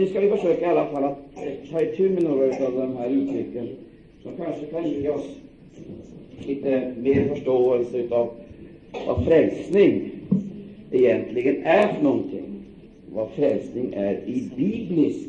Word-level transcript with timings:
Nu 0.00 0.06
ska 0.06 0.20
vi 0.20 0.30
försöka 0.30 0.66
i 0.66 0.68
alla 0.68 0.86
fall 0.86 1.04
att 1.04 1.18
eh, 1.36 1.70
ta 1.70 1.80
itu 1.80 2.10
med 2.10 2.22
några 2.22 2.66
av 2.66 2.72
de 2.72 2.96
här 2.96 3.10
uttrycken 3.10 3.68
som 4.22 4.36
kanske 4.36 4.66
kan 4.66 4.90
ge 4.90 5.08
oss 5.08 5.26
lite 6.46 6.92
mer 6.98 7.28
förståelse 7.28 7.98
utav 7.98 8.30
vad 9.06 9.24
frälsning 9.24 10.10
egentligen 10.90 11.62
är 11.64 11.88
för 11.92 12.02
någonting. 12.02 12.44
Vad 13.12 13.30
frälsning 13.30 13.92
är 13.92 14.12
i 14.12 14.50
biblisk 14.56 15.28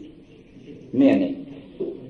mening. 0.92 1.36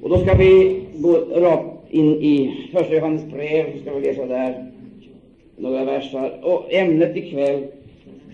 Och 0.02 0.10
då 0.10 0.18
ska 0.18 0.38
vi 0.38 0.82
gå 0.98 1.14
rakt 1.18 1.94
in 1.94 2.22
i 2.22 2.68
Första 2.72 2.96
Johannes 2.96 3.26
brev, 3.26 3.74
så 3.74 3.82
ska 3.82 3.94
vi 3.94 4.08
läsa 4.08 4.26
där 4.26 4.72
några 5.58 5.86
versar. 5.86 6.40
Och 6.44 6.74
ämnet 6.74 7.18
ikväll, 7.18 7.64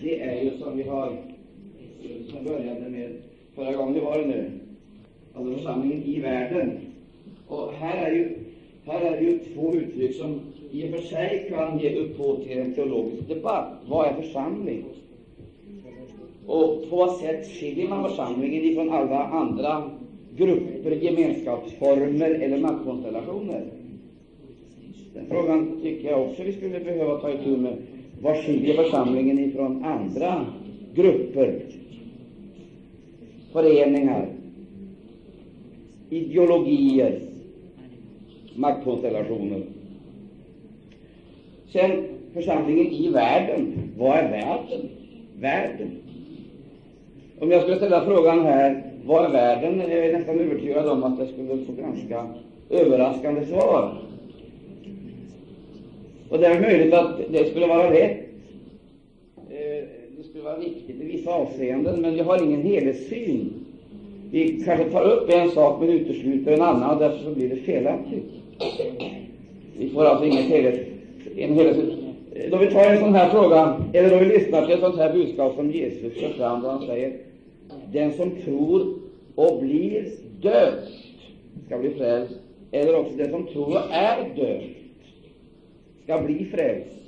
det 0.02 0.20
är 0.20 0.42
ju 0.42 0.50
som 0.50 0.76
vi 0.76 0.82
har, 0.82 1.12
som 2.30 2.44
började 2.44 2.88
med 2.88 3.21
förra 3.54 3.72
gången, 3.72 3.94
det 3.94 4.00
var 4.00 4.18
det 4.18 4.26
nu, 4.26 4.50
alltså 5.34 5.54
församlingen 5.54 6.02
i 6.02 6.20
världen. 6.20 6.78
Och 7.48 7.72
här 7.72 8.06
är 8.06 8.14
ju, 8.14 8.36
här 8.84 9.00
är 9.00 9.20
ju 9.20 9.38
två 9.38 9.74
uttryck 9.74 10.16
som 10.16 10.40
i 10.70 10.86
och 10.86 10.90
för 10.90 11.00
sig 11.08 11.46
kan 11.48 11.78
ge 11.78 11.96
upphov 11.96 12.44
till 12.44 12.58
en 12.58 12.74
teologisk 12.74 13.28
debatt. 13.28 13.72
Vad 13.88 14.06
är 14.06 14.22
församling? 14.22 14.84
Och 16.46 16.90
på 16.90 16.96
vad 16.96 17.16
sätt 17.16 17.48
skiljer 17.48 17.88
man 17.88 18.08
församlingen 18.08 18.64
ifrån 18.64 18.90
alla 18.90 19.24
andra 19.24 19.90
grupper, 20.36 20.90
gemenskapsformer 20.90 22.30
eller 22.30 22.58
maktkonstellationer? 22.58 23.64
Den 25.14 25.26
frågan 25.28 25.80
tycker 25.82 26.10
jag 26.10 26.22
också 26.22 26.42
vi 26.42 26.52
skulle 26.52 26.80
behöva 26.80 27.18
ta 27.18 27.30
itu 27.32 27.56
med. 27.56 27.76
Vad 28.22 28.44
skiljer 28.44 28.74
församlingen 28.84 29.38
ifrån 29.38 29.84
andra 29.84 30.46
grupper, 30.94 31.60
föreningar, 33.52 34.28
ideologier, 36.10 37.20
maktkonstellationer? 38.54 39.62
Sen 41.72 42.04
församlingen 42.34 42.86
i 42.86 43.08
världen. 43.08 43.92
Vad 43.98 44.16
är 44.16 44.30
världen? 44.30 44.88
Världen. 45.40 45.90
Om 47.38 47.50
jag 47.50 47.62
skulle 47.62 47.76
ställa 47.76 48.04
frågan 48.04 48.40
här, 48.40 48.82
vad 49.06 49.24
är 49.24 49.28
världen? 49.28 49.80
är 49.80 50.02
Jag 50.02 50.12
nästan 50.12 50.40
övertygad 50.40 50.88
om 50.88 51.04
att 51.04 51.18
jag 51.18 51.28
skulle 51.28 51.64
få 51.64 51.72
ganska 51.72 52.26
överraskande 52.70 53.46
svar. 53.46 53.94
Och 56.28 56.38
det 56.38 56.46
är 56.46 56.60
möjligt 56.60 56.94
att 56.94 57.20
det 57.30 57.50
skulle 57.50 57.66
vara 57.66 57.92
rätt. 57.92 58.31
Det 60.32 60.38
skulle 60.38 60.50
vara 60.50 60.62
riktigt 60.64 61.00
i 61.00 61.04
vissa 61.04 61.30
avseenden, 61.30 62.00
men 62.00 62.16
jag 62.16 62.24
har 62.24 62.42
ingen 62.42 62.62
helhetssyn. 62.62 63.52
Vi 64.30 64.62
kanske 64.64 64.90
tar 64.90 65.02
upp 65.02 65.30
en 65.30 65.50
sak 65.50 65.80
men 65.80 65.88
utesluter 65.90 66.52
en 66.52 66.62
annan, 66.62 66.90
och 66.90 67.00
därför 67.00 67.24
så 67.24 67.30
blir 67.30 67.48
det 67.48 67.56
felaktigt. 67.56 68.24
Vi 69.78 69.88
får 69.88 70.04
alltså 70.04 70.24
ingen 70.24 70.42
helhet, 70.42 70.86
en 71.36 71.54
helhetssyn. 71.54 72.14
Då 72.50 72.56
vi 72.56 72.66
tar 72.66 72.90
en 72.90 72.98
sån 72.98 73.14
här 73.14 73.30
fråga, 73.30 73.82
eller 73.92 74.10
då 74.10 74.18
vi 74.18 74.24
lyssnar 74.24 74.66
till 74.66 74.74
ett 74.74 74.80
sånt 74.80 74.96
här 74.96 75.12
budskap 75.12 75.54
som 75.56 75.70
Jesus 75.70 76.20
för 76.20 76.28
fram, 76.28 76.62
då 76.62 76.68
han 76.68 76.86
säger 76.86 77.16
den 77.92 78.12
som 78.12 78.30
tror 78.30 78.94
och 79.34 79.62
blir 79.62 80.04
döpt 80.40 80.90
ska 81.66 81.78
bli 81.78 81.90
frälst, 81.90 82.34
eller 82.70 82.98
också 82.98 83.16
den 83.16 83.30
som 83.30 83.46
tror 83.46 83.68
och 83.68 83.92
är 83.92 84.16
döpt 84.36 84.78
ska 86.04 86.22
bli 86.22 86.44
frälst. 86.44 87.01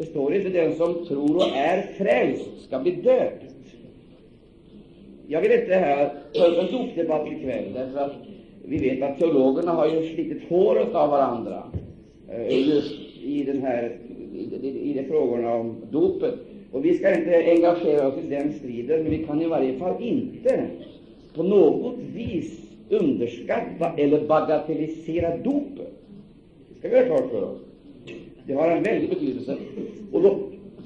Det 0.00 0.06
står 0.06 0.34
inte 0.34 0.48
den 0.48 0.74
som 0.74 1.06
tror 1.06 1.36
och 1.36 1.56
är 1.56 1.82
frälst 1.82 2.64
ska 2.64 2.78
bli 2.78 2.90
döpt. 2.90 3.44
Jag 5.26 5.40
vill 5.40 5.52
inte 5.52 5.74
här 5.74 6.12
ta 6.34 6.46
upp 6.46 6.58
en 6.58 6.72
dopdebatt 6.72 7.26
ikväll, 7.26 7.64
därför 7.74 7.98
att 7.98 8.12
vi 8.64 8.78
vet 8.78 9.02
att 9.02 9.18
teologerna 9.18 9.72
har 9.72 9.88
ju 9.88 10.14
slitit 10.14 10.48
håret 10.48 10.94
av 10.94 11.10
varandra 11.10 11.62
eh, 12.28 12.68
just 12.68 12.94
i 13.22 13.44
den 13.44 13.62
här 13.62 13.96
i, 14.62 14.90
i 14.90 14.92
de 14.92 15.04
frågorna 15.04 15.54
om 15.54 15.76
dopet. 15.90 16.34
Och 16.72 16.84
vi 16.84 16.98
ska 16.98 17.14
inte 17.14 17.36
engagera 17.36 18.08
oss 18.08 18.14
i 18.24 18.30
den 18.30 18.52
striden, 18.52 19.02
men 19.02 19.10
vi 19.10 19.24
kan 19.24 19.42
i 19.42 19.46
varje 19.46 19.78
fall 19.78 20.02
inte 20.02 20.66
på 21.34 21.42
något 21.42 21.94
vis 22.14 22.60
underskatta 22.88 23.92
eller 23.96 24.26
bagatellisera 24.26 25.36
dopet. 25.36 25.92
Det 26.68 26.78
ska 26.78 26.88
vi 26.88 26.96
ha 26.96 27.04
klart 27.04 27.30
för 27.30 27.42
oss. 27.42 27.69
Det 28.46 28.54
har 28.54 28.70
en 28.70 28.82
väldig 28.82 29.10
betydelse. 29.10 29.56
Och 30.12 30.22
då, 30.22 30.38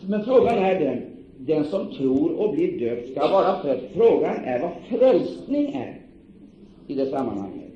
men 0.09 0.25
frågan 0.25 0.59
är 0.59 0.81
den, 0.81 1.03
den 1.39 1.65
som 1.65 1.87
tror 1.87 2.33
och 2.41 2.55
blir 2.55 2.79
döpt 2.79 3.11
ska 3.11 3.29
vara 3.29 3.63
frälst. 3.63 3.85
Frågan 3.95 4.37
är 4.45 4.61
vad 4.61 4.99
frälsning 4.99 5.75
är 5.75 6.01
i 6.87 6.95
det 6.95 7.07
sammanhanget. 7.07 7.73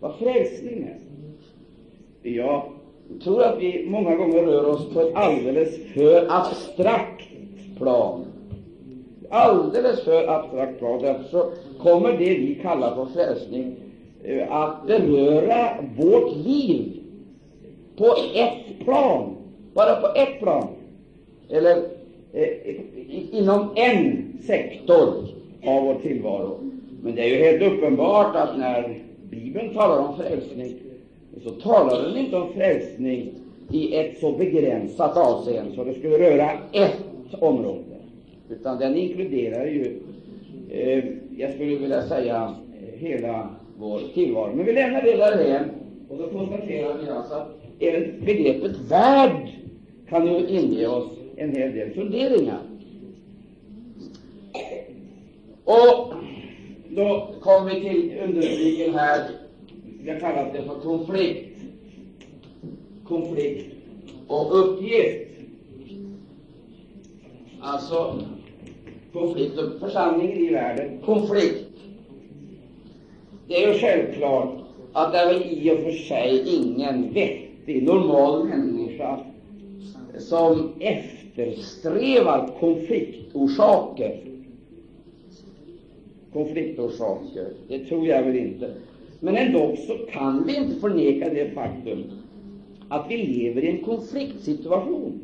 Vad 0.00 0.14
frälsning 0.14 0.82
är. 0.82 0.98
Jag 2.30 2.62
tror 3.22 3.42
att 3.42 3.58
vi 3.58 3.86
många 3.88 4.16
gånger 4.16 4.42
rör 4.42 4.64
oss 4.64 4.88
på 4.94 5.00
ett 5.00 5.14
alldeles 5.14 5.76
för 5.94 6.26
abstrakt 6.30 7.22
plan. 7.78 8.24
Alldeles 9.30 10.04
för 10.04 10.28
abstrakt 10.28 10.78
plan. 10.78 11.02
Därför 11.02 11.24
så 11.30 11.50
kommer 11.82 12.12
det 12.12 12.38
vi 12.38 12.58
kallar 12.62 12.94
för 12.94 13.06
frälsning 13.06 13.76
eh, 14.24 14.52
att 14.52 14.86
beröra 14.86 15.68
vårt 15.96 16.36
liv 16.36 17.01
på 17.96 18.14
ett 18.34 18.84
plan, 18.84 19.36
bara 19.74 20.00
på 20.00 20.06
ett 20.18 20.38
plan, 20.40 20.68
eller 21.48 21.76
eh, 22.32 22.76
inom 23.32 23.68
en 23.74 24.32
sektor 24.46 25.08
av 25.64 25.84
vår 25.84 25.94
tillvaro. 25.94 26.58
Men 27.02 27.14
det 27.14 27.22
är 27.22 27.28
ju 27.28 27.36
helt 27.36 27.72
uppenbart 27.72 28.36
att 28.36 28.58
när 28.58 28.98
Bibeln 29.30 29.74
talar 29.74 29.98
om 29.98 30.16
frälsning, 30.16 30.74
så 31.44 31.50
talar 31.50 32.02
den 32.02 32.16
inte 32.16 32.36
om 32.36 32.52
frälsning 32.52 33.34
i 33.70 33.96
ett 33.96 34.18
så 34.20 34.32
begränsat 34.32 35.16
avseende 35.16 35.74
så 35.74 35.84
det 35.84 35.94
skulle 35.94 36.18
röra 36.18 36.50
ett 36.72 37.34
område, 37.40 37.82
utan 38.48 38.78
den 38.78 38.96
inkluderar 38.96 39.66
ju, 39.66 40.00
eh, 40.70 41.04
jag 41.36 41.54
skulle 41.54 41.76
vilja 41.76 42.02
säga, 42.02 42.54
hela 42.94 43.48
vår 43.78 44.00
tillvaro. 44.14 44.52
Men 44.54 44.66
vi 44.66 44.72
lämnar 44.72 45.02
det 45.02 45.16
därhän, 45.16 45.70
och 46.08 46.18
då 46.18 46.28
konstaterar 46.28 46.98
vi 46.98 47.10
alltså 47.10 47.34
att 47.34 47.61
även 47.88 48.24
begreppet 48.24 48.76
värld 48.76 49.48
kan 50.08 50.26
ju 50.26 50.46
inge 50.48 50.86
oss 50.86 51.12
en 51.36 51.56
hel 51.56 51.72
del 51.72 51.90
funderingar. 51.90 52.60
Och 55.64 56.12
då 56.88 57.34
kommer 57.40 57.74
vi 57.74 57.80
till 57.80 58.18
underrubriken 58.22 58.94
här, 58.94 59.30
vi 60.02 60.10
har 60.10 60.20
kallat 60.20 60.52
det 60.52 60.62
för 60.62 60.80
konflikt. 60.80 61.58
Konflikt 63.04 63.74
och 64.26 64.58
uppgift. 64.58 65.28
Alltså 67.60 68.20
konflikt 69.12 69.58
och 69.58 69.80
församlingen 69.80 70.38
i 70.38 70.52
världen. 70.52 70.98
Konflikt. 71.04 71.68
Det 73.48 73.64
är 73.64 73.72
ju 73.72 73.78
självklart 73.78 74.58
att 74.92 75.12
det 75.12 75.18
är 75.18 75.52
i 75.52 75.70
och 75.70 75.78
för 75.78 75.92
sig 75.92 76.56
ingen 76.56 77.12
vettig, 77.12 77.51
normal 77.66 78.44
människa 78.44 79.20
som 80.18 80.72
eftersträvar 80.78 82.50
konfliktorsaker. 82.60 84.20
Konfliktorsaker, 86.32 87.48
det 87.68 87.78
tror 87.78 88.06
jag 88.06 88.22
väl 88.22 88.36
inte. 88.36 88.70
Men 89.20 89.36
ändå 89.36 89.76
så 89.86 89.94
kan 90.12 90.44
vi 90.46 90.56
inte 90.56 90.80
förneka 90.80 91.30
det 91.30 91.54
faktum 91.54 92.04
att 92.88 93.06
vi 93.10 93.16
lever 93.16 93.64
i 93.64 93.68
en 93.68 93.84
konfliktsituation. 93.84 95.20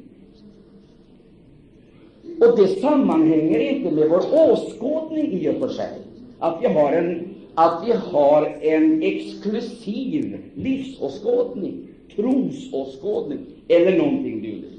Och 2.41 2.57
det 2.59 2.69
sammanhänger 2.69 3.59
inte 3.59 3.91
med 3.91 4.09
vår 4.09 4.51
åskådning 4.51 5.33
i 5.33 5.49
och 5.49 5.55
för 5.55 5.69
sig, 5.69 5.93
att 6.39 6.63
vi 6.63 6.67
har 6.67 6.93
en, 6.93 7.29
att 7.55 7.83
vi 7.87 7.93
har 7.93 8.59
en 8.61 9.03
exklusiv 9.03 10.39
livsåskådning, 10.55 11.88
trosåskådning 12.17 13.39
eller 13.69 13.99
någonting 13.99 14.43
dylikt. 14.43 14.75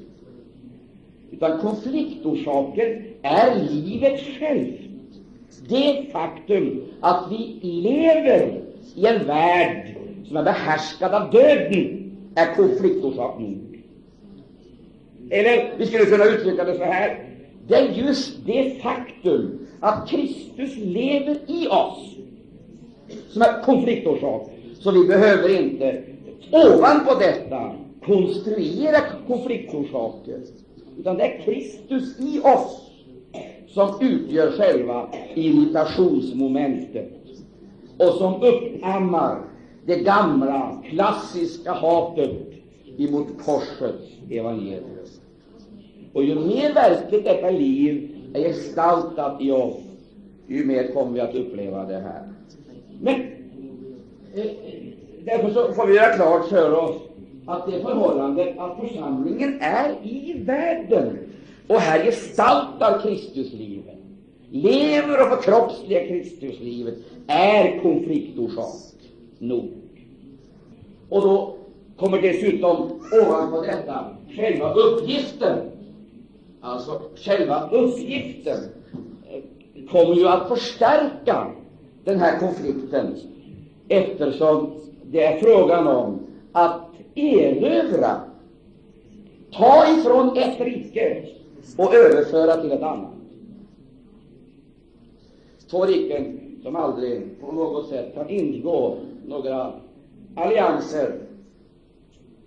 Utan 1.32 1.60
konfliktorsaken 1.60 3.04
är 3.22 3.70
livet 3.72 4.20
självt. 4.40 4.80
Det 5.70 6.06
faktum 6.12 6.82
att 7.02 7.32
vi 7.32 7.60
lever 7.62 8.62
i 8.96 9.06
en 9.06 9.28
värld 9.28 9.96
som 10.28 10.38
är 10.38 10.44
behärskad 10.44 11.14
av 11.14 11.32
döden 11.32 12.12
är 12.36 12.56
konfliktorsak 12.56 13.40
nog. 13.40 13.84
Eller 15.30 15.78
vi 15.78 15.86
skulle 15.86 16.06
kunna 16.06 16.26
uttrycka 16.26 16.64
det 16.64 16.78
så 16.78 16.84
här. 16.84 17.26
Det 17.68 17.76
är 17.76 17.94
just 17.94 18.46
det 18.46 18.82
faktum 18.82 19.68
att 19.80 20.10
Kristus 20.10 20.78
lever 20.78 21.38
i 21.48 21.68
oss 21.68 22.16
som 23.30 23.42
är 23.42 23.64
konfliktorsak. 23.64 24.50
Så 24.80 24.92
vi 24.92 25.08
behöver 25.08 25.62
inte 25.62 26.04
ovanpå 26.52 27.14
detta 27.20 27.72
konstruera 28.06 28.98
konfliktorsaker, 29.28 30.40
utan 31.00 31.18
det 31.18 31.24
är 31.24 31.42
Kristus 31.42 32.20
i 32.20 32.40
oss 32.40 32.92
som 33.68 33.90
utgör 34.02 34.52
själva 34.52 35.10
irritationsmomentet 35.36 37.12
och 37.98 38.14
som 38.14 38.44
uppammar 38.44 39.42
det 39.86 40.00
gamla 40.00 40.84
klassiska 40.90 41.74
hatet 41.74 42.32
emot 42.98 43.28
korsets 43.46 44.06
evangelium. 44.30 44.84
Och 46.14 46.24
ju 46.24 46.36
mer 46.36 46.74
verkligt 46.74 47.26
detta 47.26 47.50
liv 47.50 48.16
är 48.34 48.42
gestaltat 48.42 49.42
i 49.42 49.52
oss, 49.52 49.78
ju 50.48 50.66
mer 50.66 50.94
kommer 50.94 51.14
vi 51.14 51.20
att 51.20 51.36
uppleva 51.36 51.86
det 51.86 51.98
här. 52.00 52.28
Men 53.02 53.16
därför 55.30 55.54
så 55.54 55.74
får 55.74 55.88
vi 55.88 55.96
göra 55.96 56.16
klart 56.16 56.48
för 56.48 56.74
oss 56.74 56.96
att 57.46 57.66
det 57.66 57.82
förhållandet 57.82 58.58
att 58.58 58.80
församlingen 58.80 59.62
är 59.62 59.96
i 60.04 60.44
världen 60.46 61.18
och 61.68 61.80
här 61.80 62.04
gestaltar 62.04 63.02
Kristuslivet, 63.02 63.98
lever 64.50 65.22
och 65.22 65.30
förkroppsligar 65.30 66.08
Kristuslivet, 66.08 66.96
är 67.28 67.80
konfliktorsak 67.82 68.94
nog. 69.40 69.72
Och 71.10 71.22
då 71.22 71.56
kommer 71.98 72.22
dessutom 72.22 73.00
ovanpå 73.22 73.62
detta 73.62 74.06
själva 74.36 74.74
uppgiften, 74.74 75.58
alltså 76.62 77.02
själva 77.16 77.70
uppgiften 77.70 78.60
eh, 79.32 79.90
kommer 79.92 80.16
ju 80.16 80.28
att 80.28 80.48
förstärka 80.48 81.48
den 82.04 82.20
här 82.20 82.40
konflikten 82.40 83.16
eftersom 83.88 84.72
det 85.12 85.24
är 85.24 85.38
frågan 85.38 85.88
om 85.88 86.20
att 86.52 86.82
erövra, 87.16 88.22
ta 89.52 89.86
ifrån 89.98 90.38
ett 90.38 90.60
rike 90.60 91.26
och 91.78 91.96
överföra 91.96 92.62
till 92.62 92.72
ett 92.72 92.82
annat. 92.82 93.14
Två 95.70 95.86
riken 95.86 96.40
som 96.64 96.76
aldrig 96.76 97.42
på 97.42 97.52
något 97.52 97.90
sätt 97.90 98.14
kan 98.16 98.30
ingå 98.30 98.96
några 99.28 99.72
allianser, 100.36 101.16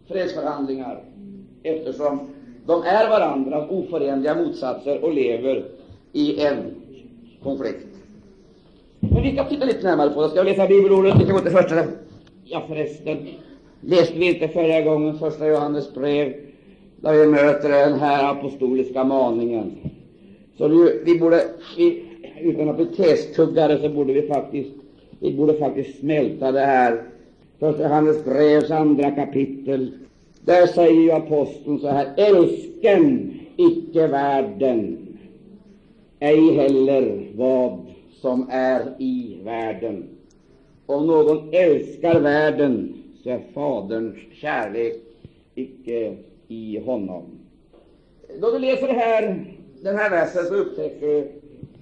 fredsförhandlingar, 0.08 1.04
eftersom 1.62 2.20
de 2.66 2.82
är 2.82 3.08
varandras 3.08 3.70
oförenliga 3.70 4.34
motsatser 4.34 5.04
och 5.04 5.12
lever 5.12 5.64
i 6.12 6.40
en 6.42 6.74
konflikt. 7.42 7.86
Men 9.00 9.22
vi 9.22 9.32
ska 9.32 9.44
titta 9.44 9.64
lite 9.64 9.86
närmare 9.86 10.10
på 10.10 10.22
det. 10.22 10.28
Ska 10.28 10.42
vi 10.42 10.50
läsa 10.50 10.66
bibelordet? 10.66 11.14
Vi 11.20 11.24
kan 11.24 11.34
gå 11.34 11.40
till 11.40 11.50
första. 11.50 11.84
Ja, 12.54 12.62
förresten, 12.68 13.18
läste 13.80 14.18
vi 14.18 14.34
inte 14.34 14.48
förra 14.48 14.80
gången 14.80 15.18
första 15.18 15.46
Johannes 15.46 15.94
brev, 15.94 16.32
där 16.96 17.12
vi 17.12 17.26
möter 17.26 17.68
den 17.68 18.00
här 18.00 18.30
apostoliska 18.30 19.04
maningen. 19.04 19.72
Så 20.58 20.68
vi, 20.68 21.02
vi 21.04 21.18
borde, 21.18 21.44
vi, 21.76 22.04
utan 22.40 22.68
att 22.68 22.76
bli 22.76 22.86
testuggare, 22.86 23.78
så 23.78 23.88
borde 23.88 24.12
vi 24.12 24.22
faktiskt, 24.22 24.70
vi 25.20 25.32
borde 25.32 25.54
faktiskt 25.54 26.00
smälta 26.00 26.52
det 26.52 26.60
här. 26.60 27.02
Första 27.58 27.82
Johannes 27.82 28.24
brevs 28.24 28.70
andra 28.70 29.10
kapitel. 29.10 29.90
Där 30.40 30.66
säger 30.66 31.00
ju 31.00 31.12
aposteln 31.12 31.78
så 31.78 31.88
här: 31.88 32.08
Älsken 32.16 33.34
icke 33.56 34.06
världen, 34.06 34.98
ej 36.20 36.54
heller 36.54 37.26
vad 37.34 37.78
som 38.20 38.48
är 38.50 38.80
i 38.98 39.36
världen. 39.44 40.11
Om 40.92 41.06
någon 41.06 41.48
älskar 41.52 42.20
världen, 42.20 42.94
så 43.22 43.30
är 43.30 43.40
Faderns 43.54 44.16
kärlek 44.32 44.96
icke 45.54 46.16
i 46.48 46.78
honom. 46.78 47.22
Då 48.40 48.50
du 48.50 48.58
läser 48.58 48.88
här, 48.88 49.44
den 49.82 49.96
här 49.96 50.10
versen 50.10 50.44
så 50.44 50.54
upptäcker 50.54 51.06
du 51.06 51.32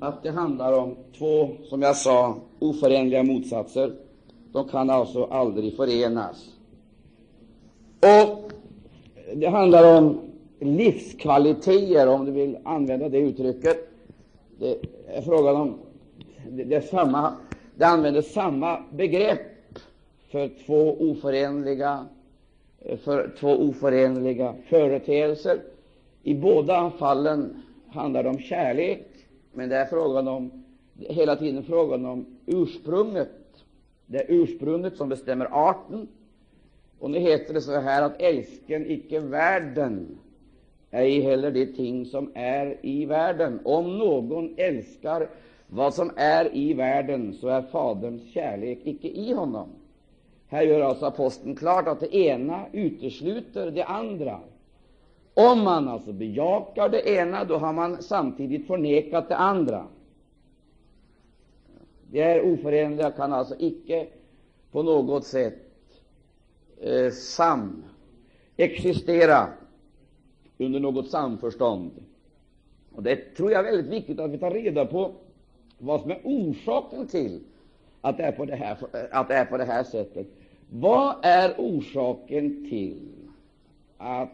att 0.00 0.22
det 0.22 0.30
handlar 0.30 0.72
om 0.72 0.96
två, 1.18 1.48
som 1.62 1.82
jag 1.82 1.96
sa, 1.96 2.36
oförenliga 2.58 3.22
motsatser. 3.22 3.92
De 4.52 4.68
kan 4.68 4.90
alltså 4.90 5.24
aldrig 5.24 5.76
förenas. 5.76 6.48
Och 8.00 8.52
det 9.34 9.46
handlar 9.46 9.98
om 9.98 10.20
livskvaliteter, 10.60 12.08
om 12.08 12.24
du 12.24 12.32
vill 12.32 12.58
använda 12.64 13.08
det 13.08 13.18
uttrycket. 13.18 13.76
Det 14.58 14.76
är 15.06 15.22
frågan 15.22 15.56
om 15.56 15.74
det, 16.48 16.64
det, 16.64 16.76
är 16.76 16.80
samma, 16.80 17.32
det 17.80 17.86
använder 17.86 18.22
samma 18.22 18.82
begrepp 18.92 19.78
för 20.30 20.50
två 20.66 20.96
oförenliga, 21.10 22.06
eh, 22.78 22.98
för 22.98 23.30
två 23.40 23.48
oförenliga 23.48 24.54
företeelser. 24.68 25.60
I 26.22 26.34
båda 26.34 26.90
fallen 26.90 27.62
handlar 27.88 28.22
det 28.22 28.28
om 28.28 28.38
kärlek, 28.38 29.06
men 29.52 29.68
det 29.68 29.76
är 29.76 29.86
frågan 29.86 30.28
om, 30.28 30.64
hela 30.98 31.36
tiden 31.36 31.62
frågan 31.62 32.06
om 32.06 32.26
ursprunget. 32.46 33.28
Det 34.06 34.18
är 34.18 34.26
ursprunget 34.28 34.96
som 34.96 35.08
bestämmer 35.08 35.48
arten. 35.70 36.08
Och 36.98 37.10
nu 37.10 37.18
heter 37.18 37.54
det 37.54 37.60
så 37.60 37.80
här 37.80 38.02
att 38.02 38.20
älsken 38.20 38.90
icke 38.90 39.20
världen, 39.20 40.18
ej 40.90 41.20
heller 41.20 41.50
de 41.50 41.66
ting 41.66 42.06
som 42.06 42.30
är 42.34 42.76
i 42.82 43.06
världen. 43.06 43.60
Om 43.64 43.98
någon 43.98 44.54
älskar 44.56 45.28
vad 45.72 45.94
som 45.94 46.10
är 46.16 46.56
i 46.56 46.74
världen, 46.74 47.34
så 47.34 47.48
är 47.48 47.62
Faderns 47.62 48.32
kärlek 48.32 48.78
icke 48.84 49.08
i 49.08 49.32
honom. 49.32 49.68
Här 50.48 50.62
gör 50.62 50.80
alltså 50.80 51.06
aposteln 51.06 51.56
klart 51.56 51.88
att 51.88 52.00
det 52.00 52.16
ena 52.16 52.66
utesluter 52.72 53.70
det 53.70 53.84
andra. 53.84 54.40
Om 55.34 55.60
man 55.60 55.88
alltså 55.88 56.12
bejakar 56.12 56.88
det 56.88 57.08
ena, 57.08 57.44
då 57.44 57.56
har 57.56 57.72
man 57.72 58.02
samtidigt 58.02 58.66
förnekat 58.66 59.28
det 59.28 59.36
andra. 59.36 59.86
Det 62.10 62.22
är 62.22 62.52
oförenliga, 62.52 63.10
kan 63.10 63.32
alltså 63.32 63.54
icke 63.58 64.06
på 64.70 64.82
något 64.82 65.26
sätt 65.26 65.58
eh, 66.80 67.10
samexistera 67.10 69.48
under 70.58 70.80
något 70.80 71.10
samförstånd. 71.10 71.90
Och 72.94 73.02
Det 73.02 73.16
tror 73.16 73.52
jag 73.52 73.66
är 73.66 73.72
väldigt 73.72 73.92
viktigt 73.92 74.20
att 74.20 74.30
vi 74.30 74.38
tar 74.38 74.50
reda 74.50 74.86
på 74.86 75.12
vad 75.80 76.00
som 76.00 76.10
är 76.10 76.20
orsaken 76.24 77.06
till 77.06 77.40
att 78.00 78.16
det 78.16 78.22
är 78.22 78.32
på 78.32 78.44
det 78.44 78.56
här, 78.56 78.76
att 79.10 79.28
det 79.28 79.34
är 79.34 79.44
på 79.44 79.56
det 79.56 79.64
här 79.64 79.84
sättet. 79.84 80.26
Vad 80.70 81.16
är 81.22 81.54
orsaken 81.58 82.70
till 82.70 83.08
att 83.96 84.32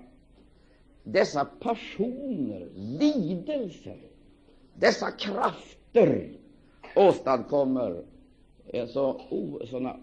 dessa 1.04 1.44
passioner, 1.44 2.68
lidelser, 2.74 3.98
dessa 4.74 5.10
krafter 5.10 6.28
åstadkommer 6.96 8.02
så, 8.88 9.20
sådana 9.64 9.96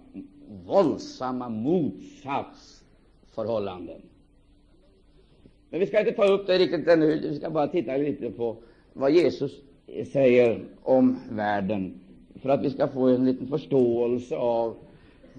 våldsamma 0.65 1.49
motsatsförhållanden? 1.49 4.01
Men 5.69 5.79
vi 5.79 5.87
ska 5.87 5.99
inte 5.99 6.11
ta 6.11 6.25
upp 6.25 6.47
det 6.47 6.57
riktigt 6.57 6.87
ännu. 6.87 7.19
Vi 7.19 7.39
ska 7.39 7.49
bara 7.49 7.67
titta 7.67 7.97
lite 7.97 8.31
på 8.31 8.57
vad 8.93 9.11
Jesus 9.11 9.61
säger 10.11 10.65
om 10.83 11.19
världen, 11.29 11.99
för 12.35 12.49
att 12.49 12.63
vi 12.63 12.69
ska 12.69 12.87
få 12.87 13.07
en 13.07 13.25
liten 13.25 13.47
förståelse 13.47 14.35
av 14.35 14.75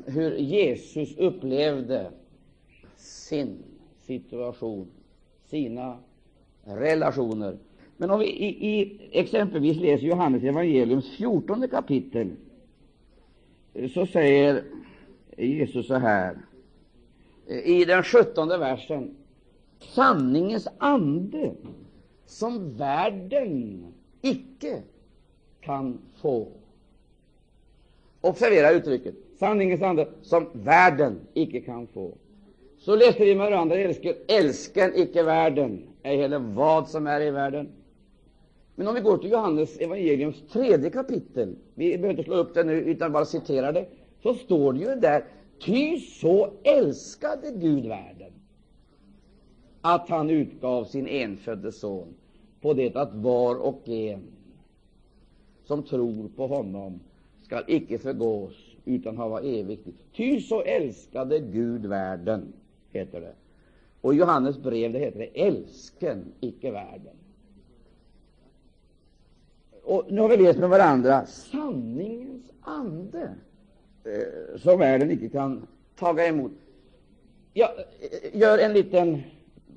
hur 0.06 0.36
Jesus 0.36 1.16
upplevde 1.16 2.10
sin 2.96 3.58
situation, 4.06 4.86
sina 5.44 5.96
relationer. 6.64 7.56
Men 7.96 8.10
om 8.10 8.20
vi 8.20 8.26
i, 8.26 8.68
i 8.68 8.98
exempelvis 9.12 9.76
läser 9.76 10.06
Johannes 10.06 10.42
evangeliums 10.42 11.16
14 11.16 11.68
kapitel, 11.68 12.30
så 13.94 14.06
säger 14.06 14.64
Jesus 15.36 15.86
så 15.86 15.94
här 15.94 16.36
i 17.46 17.84
den 17.84 18.02
17 18.02 18.48
versen. 18.48 19.16
Sanningens 19.80 20.68
ande 20.78 21.54
som 22.26 22.76
världen 22.76 23.84
icke 24.24 24.82
kan 25.60 25.98
få. 26.20 26.48
Observera 28.20 28.72
uttrycket 28.72 29.14
sanningens 29.38 29.82
ande 29.82 30.08
som 30.22 30.46
världen 30.52 31.20
icke 31.34 31.60
kan 31.60 31.86
få. 31.86 32.14
Så 32.78 32.96
läste 32.96 33.24
vi 33.24 33.34
med 33.34 33.50
varandra 33.50 33.76
älsken, 33.76 34.14
älsken 34.28 34.92
icke 34.94 35.22
världen, 35.22 35.82
ej 36.02 36.16
heller 36.16 36.38
vad 36.38 36.88
som 36.88 37.06
är 37.06 37.20
i 37.20 37.30
världen. 37.30 37.68
Men 38.74 38.88
om 38.88 38.94
vi 38.94 39.00
går 39.00 39.18
till 39.18 39.30
Johannes 39.30 39.78
evangeliums 39.78 40.42
tredje 40.52 40.90
kapitel, 40.90 41.56
vi 41.74 41.90
behöver 41.90 42.10
inte 42.10 42.22
slå 42.22 42.36
upp 42.36 42.54
det 42.54 42.64
nu 42.64 42.72
utan 42.72 43.12
bara 43.12 43.24
citera 43.24 43.72
det, 43.72 43.86
så 44.22 44.34
står 44.34 44.72
det 44.72 44.78
ju 44.78 44.94
där, 44.94 45.24
ty 45.60 45.98
så 45.98 46.50
älskade 46.62 47.50
Gud 47.50 47.86
världen 47.86 48.32
att 49.80 50.08
han 50.08 50.30
utgav 50.30 50.84
sin 50.84 51.06
enfödde 51.06 51.72
son 51.72 52.14
på 52.64 52.74
det 52.74 52.96
att 52.96 53.14
var 53.14 53.56
och 53.56 53.88
en 53.88 54.22
som 55.64 55.82
tror 55.82 56.28
på 56.36 56.46
honom 56.46 57.00
skall 57.42 57.64
icke 57.66 57.98
förgås 57.98 58.52
utan 58.84 59.16
hava 59.16 59.40
evigt 59.40 59.86
liv. 59.86 59.94
Ty 60.16 60.40
så 60.40 60.62
älskade 60.62 61.38
Gud 61.40 61.86
världen, 61.86 62.52
heter 62.90 63.20
det. 63.20 63.34
Och 64.00 64.14
i 64.14 64.16
Johannes 64.16 64.58
brev 64.58 64.92
det 64.92 64.98
heter 64.98 65.18
det 65.18 65.46
älsken 65.46 66.24
icke 66.40 66.70
världen. 66.70 67.16
och 69.82 70.04
nu 70.08 70.20
har 70.20 70.28
vi 70.28 70.36
läst 70.36 70.58
med 70.58 70.68
varandra 70.68 71.26
sanningens 71.26 72.42
ande, 72.60 73.34
eh, 74.04 74.58
som 74.58 74.78
världen 74.78 75.10
icke 75.10 75.28
kan 75.28 75.66
taga 75.98 76.26
emot. 76.26 76.52
Jag 77.52 77.70
eh, 77.70 78.40
gör 78.40 78.58
en 78.58 78.72
liten 78.72 79.22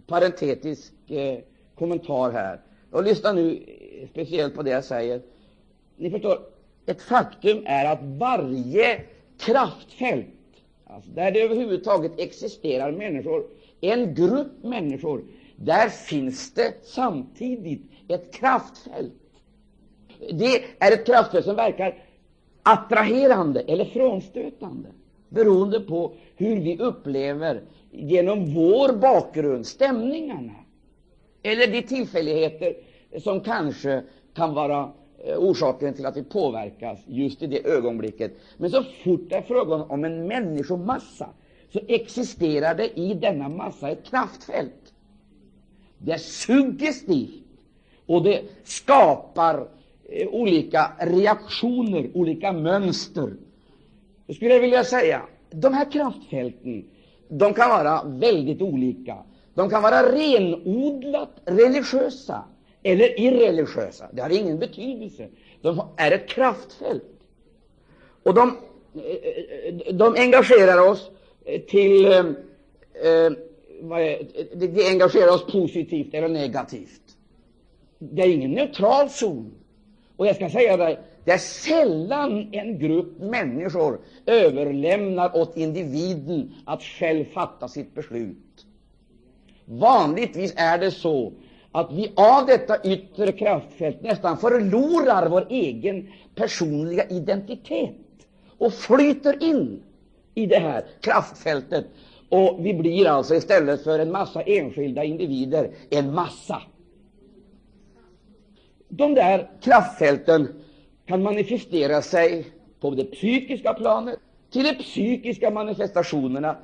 parentetisk 0.08 1.12
eh, 1.12 1.40
kommentar 1.76 2.32
här. 2.32 2.60
Och 2.92 3.04
lyssna 3.04 3.34
nu 3.34 3.64
speciellt 4.12 4.56
på 4.56 4.64
det 4.64 4.70
jag 4.70 4.84
säger. 4.84 5.22
Ni 5.96 6.12
förstår, 6.12 6.40
ett 6.86 7.02
faktum 7.02 7.64
är 7.66 7.86
att 7.86 8.00
varje 8.02 9.02
kraftfält, 9.40 10.28
alltså 10.86 11.10
där 11.12 11.32
det 11.32 11.42
överhuvudtaget 11.42 12.20
existerar 12.20 12.92
människor, 12.92 13.46
en 13.82 14.16
grupp 14.16 14.64
människor, 14.64 15.24
där 15.56 15.90
finns 15.90 16.54
det 16.54 16.74
samtidigt 16.84 17.82
ett 18.08 18.34
kraftfält. 18.34 19.14
Det 20.32 20.64
är 20.80 20.92
ett 20.92 21.06
kraftfält 21.06 21.46
som 21.46 21.56
verkar 21.56 22.04
attraherande 22.64 23.60
eller 23.62 23.86
frånstötande, 23.86 24.90
beroende 25.30 25.80
på 25.80 26.14
hur 26.36 26.56
vi 26.56 26.78
upplever 26.78 27.62
genom 27.92 28.54
vår 28.54 28.94
bakgrund 28.98 29.68
stämningarna 29.68 30.54
eller 31.48 31.68
de 31.68 31.82
tillfälligheter 31.82 32.74
som 33.24 33.42
kanske 33.42 34.04
kan 34.34 34.54
vara 34.54 34.92
eh, 35.26 35.38
orsaken 35.38 35.94
till 35.94 36.06
att 36.06 36.18
vi 36.18 36.24
påverkas 36.24 37.00
just 37.08 37.42
i 37.42 37.48
det 37.48 37.68
ögonblicket. 37.68 38.32
Men 38.58 38.70
så 38.72 38.84
fort 39.04 39.30
det 39.30 39.36
är 39.36 39.42
frågan 39.42 39.82
om 39.82 40.06
en 40.06 40.28
människomassa 40.28 41.30
så 41.74 41.80
existerar 41.88 42.76
det 42.76 43.00
i 43.00 43.14
denna 43.14 43.50
massa 43.50 43.90
ett 43.90 44.04
kraftfält. 44.10 44.94
Det 45.98 46.12
är 46.12 46.18
suggestivt 46.18 47.44
och 48.06 48.24
det 48.24 48.42
skapar 48.64 49.68
eh, 50.10 50.28
olika 50.28 50.92
reaktioner, 51.00 52.10
olika 52.14 52.52
mönster. 52.52 53.34
Då 54.28 54.34
skulle 54.34 54.54
jag 54.54 54.62
vilja 54.62 54.84
säga 54.84 55.22
de 55.50 55.74
här 55.74 55.92
kraftfälten 55.92 56.86
de 57.30 57.54
kan 57.54 57.70
vara 57.70 58.04
väldigt 58.04 58.62
olika. 58.62 59.18
De 59.58 59.70
kan 59.70 59.82
vara 59.84 60.12
renodlat 60.12 61.30
religiösa 61.46 62.44
eller 62.84 63.20
irreligiösa. 63.20 64.10
Det 64.12 64.22
har 64.22 64.30
ingen 64.30 64.60
betydelse. 64.60 65.28
De 65.62 65.82
är 65.98 66.12
ett 66.12 66.28
kraftfält. 66.28 67.04
Och 68.24 68.34
de, 68.34 68.58
eh, 68.96 69.96
de 69.96 70.16
engagerar 70.18 70.90
oss 70.90 71.12
till 71.70 72.06
eh, 72.06 72.20
eh, 73.04 73.32
de 74.54 74.88
engagerar 74.90 75.34
oss 75.34 75.46
positivt 75.52 76.14
eller 76.14 76.28
negativt. 76.28 77.18
Det 78.00 78.22
är 78.22 78.30
ingen 78.30 78.52
neutral 78.52 79.10
zon. 79.10 79.52
Och 80.18 80.28
jag 80.28 80.36
ska 80.36 80.50
säga 80.50 80.78
dig, 80.78 81.00
det 81.24 81.32
är 81.32 81.38
sällan 81.38 82.50
en 82.52 82.80
grupp 82.80 83.20
människor 83.20 84.00
överlämnar 84.26 85.36
åt 85.36 85.58
individen 85.58 86.54
att 86.66 86.84
själv 86.84 87.26
fatta 87.26 87.68
sitt 87.68 87.96
beslut. 87.96 88.38
Vanligtvis 89.70 90.54
är 90.58 90.78
det 90.78 90.92
så 90.92 91.34
att 91.72 91.92
vi 91.92 92.12
av 92.16 92.46
detta 92.46 92.84
yttre 92.84 93.32
kraftfält 93.32 94.02
nästan 94.02 94.38
förlorar 94.38 95.30
vår 95.30 95.48
egen 95.50 96.10
personliga 96.36 97.08
identitet 97.08 97.96
och 98.58 98.74
flyter 98.74 99.44
in 99.44 99.84
i 100.36 100.46
det 100.46 100.60
här 100.60 100.86
kraftfältet. 101.02 101.86
Och 102.30 102.58
vi 102.66 102.74
blir 102.74 103.08
alltså 103.08 103.36
istället 103.36 103.84
för 103.84 104.00
en 104.00 104.12
massa 104.12 104.42
enskilda 104.42 105.04
individer 105.04 105.72
en 105.90 106.14
massa. 106.14 106.62
De 108.90 109.14
där 109.14 109.50
kraftfälten 109.62 110.48
kan 111.06 111.24
manifestera 111.24 112.02
sig 112.02 112.46
på 112.80 112.90
det 112.90 113.04
psykiska 113.04 113.74
planet. 113.74 114.20
Till 114.52 114.64
de 114.64 114.74
psykiska 114.74 115.52
manifestationerna 115.52 116.56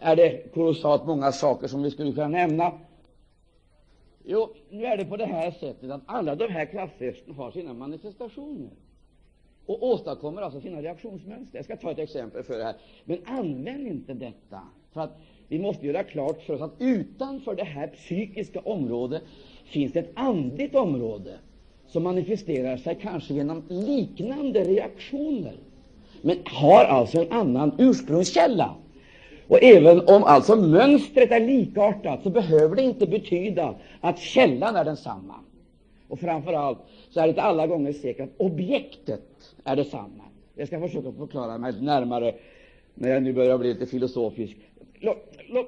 är 0.00 0.16
det 0.16 0.54
kolossalt 0.54 1.06
många 1.06 1.32
saker 1.32 1.68
som 1.68 1.82
vi 1.82 1.90
skulle 1.90 2.12
kunna 2.12 2.28
nämna. 2.28 2.72
Jo, 4.24 4.48
nu 4.70 4.84
är 4.84 4.96
det 4.96 5.04
på 5.04 5.16
det 5.16 5.26
här 5.26 5.50
sättet 5.50 5.90
att 5.90 6.02
alla 6.06 6.34
de 6.34 6.48
här 6.48 6.66
kraftfästen 6.66 7.34
har 7.34 7.50
sina 7.50 7.74
manifestationer 7.74 8.70
och 9.66 9.82
åstadkommer 9.82 10.42
alltså 10.42 10.60
sina 10.60 10.82
reaktionsmönster. 10.82 11.58
Jag 11.58 11.64
ska 11.64 11.76
ta 11.76 11.90
ett 11.90 11.98
exempel 11.98 12.42
för 12.42 12.58
det 12.58 12.64
här. 12.64 12.74
Men 13.04 13.18
använd 13.26 13.86
inte 13.86 14.14
detta, 14.14 14.60
för 14.92 15.00
att 15.00 15.18
vi 15.48 15.58
måste 15.58 15.86
göra 15.86 16.02
klart 16.02 16.42
för 16.42 16.54
oss 16.54 16.60
att 16.60 16.74
utanför 16.78 17.54
det 17.54 17.64
här 17.64 17.86
psykiska 17.86 18.60
området 18.60 19.22
finns 19.64 19.92
det 19.92 19.98
ett 19.98 20.12
andligt 20.14 20.74
område 20.74 21.38
som 21.86 22.02
manifesterar 22.02 22.76
sig 22.76 22.98
kanske 23.02 23.34
genom 23.34 23.62
liknande 23.68 24.64
reaktioner, 24.64 25.56
men 26.22 26.36
har 26.44 26.84
alltså 26.84 27.22
en 27.22 27.32
annan 27.32 27.74
ursprungskälla. 27.78 28.74
Och 29.48 29.62
även 29.62 30.00
om 30.00 30.24
alltså 30.24 30.56
mönstret 30.56 31.30
är 31.30 31.40
likartat, 31.40 32.22
så 32.22 32.30
behöver 32.30 32.76
det 32.76 32.82
inte 32.82 33.06
betyda 33.06 33.74
att 34.00 34.18
källan 34.18 34.76
är 34.76 34.84
densamma. 34.84 35.34
Och 36.08 36.20
framför 36.20 36.52
allt 36.52 36.78
så 37.10 37.20
är 37.20 37.24
det 37.24 37.28
inte 37.28 37.42
alla 37.42 37.66
gånger 37.66 37.92
säkert 37.92 38.24
att 38.24 38.40
objektet 38.40 39.54
är 39.64 39.76
detsamma. 39.76 40.24
Jag 40.54 40.68
ska 40.68 40.80
försöka 40.80 41.12
förklara 41.12 41.58
mig 41.58 41.72
närmare 41.80 42.34
när 42.94 43.08
jag 43.08 43.22
nu 43.22 43.32
börjar 43.32 43.58
bli 43.58 43.68
lite 43.68 43.86
filosofisk. 43.86 44.56
Låt, 45.00 45.16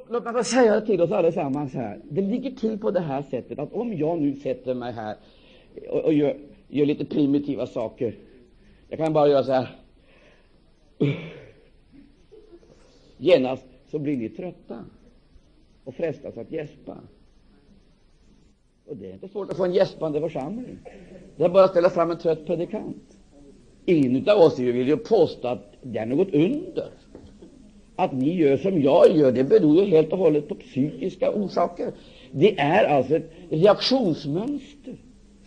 låt 0.08 0.25
mig 0.25 0.44
säga 0.44 0.80
det 0.80 0.87
till 0.87 1.00
oss 1.00 1.11
allesammans 1.11 1.75
här. 1.75 2.00
Det 2.11 2.20
ligger 2.20 2.50
till 2.50 2.78
på 2.78 2.90
det 2.90 3.00
här 3.00 3.23
sättet 3.23 3.58
att 3.58 3.73
om 3.73 3.94
jag 3.94 4.20
nu 4.20 4.37
sätter 4.37 4.75
mig 4.75 4.92
här 4.92 5.16
och, 5.88 6.04
och 6.04 6.12
gör, 6.12 6.37
gör, 6.68 6.87
lite 6.87 7.04
primitiva 7.04 7.66
saker. 7.66 8.14
Jag 8.88 8.99
kan 8.99 9.12
bara 9.12 9.28
göra 9.28 9.44
så 9.44 9.52
här. 9.52 9.68
Genast 13.16 13.68
så 13.90 13.99
blir 13.99 14.16
ni 14.16 14.28
trötta 14.28 14.85
och 15.85 15.95
frestas 15.95 16.37
att 16.37 16.52
gäspa. 16.52 16.97
Och 18.87 18.97
det 18.97 19.07
är 19.07 19.12
inte 19.12 19.28
svårt 19.28 19.50
att 19.50 19.57
få 19.57 19.64
en 19.64 19.75
gäspande 19.75 20.21
församling. 20.21 20.78
Det 21.37 21.45
är 21.45 21.49
bara 21.49 21.64
att 21.64 21.71
ställa 21.71 21.90
fram 21.90 22.11
en 22.11 22.18
trött 22.18 22.47
predikant. 22.47 23.18
Ingen 23.85 24.28
av 24.28 24.38
oss 24.38 24.59
vill 24.59 24.88
ju 24.88 24.97
påstå 24.97 25.49
att 25.49 25.73
det 25.83 25.99
är 25.99 26.07
något 26.07 26.35
under. 26.35 26.90
Att 27.97 28.12
ni 28.12 28.37
gör 28.37 28.57
som 28.57 28.83
jag 28.83 29.16
gör, 29.16 29.33
det 29.33 29.45
beror 29.45 29.76
ju 29.76 29.90
helt 29.90 30.12
och 30.12 30.18
hållet 30.18 30.49
på 30.49 30.54
psykiska 30.54 31.30
orsaker. 31.30 31.92
Det 32.33 32.59
är 32.59 32.85
alltså 32.85 33.16
ett 33.16 33.30
reaktionsmönster 33.50 34.97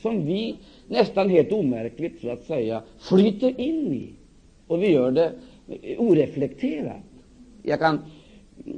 som 0.02 0.26
vi 0.26 0.56
nästan 0.88 1.30
helt 1.30 1.52
omärkligt 1.52 2.22
så 2.22 2.30
att 2.30 2.44
säga 2.44 2.82
flyter 3.00 3.60
in 3.62 3.94
i, 3.94 4.14
och 4.68 4.84
vi 4.84 4.92
gör 4.92 5.12
det 5.12 5.32
oreflekterat. 5.98 7.04
Jag 7.64 7.80
kan 7.80 8.00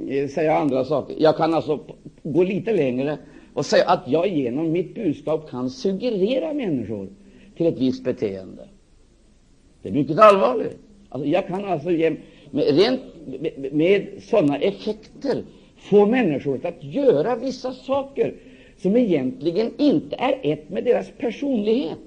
Eh, 0.08 0.28
säga 0.28 0.54
andra 0.58 0.84
saker. 0.84 1.16
Jag 1.18 1.36
kan 1.36 1.54
alltså 1.54 1.80
gå 2.22 2.42
lite 2.42 2.72
längre 2.72 3.18
och 3.54 3.66
säga 3.66 3.84
att 3.86 4.02
jag 4.06 4.28
genom 4.28 4.72
mitt 4.72 4.94
budskap 4.94 5.50
kan 5.50 5.70
suggerera 5.70 6.52
människor 6.52 7.08
till 7.56 7.66
ett 7.66 7.78
visst 7.78 8.04
beteende. 8.04 8.68
Det 9.82 9.88
är 9.88 9.92
mycket 9.92 10.18
allvarligt. 10.18 10.78
Alltså, 11.08 11.28
jag 11.28 11.46
kan 11.46 11.64
alltså 11.64 11.88
med, 11.88 12.16
rent, 12.50 13.00
med, 13.40 13.72
med 13.72 14.06
sådana 14.22 14.58
effekter 14.58 15.42
få 15.76 16.06
människor 16.06 16.66
att 16.66 16.84
göra 16.84 17.36
vissa 17.36 17.72
saker 17.72 18.34
som 18.76 18.96
egentligen 18.96 19.70
inte 19.78 20.16
är 20.16 20.38
ett 20.42 20.70
med 20.70 20.84
deras 20.84 21.10
personlighet, 21.18 21.98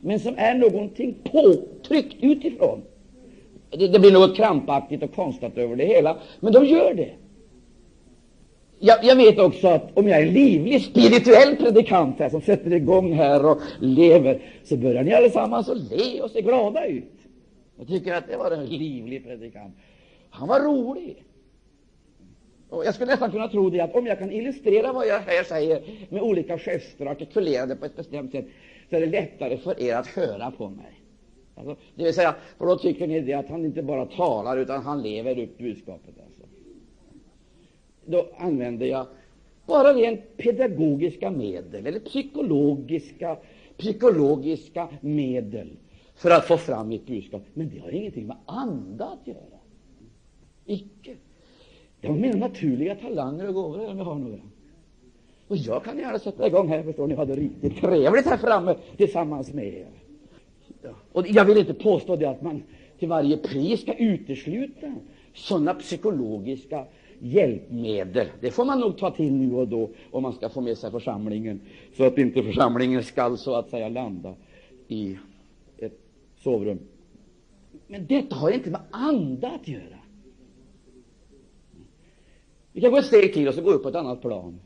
men 0.00 0.20
som 0.20 0.34
är 0.36 0.54
någonting 0.54 1.14
påtryckt 1.24 2.16
utifrån. 2.20 2.82
Det, 3.70 3.88
det 3.88 3.98
blir 3.98 4.12
något 4.12 4.36
krampaktigt 4.36 5.02
och 5.02 5.14
konstigt 5.14 5.58
över 5.58 5.76
det 5.76 5.84
hela, 5.84 6.16
men 6.40 6.52
de 6.52 6.64
gör 6.64 6.94
det. 6.94 7.10
Jag, 8.80 9.04
jag, 9.04 9.16
vet 9.16 9.38
också 9.38 9.68
att 9.68 9.98
om 9.98 10.08
jag 10.08 10.18
är 10.20 10.26
en 10.26 10.32
livlig 10.32 10.82
spirituell 10.82 11.56
predikant 11.56 12.18
här, 12.18 12.28
som 12.30 12.40
sätter 12.40 12.72
igång 12.72 13.12
här 13.12 13.46
och 13.46 13.58
lever, 13.80 14.42
så 14.64 14.76
börjar 14.76 15.02
ni 15.02 15.14
allesammans 15.14 15.68
att 15.68 15.78
le 15.78 16.20
och 16.20 16.30
se 16.30 16.42
glada 16.42 16.86
ut. 16.86 17.12
Jag 17.78 17.88
tycker 17.88 18.14
att 18.14 18.28
det 18.28 18.36
var 18.36 18.50
en 18.50 18.66
livlig 18.66 19.24
predikant. 19.24 19.74
Han 20.30 20.48
var 20.48 20.60
rolig. 20.60 21.24
Och 22.68 22.84
jag 22.84 22.94
skulle 22.94 23.10
nästan 23.10 23.30
kunna 23.30 23.48
tro 23.48 23.70
det 23.70 23.80
att 23.80 23.94
om 23.94 24.06
jag 24.06 24.18
kan 24.18 24.32
illustrera 24.32 24.92
vad 24.92 25.06
jag 25.06 25.20
här 25.20 25.44
säger 25.44 25.82
med 26.08 26.22
olika 26.22 26.58
gester 26.58 27.06
och 27.06 27.12
artikulerade 27.12 27.76
på 27.76 27.84
ett 27.84 27.96
bestämt 27.96 28.32
sätt, 28.32 28.46
så 28.90 28.96
är 28.96 29.00
det 29.00 29.06
lättare 29.06 29.56
för 29.56 29.82
er 29.82 29.94
att 29.94 30.06
höra 30.06 30.50
på 30.50 30.68
mig. 30.68 30.97
Alltså, 31.58 31.76
det 31.94 32.04
vill 32.04 32.14
säga, 32.14 32.34
för 32.58 32.66
då 32.66 32.76
tycker 32.76 33.06
ni 33.06 33.20
det 33.20 33.34
att 33.34 33.48
han 33.48 33.64
inte 33.64 33.82
bara 33.82 34.06
talar, 34.06 34.56
utan 34.56 34.82
han 34.82 35.02
lever 35.02 35.38
upp 35.38 35.58
budskapet. 35.58 36.14
Alltså. 36.26 36.42
Då 38.04 38.26
använder 38.38 38.86
jag 38.86 39.06
bara 39.66 39.94
rent 39.94 40.36
pedagogiska 40.36 41.30
medel, 41.30 41.86
eller 41.86 42.00
psykologiska, 42.00 43.36
psykologiska 43.76 44.88
medel, 45.00 45.68
för 46.14 46.30
att 46.30 46.44
få 46.44 46.56
fram 46.56 46.88
mitt 46.88 47.06
budskap. 47.06 47.42
Men 47.54 47.70
det 47.74 47.78
har 47.78 47.90
ingenting 47.90 48.26
med 48.26 48.36
anda 48.46 49.04
att 49.04 49.26
göra. 49.26 49.58
Icke. 50.66 51.14
Det 52.00 52.08
har 52.08 52.14
mina 52.14 52.36
naturliga 52.36 52.94
talanger 52.94 53.48
och 53.48 53.54
gåvor, 53.54 53.90
om 53.90 53.98
jag 53.98 54.04
har 54.04 54.14
några. 54.14 54.40
Och 55.48 55.56
jag 55.56 55.84
kan 55.84 55.98
gärna 55.98 56.18
sätta 56.18 56.46
igång 56.46 56.68
här, 56.68 56.82
förstår 56.82 57.06
ni, 57.06 57.14
ha 57.14 57.24
det 57.24 57.36
riktigt 57.36 57.80
trevligt 57.80 58.26
här 58.26 58.36
framme 58.36 58.76
tillsammans 58.96 59.52
med 59.52 59.66
er. 59.66 59.86
Och 61.12 61.26
jag 61.28 61.44
vill 61.44 61.58
inte 61.58 61.74
påstå 61.74 62.16
det 62.16 62.26
att 62.26 62.42
man 62.42 62.62
till 62.98 63.08
varje 63.08 63.36
pris 63.36 63.80
ska 63.80 63.94
utesluta 63.94 64.94
sådana 65.34 65.74
psykologiska 65.74 66.84
hjälpmedel. 67.20 68.26
Det 68.40 68.50
får 68.50 68.64
man 68.64 68.80
nog 68.80 68.98
ta 68.98 69.10
till 69.10 69.32
nu 69.32 69.54
och 69.54 69.68
då 69.68 69.90
om 70.10 70.22
man 70.22 70.32
ska 70.32 70.48
få 70.48 70.60
med 70.60 70.78
sig 70.78 70.90
församlingen, 70.90 71.60
så 71.96 72.04
att 72.04 72.18
inte 72.18 72.42
församlingen 72.42 73.02
skall 73.02 73.38
så 73.38 73.54
att 73.54 73.70
säga 73.70 73.88
landa 73.88 74.34
i 74.88 75.18
ett 75.78 76.00
sovrum. 76.36 76.78
Men 77.86 78.06
detta 78.06 78.36
har 78.36 78.50
inte 78.50 78.70
med 78.70 78.80
anda 78.90 79.48
att 79.50 79.68
göra. 79.68 79.98
Vi 82.72 82.80
kan 82.80 82.90
gå 82.90 82.96
ett 82.96 83.04
steg 83.04 83.34
till 83.34 83.48
och 83.48 83.54
så 83.54 83.62
gå 83.62 83.70
upp 83.70 83.82
på 83.82 83.88
ett 83.88 83.94
annat 83.94 84.20
plan. 84.20 84.60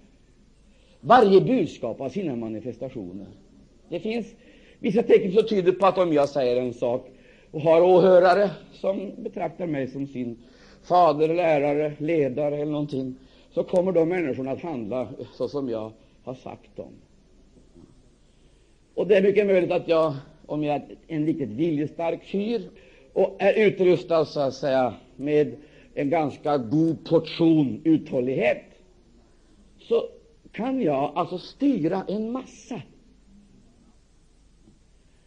Varje 1.00 1.40
budskap 1.40 1.99
har 1.99 2.09
sina 2.09 2.37
manifestationer. 2.37 3.26
Det 3.88 4.00
finns 4.00 4.35
vissa 4.82 5.02
tecken 5.02 5.32
som 5.32 5.46
tyder 5.48 5.72
på 5.72 5.86
att 5.86 5.98
om 5.98 6.12
jag 6.12 6.28
säger 6.28 6.56
en 6.56 6.74
sak 6.74 7.10
och 7.50 7.60
har 7.60 7.80
åhörare 7.82 8.50
som 8.72 9.12
betraktar 9.18 9.66
mig 9.66 9.88
som 9.88 10.06
sin 10.06 10.38
fader, 10.82 11.28
lärare, 11.34 11.92
ledare 11.98 12.54
eller 12.56 12.72
någonting, 12.72 13.14
så 13.54 13.64
kommer 13.64 13.92
de 13.92 14.08
människorna 14.08 14.50
att 14.50 14.62
handla 14.62 15.08
så 15.34 15.48
som 15.48 15.68
jag 15.68 15.92
har 16.24 16.34
sagt 16.34 16.76
dem. 16.76 16.92
Och 18.94 19.06
det 19.06 19.16
är 19.16 19.22
mycket 19.22 19.46
möjligt 19.46 19.72
att 19.72 19.88
jag, 19.88 20.14
om 20.46 20.64
jag 20.64 20.76
är 20.76 20.84
en 21.06 21.26
riktigt 21.26 21.48
viljestark 21.48 22.24
fyr 22.24 22.62
och 23.12 23.36
är 23.38 23.66
utrustad 23.66 24.24
så 24.24 24.40
att 24.40 24.54
säga 24.54 24.94
med 25.16 25.56
en 25.94 26.10
ganska 26.10 26.58
god 26.58 27.08
portion 27.08 27.80
uthållighet, 27.84 28.62
så 29.78 30.08
kan 30.52 30.82
jag 30.82 31.12
alltså 31.14 31.38
styra 31.38 32.04
en 32.08 32.32
massa. 32.32 32.82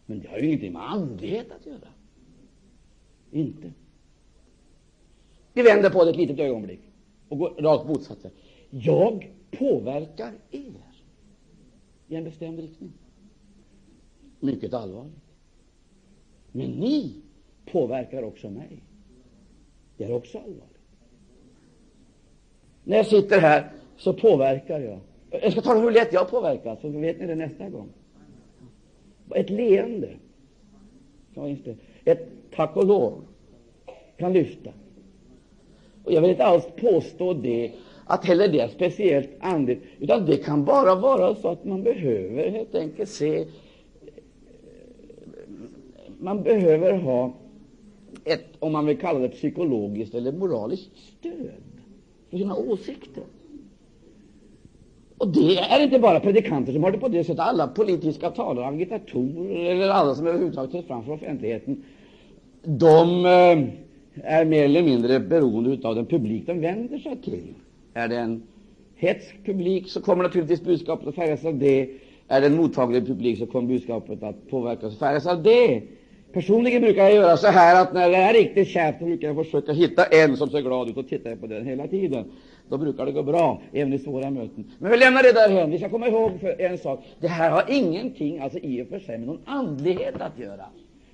Men 0.06 0.20
det 0.20 0.28
har 0.28 0.38
ju 0.38 0.46
ingenting 0.46 0.72
med 0.72 0.90
andlighet 0.90 1.46
att 1.52 1.66
göra. 1.66 1.88
Inte. 3.30 3.72
Vi 5.52 5.62
vänder 5.62 5.90
på 5.90 6.04
det 6.04 6.10
ett 6.10 6.16
litet 6.16 6.38
ögonblick 6.38 6.80
och 7.28 7.38
går 7.38 7.50
rakt 7.50 7.88
motsatt 7.88 8.24
väg. 8.24 8.32
Jag 8.70 9.30
påverkar 9.50 10.32
er 10.50 10.72
i 12.08 12.14
en 12.14 12.24
bestämd 12.24 12.58
riktning. 12.58 12.92
Mycket 14.40 14.74
allvarligt. 14.74 15.12
Men 16.52 16.70
ni 16.70 17.22
påverkar 17.72 18.22
också 18.22 18.50
mig. 18.50 18.82
Det 19.96 20.04
är 20.04 20.12
också 20.12 20.38
allvarligt. 20.38 20.76
När 22.84 22.96
jag 22.96 23.06
sitter 23.06 23.40
här 23.40 23.72
så 23.96 24.12
påverkar 24.12 24.80
jag. 24.80 25.00
Jag 25.30 25.52
ska 25.52 25.60
tala 25.60 25.78
om 25.78 25.84
hur 25.84 25.90
lätt 25.90 26.12
jag 26.12 26.30
påverkas, 26.30 26.80
så 26.80 26.88
vet 26.88 27.20
ni 27.20 27.26
det 27.26 27.34
nästa 27.34 27.68
gång. 27.68 27.88
Ett 29.34 29.50
leende 29.50 30.08
ett 32.04 32.28
tack 32.56 32.76
och 32.76 32.86
lov 32.86 33.24
kan 34.16 34.32
lyfta. 34.32 34.70
Och 36.04 36.12
jag 36.12 36.20
vill 36.20 36.30
inte 36.30 36.44
alls 36.44 36.64
påstå 36.76 37.32
det, 37.34 37.72
att 38.04 38.24
heller 38.24 38.48
det 38.48 38.60
är 38.60 38.68
speciellt 38.68 39.30
andligt, 39.40 39.82
utan 39.98 40.26
det 40.26 40.36
kan 40.36 40.64
bara 40.64 40.94
vara 40.94 41.34
så 41.34 41.48
att 41.48 41.64
man 41.64 41.82
behöver 41.82 42.50
helt 42.50 42.74
enkelt 42.74 43.10
se 43.10 43.46
Man 46.18 46.42
behöver 46.42 46.92
ha 46.92 47.32
ett, 48.24 48.44
om 48.58 48.72
man 48.72 48.86
vill 48.86 48.98
kalla 48.98 49.18
det 49.18 49.28
psykologiskt 49.28 50.14
eller 50.14 50.32
moraliskt 50.32 50.90
stöd 50.96 51.50
för 52.30 52.38
sina 52.38 52.56
åsikter. 52.56 53.24
Och 55.18 55.28
det 55.28 55.58
är 55.58 55.82
inte 55.82 55.98
bara 55.98 56.20
predikanter 56.20 56.72
som 56.72 56.84
har 56.84 56.92
det 56.92 56.98
på 56.98 57.08
det 57.08 57.24
sättet. 57.24 57.40
Alla 57.40 57.66
politiska 57.66 58.30
talare, 58.30 58.66
agitatorer 58.66 59.70
eller 59.70 59.88
alla 59.88 60.14
som 60.14 60.26
överhuvudtaget 60.26 60.72
tas 60.72 60.84
fram 60.84 61.04
för 61.04 61.12
offentligheten, 61.12 61.84
de 62.62 63.26
eh, 63.26 63.64
är 64.22 64.44
mer 64.44 64.64
eller 64.64 64.82
mindre 64.82 65.20
beroende 65.20 65.88
av 65.88 65.94
den 65.94 66.06
publik 66.06 66.46
de 66.46 66.60
vänder 66.60 66.98
sig 66.98 67.16
till. 67.16 67.54
Är 67.94 68.08
det 68.08 68.16
en 68.16 68.42
hetsk 68.96 69.44
publik, 69.44 69.88
så 69.88 70.00
kommer 70.00 70.22
naturligtvis 70.22 70.64
budskapet 70.64 71.08
att 71.08 71.14
färgas 71.14 71.44
av 71.44 71.58
det. 71.58 71.88
Är 72.28 72.40
det 72.40 72.46
en 72.46 72.56
mottaglig 72.56 73.06
publik, 73.06 73.38
så 73.38 73.46
kommer 73.46 73.68
budskapet 73.68 74.22
att 74.22 74.50
påverkas 74.50 74.92
och 74.92 74.98
färgas 74.98 75.26
av 75.26 75.42
det. 75.42 75.82
Personligen 76.32 76.82
brukar 76.82 77.02
jag 77.02 77.14
göra 77.14 77.36
så 77.36 77.46
här 77.46 77.82
att 77.82 77.94
när 77.94 78.10
det 78.10 78.16
är 78.16 78.32
riktigt 78.32 78.68
kärvt, 78.68 78.98
brukar 78.98 79.28
jag 79.28 79.44
försöka 79.44 79.72
hitta 79.72 80.04
en 80.04 80.36
som 80.36 80.50
ser 80.50 80.60
glad 80.60 80.88
ut 80.88 80.96
och 80.96 81.08
tittar 81.08 81.36
på 81.36 81.46
den 81.46 81.66
hela 81.66 81.86
tiden. 81.86 82.24
Då 82.68 82.78
brukar 82.78 83.06
det 83.06 83.12
gå 83.12 83.22
bra, 83.22 83.62
även 83.72 83.92
i 83.92 83.98
svåra 83.98 84.30
möten. 84.30 84.70
Men 84.78 84.90
vi 84.90 84.96
lämnar 84.96 85.22
det 85.22 85.32
därhen. 85.32 85.70
Vi 85.70 85.78
ska 85.78 85.88
komma 85.88 86.08
ihåg 86.08 86.32
en 86.58 86.78
sak. 86.78 87.04
Det 87.20 87.28
här 87.28 87.50
har 87.50 87.64
ingenting, 87.68 88.38
alltså 88.38 88.58
i 88.58 88.82
och 88.82 88.88
för 88.88 88.98
sig, 88.98 89.18
med 89.18 89.26
någon 89.26 89.40
andlighet 89.44 90.20
att 90.20 90.38
göra. 90.38 90.66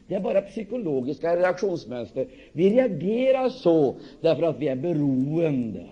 Det 0.07 0.15
är 0.15 0.21
bara 0.21 0.41
psykologiska 0.41 1.37
reaktionsmönster. 1.37 2.27
Vi 2.53 2.71
reagerar 2.71 3.49
så 3.49 3.97
därför 4.21 4.43
att 4.43 4.59
vi 4.59 4.69
är 4.69 4.77
beroende 4.77 5.87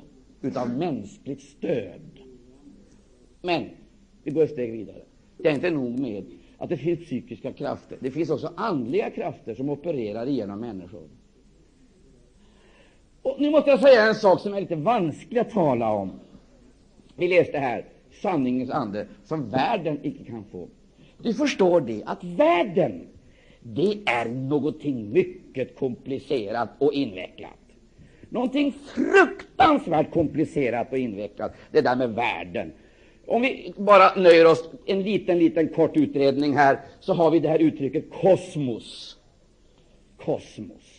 av 0.57 0.71
mänskligt 0.79 1.43
stöd. 1.43 2.21
Men 3.43 3.65
vi 4.25 4.31
går 4.31 4.43
ett 4.43 4.51
steg 4.51 4.73
vidare. 4.73 5.03
Det 5.37 5.49
är 5.49 5.55
inte 5.55 5.71
nog 5.71 5.99
med 5.99 6.25
att 6.59 6.69
det 6.69 6.77
finns 6.77 7.01
psykiska 7.01 7.53
krafter. 7.53 7.99
Det 8.01 8.11
finns 8.11 8.31
också 8.31 8.53
andliga 8.57 9.11
krafter 9.11 9.55
som 9.55 9.71
opererar 9.71 10.27
genom 10.27 10.61
människor. 10.61 11.09
Nu 13.41 13.51
måste 13.51 13.71
jag 13.71 13.81
säga 13.81 14.07
en 14.09 14.15
sak 14.15 14.41
som 14.41 14.55
är 14.55 14.61
lite 14.61 14.77
vansklig 14.77 15.41
att 15.41 15.51
tala 15.51 15.93
om. 15.93 16.11
Vi 17.17 17.29
läste 17.29 17.59
här 17.59 17.85
sanningens 18.23 18.71
ande 18.71 19.07
som 19.25 19.49
världen 19.49 19.99
icke 20.03 20.25
kan 20.25 20.45
få. 20.53 20.69
Du 21.19 21.35
förstår 21.35 21.81
det, 21.81 22.03
att 22.07 22.25
världen 22.25 23.07
det 23.63 23.99
är 24.07 24.29
någonting 24.29 25.13
mycket 25.13 25.77
komplicerat 25.79 26.69
och 26.79 26.93
invecklat. 26.93 27.59
Någonting 28.29 28.73
fruktansvärt 28.95 30.13
komplicerat 30.13 30.93
och 30.93 30.99
invecklat, 30.99 31.55
det 31.71 31.81
där 31.81 31.97
med 31.97 32.11
världen. 32.11 32.73
Om 33.27 33.43
vi 33.43 33.75
bara 33.77 34.21
nöjer 34.21 34.47
oss 34.47 34.71
en 34.87 35.03
liten, 35.03 35.39
liten 35.39 35.69
kort 35.69 35.97
utredning 35.97 36.57
här, 36.57 36.79
så 37.01 37.15
har 37.15 37.31
vi 37.31 37.39
det 37.41 37.49
här 37.49 37.59
uttrycket 37.59 38.11
kosmos. 38.11 39.17
Kosmos. 40.17 40.90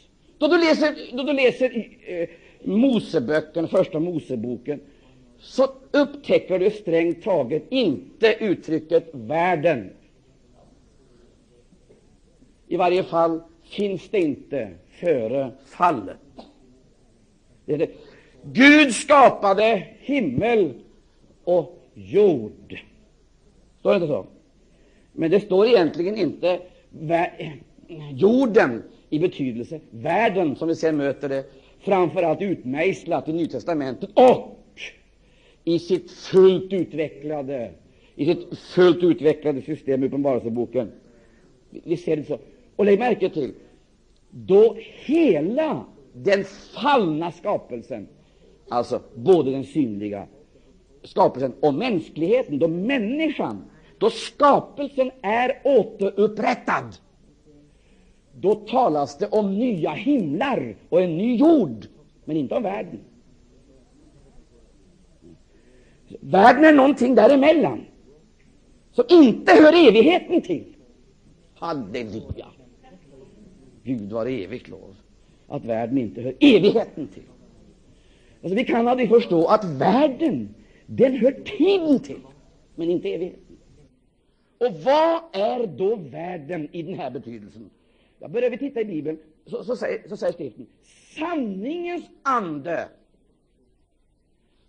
Då 0.42 0.48
du 0.48 0.58
läser, 0.58 1.18
då 1.18 1.24
du 1.24 1.34
läser 1.34 1.88
eh, 2.06 2.30
Moseböcken, 2.64 3.68
första 3.68 4.00
Moseboken, 4.00 4.80
så 5.40 5.68
upptäcker 5.92 6.60
du 6.60 6.72
strängt 6.72 7.24
taget 7.24 7.64
inte 7.70 8.36
uttrycket 8.40 9.10
världen. 9.12 9.90
I 12.68 12.78
varje 12.78 13.04
fall 13.04 13.42
finns 13.64 14.10
det 14.10 14.20
inte 14.20 14.70
före 14.90 15.52
fallet. 15.66 16.18
Det 17.66 17.78
det. 17.78 17.90
Gud 18.44 18.96
skapade 18.96 19.88
himmel 20.00 20.74
och 21.44 21.90
jord. 21.94 22.80
Står 23.80 23.90
det 23.90 23.96
inte 23.96 24.08
så? 24.08 24.26
Men 25.12 25.32
det 25.32 25.40
står 25.40 25.68
egentligen 25.68 26.18
inte 26.18 26.62
jorden 28.12 28.84
i 29.12 29.20
betydelse 29.20 29.80
världen, 29.90 30.56
som 30.56 30.68
vi 30.68 30.76
sen 30.76 30.98
möter 30.98 31.30
det, 31.30 31.46
framför 31.80 32.24
allt 32.24 32.42
utmejslat 32.42 33.30
i 33.30 33.34
Nytestamentet 33.34 34.10
och 34.14 34.60
i 35.64 35.80
sitt 35.80 36.12
fullt 36.12 36.74
utvecklade, 36.74 37.72
i 38.16 38.26
sitt 38.26 38.58
fullt 38.60 39.04
utvecklade 39.04 39.62
system 39.62 40.04
i 40.04 40.08
Uppenbarelseboken. 40.08 40.92
Vi 41.70 41.98
ser 41.98 42.18
det 42.18 42.24
så. 42.24 42.40
Och 42.76 42.86
lägg 42.86 43.00
märke 43.00 43.30
till, 43.30 43.54
då 44.30 44.78
hela 45.06 45.86
den 46.14 46.44
fallna 46.76 47.32
skapelsen, 47.32 48.08
alltså 48.70 49.02
både 49.16 49.52
den 49.52 49.64
synliga 49.64 50.28
skapelsen 51.04 51.54
och 51.60 51.74
mänskligheten, 51.74 52.60
då 52.60 52.68
människan, 52.68 53.64
då 53.98 54.10
skapelsen 54.10 55.12
är 55.22 55.62
återupprättad, 55.64 56.96
då 58.42 58.56
talas 58.56 59.18
det 59.18 59.28
om 59.28 59.60
nya 59.60 59.92
himlar 59.92 60.76
och 60.90 61.02
en 61.02 61.18
ny 61.18 61.36
jord, 61.36 61.88
men 62.26 62.38
inte 62.38 62.56
om 62.56 62.64
världen. 62.64 63.00
Världen 66.20 66.66
är 66.66 66.74
någonting 66.74 67.16
däremellan, 67.16 67.86
som 68.92 69.06
inte 69.10 69.52
hör 69.52 69.88
evigheten 69.88 70.42
till. 70.42 70.74
Halleluja! 71.56 72.48
Gud 73.84 74.12
var 74.12 74.26
evigt 74.26 74.68
lov 74.70 74.96
att 75.48 75.66
världen 75.66 75.98
inte 75.98 76.22
hör 76.22 76.36
evigheten 76.40 77.08
till. 77.08 77.24
Alltså, 78.42 78.56
vi 78.56 78.66
kan 78.66 78.88
aldrig 78.88 79.10
förstå 79.10 79.46
att 79.46 79.66
världen 79.66 80.56
den 80.86 81.16
hör 81.16 81.32
tiden 81.32 82.00
till, 82.00 82.22
men 82.76 82.90
inte 82.90 83.14
evigheten. 83.14 83.58
Och 84.58 84.74
vad 84.84 85.22
är 85.32 85.68
då 85.68 85.96
världen 85.96 86.68
i 86.72 86.82
den 86.82 86.94
här 86.94 87.12
betydelsen? 87.12 87.70
Ja, 88.22 88.28
börjar 88.28 88.50
vi 88.50 88.58
titta 88.58 88.82
i 88.82 88.86
Bibeln, 88.86 89.20
så, 89.46 89.64
så, 89.64 89.76
säger, 89.76 90.10
så 90.10 90.18
säger 90.18 90.34
skriften 90.34 90.68
sanningens 91.16 92.06
ande 92.24 92.90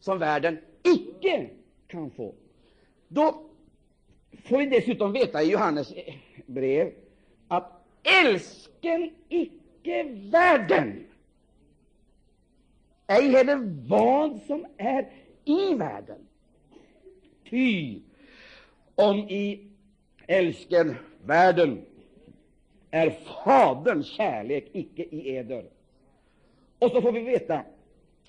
som 0.01 0.19
världen 0.19 0.59
icke 0.83 1.51
kan 1.87 2.11
få. 2.11 2.35
Då 3.09 3.43
får 4.45 4.59
vi 4.59 4.67
dessutom 4.67 5.13
veta 5.13 5.43
i 5.43 5.51
Johannes 5.51 5.95
brev 6.47 6.93
att 7.49 7.73
älsken 8.25 9.11
icke 9.29 10.03
världen, 10.33 11.07
ej 13.07 13.29
heller 13.29 13.87
vad 13.89 14.41
som 14.43 14.67
är 14.77 15.11
i 15.45 15.75
världen. 15.75 16.19
Ty 17.51 18.01
om 18.95 19.17
i 19.19 19.71
älsken 20.27 20.97
världen 21.25 21.85
är 22.95 23.11
Faderns 23.45 24.07
kärlek 24.07 24.71
icke 24.73 25.03
i 25.03 25.37
eder. 25.37 25.65
Och 26.79 26.91
så 26.91 27.03
får 27.03 27.13
vi 27.13 27.21
veta 27.21 27.63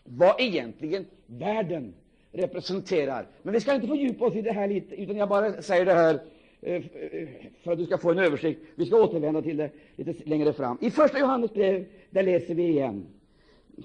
vad 0.03 0.41
egentligen 0.41 1.05
världen 1.25 1.93
representerar. 2.31 3.27
Men 3.41 3.53
vi 3.53 3.59
ska 3.59 3.75
inte 3.75 3.87
fördjupa 3.87 4.25
oss 4.25 4.35
i 4.35 4.41
det 4.41 4.51
här 4.51 4.67
lite, 4.67 4.95
utan 4.95 5.17
jag 5.17 5.29
bara 5.29 5.61
säger 5.61 5.85
det 5.85 5.93
här 5.93 6.19
eh, 6.61 6.75
eh, 6.75 7.27
för 7.63 7.71
att 7.71 7.77
du 7.77 7.85
ska 7.85 7.97
få 7.97 8.11
en 8.11 8.19
översikt. 8.19 8.61
Vi 8.75 8.85
ska 8.85 9.03
återvända 9.03 9.41
till 9.41 9.57
det 9.57 9.71
lite 9.95 10.29
längre 10.29 10.53
fram. 10.53 10.77
I 10.81 10.91
första 10.91 11.19
Johannes 11.19 11.53
brev, 11.53 11.85
där 12.09 12.23
läser 12.23 12.55
vi 12.55 12.63
igen. 12.63 13.05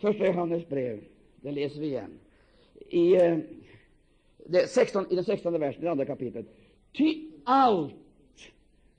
Första 0.01 0.27
Johannes 0.27 0.69
brev, 0.69 1.01
där 1.37 1.53
läser 1.53 1.81
vi 1.81 1.87
igen. 1.87 2.19
I, 2.89 3.17
eh, 3.17 3.39
det 4.47 4.71
16, 4.71 5.07
i 5.11 5.15
den 5.15 5.25
16 5.25 5.61
versen, 5.61 5.85
det 5.85 5.91
andra 5.91 6.05
kapitlet. 6.05 6.47
Ty 6.93 7.31
allt 7.45 7.95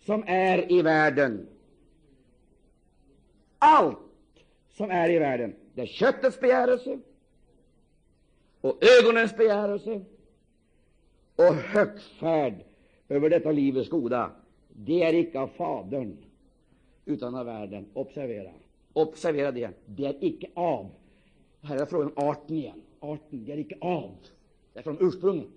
som 0.06 0.24
är 0.28 0.72
i 0.72 0.82
världen, 0.82 1.48
allt 3.60 3.98
som 4.70 4.92
är 4.92 5.10
i 5.10 5.20
världen, 5.20 5.56
det 5.74 5.82
är 5.82 5.86
köttets 5.86 6.40
begärelse, 6.40 7.00
och 8.62 8.84
ögonens 9.00 9.38
begärelse 9.38 10.02
och 11.36 11.54
högfärd 11.54 12.54
över 13.10 13.30
detta 13.30 13.52
livets 13.52 13.90
goda, 13.90 14.32
det 14.68 15.04
är 15.04 15.14
icke 15.14 15.40
av 15.40 15.48
Fadern, 15.48 16.18
utan 17.06 17.36
av 17.36 17.46
världen. 17.46 17.86
Observera, 17.94 18.52
observera 18.94 19.52
det. 19.52 19.70
Det 19.86 20.06
är 20.06 20.16
icke 20.24 20.50
av. 20.54 20.90
Här 21.62 21.82
är 21.82 21.86
frågan 21.86 22.12
om 22.16 22.30
arten 22.30 22.58
igen. 22.58 22.82
Arten, 23.00 23.46
det 23.46 23.52
är 23.52 23.58
icke 23.58 23.78
av. 23.82 24.16
Det 24.74 24.80
är 24.80 24.84
från 24.84 24.98
ursprunget. 25.00 25.48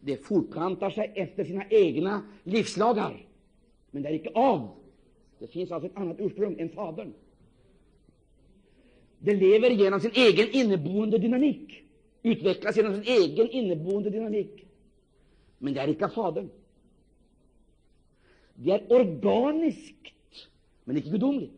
Det 0.00 0.16
fortplantar 0.16 0.90
sig 0.90 1.12
efter 1.14 1.44
sina 1.44 1.64
egna 1.70 2.22
livslagar, 2.42 3.26
men 3.90 4.02
det 4.02 4.08
är 4.08 4.12
icke 4.12 4.30
av. 4.34 4.70
Det 5.38 5.46
finns 5.46 5.70
alltså 5.70 5.90
ett 5.90 5.96
annat 5.96 6.16
ursprung 6.20 6.58
än 6.58 6.68
Fadern. 6.68 7.12
Det 9.18 9.34
lever 9.34 9.70
genom 9.70 10.00
sin 10.00 10.10
egen 10.14 10.50
inneboende 10.50 11.18
dynamik, 11.18 11.82
utvecklas 12.22 12.76
genom 12.76 12.94
sin 12.94 13.02
egen 13.02 13.50
inneboende 13.50 14.10
dynamik. 14.10 14.66
Men 15.58 15.74
det 15.74 15.80
är 15.80 15.88
icke 15.88 16.08
Fadern. 16.08 16.48
Det 18.54 18.70
är 18.70 18.92
organiskt, 18.92 20.12
men 20.84 20.96
icke 20.96 21.10
gudomligt. 21.10 21.52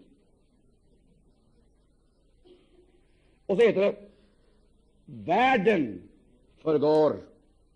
Och 3.46 3.56
så 3.56 3.66
heter 3.66 3.80
det 3.80 3.96
världen 5.04 6.02
förgår 6.58 7.16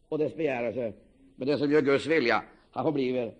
och 0.08 0.18
dess 0.18 0.36
begärelse, 0.36 0.92
men 1.36 1.48
den 1.48 1.58
som 1.58 1.70
gör 1.70 1.82
Guds 1.82 2.06
vilja, 2.06 2.44
han 2.70 2.84
får 2.84 2.92
bli 2.92 3.32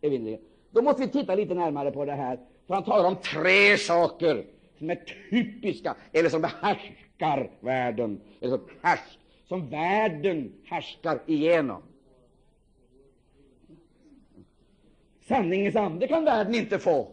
evinnerlig. 0.00 0.40
Då 0.76 0.82
måste 0.82 1.02
vi 1.02 1.08
titta 1.08 1.34
lite 1.34 1.54
närmare 1.54 1.90
på 1.90 2.04
det 2.04 2.12
här, 2.12 2.38
för 2.66 2.74
han 2.74 2.84
talar 2.84 3.08
om 3.08 3.16
tre 3.16 3.78
saker 3.78 4.44
som 4.78 4.90
är 4.90 4.98
typiska, 5.30 5.96
eller 6.12 6.28
som 6.28 6.40
behärskar 6.42 7.50
världen, 7.60 8.20
eller 8.40 8.50
som, 8.50 8.68
härsk, 8.82 9.18
som 9.48 9.68
världen 9.70 10.52
härskar 10.64 11.20
igenom. 11.26 11.82
Sanningens 15.28 15.76
ande 15.76 16.08
kan 16.08 16.24
världen 16.24 16.54
inte 16.54 16.78
få, 16.78 17.08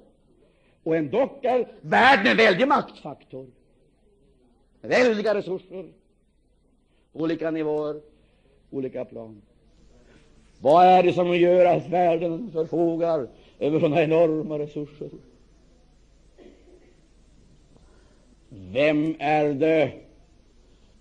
och 0.84 0.96
ändå 0.96 1.40
är 1.42 1.68
världen 1.82 2.28
en 2.28 2.38
väldig 2.38 2.68
maktfaktor. 2.68 3.48
Väldiga 4.82 5.36
resurser, 5.36 5.90
olika 7.14 7.52
nivåer, 7.52 8.02
olika 8.72 9.06
plan. 9.06 9.42
Vad 10.62 10.86
är 10.86 11.04
det 11.04 11.14
som 11.14 11.38
gör 11.38 11.66
att 11.66 11.90
världen 11.90 12.52
förfogar 12.52 13.28
över 13.64 13.80
sådana 13.80 14.04
enorma 14.04 14.60
resurser? 14.60 15.10
Vem 18.50 19.16
är 19.20 19.54
det 19.54 19.92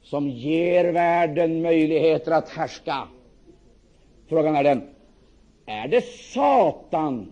som 0.03 0.29
ger 0.29 0.93
världen 0.93 1.63
möjligheter 1.63 2.33
att 2.33 2.49
härska? 2.49 3.09
Frågan 4.27 4.57
är 4.57 4.65
den, 4.65 4.83
är 5.67 5.89
det 5.89 6.05
Satan 6.05 7.27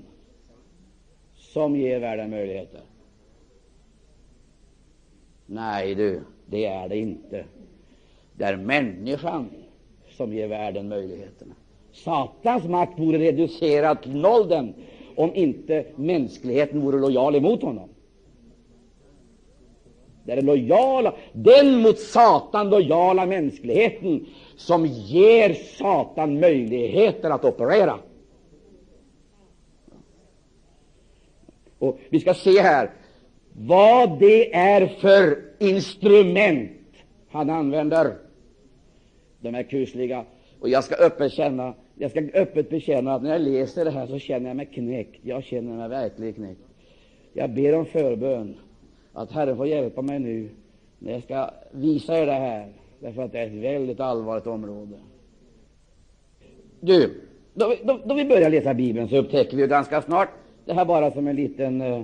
som 1.37 1.77
ger 1.77 2.01
världen 2.01 2.31
möjligheter? 2.31 2.81
Nej, 5.47 5.95
du, 5.95 6.21
det 6.47 6.67
är 6.67 6.89
det 6.89 6.97
inte. 6.99 7.45
Det 8.37 8.45
är 8.45 8.57
människan 8.57 9.51
som 10.17 10.33
ger 10.33 10.49
världen 10.49 10.89
möjligheterna. 10.89 11.55
Satans 11.93 12.65
makt 12.65 12.99
vore 12.99 13.19
reducerad 13.19 14.03
till 14.03 14.17
noll 14.17 14.49
den, 14.49 14.75
om 15.17 15.35
inte 15.35 15.87
mänskligheten 15.97 16.81
vore 16.81 16.99
lojal 16.99 17.37
emot 17.37 17.63
honom. 17.63 17.89
Det 20.25 20.33
är 20.33 20.37
den 20.37 20.47
lojala, 20.47 21.15
den 21.33 21.83
mot 21.83 21.99
Satan 21.99 22.71
lojala 22.71 23.27
mänskligheten 23.27 24.27
som 24.57 24.87
ger 24.87 25.55
Satan 25.55 26.41
möjligheter 26.41 27.31
att 27.31 27.45
operera. 27.45 27.99
Och 31.79 31.99
Vi 32.09 32.21
ska 32.21 32.35
se 32.35 32.61
här 32.61 32.91
vad 33.53 34.19
det 34.19 34.55
är 34.55 34.87
för 34.87 35.43
instrument 35.59 36.71
han 37.31 37.51
använder. 37.51 38.15
De 39.41 39.55
här 39.55 39.63
kusliga. 39.63 40.25
Och 40.61 40.69
jag 40.69 40.85
ska 40.85 40.95
öppet 40.95 41.33
känna, 41.33 41.75
jag 42.01 42.11
ska 42.11 42.21
öppet 42.21 42.71
bekänna 42.71 43.15
att 43.15 43.23
när 43.23 43.31
jag 43.31 43.41
läser 43.41 43.85
det 43.85 43.91
här 43.91 44.07
så 44.07 44.19
känner 44.19 44.49
jag 44.49 44.57
mig 44.57 44.67
knäckt. 44.67 45.21
Jag 45.23 45.45
känner 45.45 45.77
mig 45.77 45.89
verkligen 45.89 46.35
knäckt. 46.35 46.61
Jag 47.33 47.51
ber 47.51 47.75
om 47.75 47.87
förbön 47.87 48.57
att 49.13 49.33
Herren 49.33 49.57
får 49.57 49.67
hjälpa 49.67 50.03
mig 50.03 50.19
nu 50.19 50.49
när 50.99 51.13
jag 51.13 51.23
ska 51.23 51.51
visa 51.71 52.19
er 52.19 52.27
det 52.27 52.33
här, 52.33 52.73
därför 53.01 53.23
att 53.23 53.33
det 53.33 53.39
är 53.39 53.47
ett 53.47 53.53
väldigt 53.53 54.01
allvarligt 54.01 54.47
område. 54.47 54.97
Du, 56.81 57.21
då, 57.55 57.69
vi, 57.69 57.79
då, 57.85 58.01
då 58.05 58.15
vi 58.15 58.25
börjar 58.25 58.51
läsa 58.51 58.75
Bibeln 58.75 59.09
så 59.09 59.17
upptäcker 59.17 59.57
vi 59.57 59.67
ganska 59.67 60.03
snart, 60.03 60.29
det 60.65 60.73
här 60.73 60.85
bara 60.85 61.11
som 61.11 61.27
en 61.27 61.37
liten, 61.37 61.81
eh, 61.81 62.03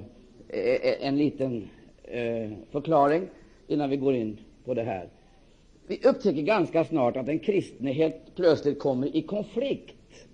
eh, 0.49 1.07
en 1.07 1.17
liten 1.17 1.69
eh, 2.05 2.51
förklaring 2.71 3.29
innan 3.67 3.91
vi 3.91 3.97
går 3.97 4.15
in 4.15 4.39
på 4.65 4.75
det 4.75 4.83
här. 4.83 5.09
Vi 5.87 5.97
upptäcker 5.97 6.43
ganska 6.43 6.85
snart 6.85 7.17
att 7.17 7.27
den 7.27 7.39
kristne 7.39 7.93
helt 7.93 8.35
plötsligt 8.37 8.79
kommer 8.79 9.17
i 9.17 9.23
konflikt, 9.23 10.27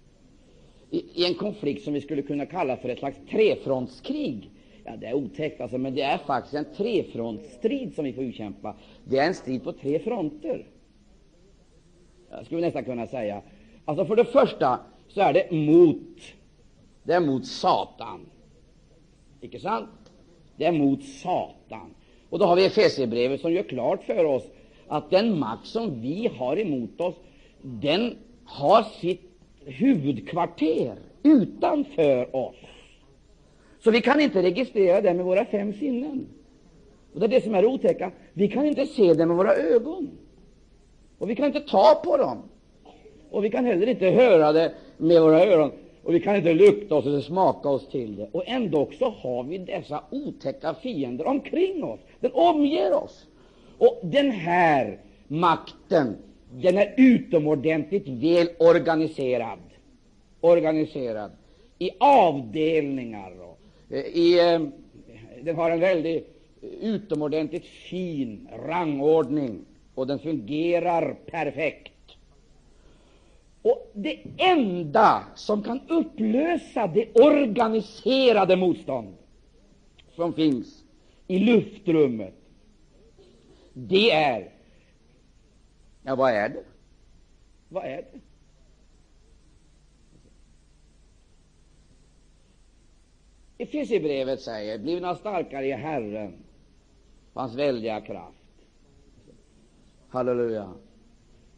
i, 0.90 1.22
i 1.22 1.26
en 1.26 1.34
konflikt 1.34 1.84
som 1.84 1.94
vi 1.94 2.00
skulle 2.00 2.22
kunna 2.22 2.46
kalla 2.46 2.76
för 2.76 2.88
ett 2.88 2.98
slags 2.98 3.16
trefrontskrig 3.30 4.50
Ja, 4.84 4.96
det 4.96 5.06
är 5.06 5.14
otäckt, 5.14 5.60
alltså, 5.60 5.78
men 5.78 5.94
det 5.94 6.02
är 6.02 6.18
faktiskt 6.18 6.54
en 6.54 6.74
trefrontstrid 6.76 7.94
som 7.94 8.04
vi 8.04 8.12
får 8.12 8.24
utkämpa. 8.24 8.76
Det 9.04 9.18
är 9.18 9.26
en 9.26 9.34
strid 9.34 9.64
på 9.64 9.72
tre 9.72 9.98
fronter. 9.98 10.66
Jag 12.30 12.46
skulle 12.46 12.60
nästan 12.60 12.84
kunna 12.84 13.06
säga. 13.06 13.42
Alltså, 13.84 14.04
för 14.04 14.16
det 14.16 14.24
första 14.24 14.80
så 15.08 15.20
är 15.20 15.32
det 15.32 15.50
mot, 15.50 16.20
det 17.02 17.12
är 17.12 17.20
mot 17.20 17.46
Satan. 17.46 18.26
Icke 19.40 19.60
sant? 19.60 20.12
Det 20.56 20.64
är 20.64 20.72
mot 20.72 21.04
Satan. 21.04 21.94
Och 22.28 22.38
då 22.38 22.44
har 22.44 22.56
vi 22.56 22.64
Efesierbrevet 22.64 23.40
som 23.40 23.52
gör 23.52 23.62
klart 23.62 24.04
för 24.04 24.24
oss 24.24 24.44
att 24.92 25.10
den 25.10 25.38
makt 25.38 25.66
som 25.66 26.00
vi 26.00 26.30
har 26.38 26.58
emot 26.58 27.00
oss, 27.00 27.14
den 27.62 28.16
har 28.44 28.82
sitt 28.82 29.22
huvudkvarter 29.64 30.94
utanför 31.22 32.36
oss. 32.36 32.56
Så 33.84 33.90
vi 33.90 34.00
kan 34.00 34.20
inte 34.20 34.42
registrera 34.42 35.00
det 35.00 35.14
med 35.14 35.24
våra 35.24 35.44
fem 35.44 35.72
sinnen. 35.72 36.26
Och 37.14 37.20
Det 37.20 37.26
är 37.26 37.28
det 37.28 37.44
som 37.44 37.54
är 37.54 37.66
otäcka. 37.66 38.12
Vi 38.32 38.48
kan 38.48 38.66
inte 38.66 38.86
se 38.86 39.14
det 39.14 39.26
med 39.26 39.36
våra 39.36 39.54
ögon. 39.54 40.10
Och 41.18 41.30
vi 41.30 41.36
kan 41.36 41.46
inte 41.46 41.60
ta 41.60 42.00
på 42.04 42.16
dem. 42.16 42.42
Och 43.30 43.44
vi 43.44 43.50
kan 43.50 43.64
heller 43.64 43.86
inte 43.86 44.06
höra 44.06 44.52
det 44.52 44.72
med 44.96 45.22
våra 45.22 45.44
öron. 45.44 45.70
Och 46.02 46.14
vi 46.14 46.20
kan 46.20 46.36
inte 46.36 46.54
lukta 46.54 46.94
oss 46.94 47.06
eller 47.06 47.20
smaka 47.20 47.68
oss 47.68 47.88
till 47.88 48.16
det. 48.16 48.28
Och 48.32 48.42
ändå 48.46 48.88
så 48.98 49.10
har 49.10 49.44
vi 49.44 49.58
dessa 49.58 50.04
otäcka 50.10 50.74
fiender 50.74 51.26
omkring 51.26 51.84
oss. 51.84 52.00
Den 52.20 52.32
omger 52.32 52.94
oss. 52.94 53.26
Och 53.82 54.00
den 54.02 54.30
här 54.30 54.98
makten, 55.28 56.16
den 56.50 56.78
är 56.78 56.94
utomordentligt 56.96 58.08
väl 58.08 58.48
organiserad. 58.58 59.58
Organiserad 60.40 61.30
i 61.78 61.90
avdelningar 61.98 63.32
Och, 63.40 63.58
eh, 63.90 63.98
i, 63.98 64.54
eh, 64.54 64.60
den 65.42 65.56
har 65.56 65.70
en 65.70 65.80
väldigt 65.80 66.36
eh, 66.62 66.68
utomordentligt 66.68 67.66
fin 67.66 68.48
rangordning, 68.66 69.64
och 69.94 70.06
den 70.06 70.18
fungerar 70.18 71.16
perfekt. 71.30 71.92
Och 73.62 73.90
det 73.94 74.18
enda 74.36 75.24
som 75.34 75.62
kan 75.62 75.80
upplösa 75.88 76.86
det 76.86 77.20
organiserade 77.20 78.56
motstånd 78.56 79.14
som 80.16 80.32
finns 80.32 80.84
i 81.26 81.38
luftrummet, 81.38 82.34
det 83.72 84.10
är 84.10 84.52
Ja, 86.02 86.14
vad 86.14 86.32
är 86.32 86.48
det? 86.48 86.64
Vad 87.68 87.84
är 87.84 87.96
det? 87.96 88.20
I 93.58 93.62
Efesierbrevet 93.62 94.40
säger 94.40 94.78
blivna 94.78 95.14
starkare 95.14 95.66
i 95.66 95.72
Herren, 95.72 96.34
hans 97.34 97.54
väldiga 97.54 98.00
kraft. 98.00 98.36
Halleluja. 100.08 100.74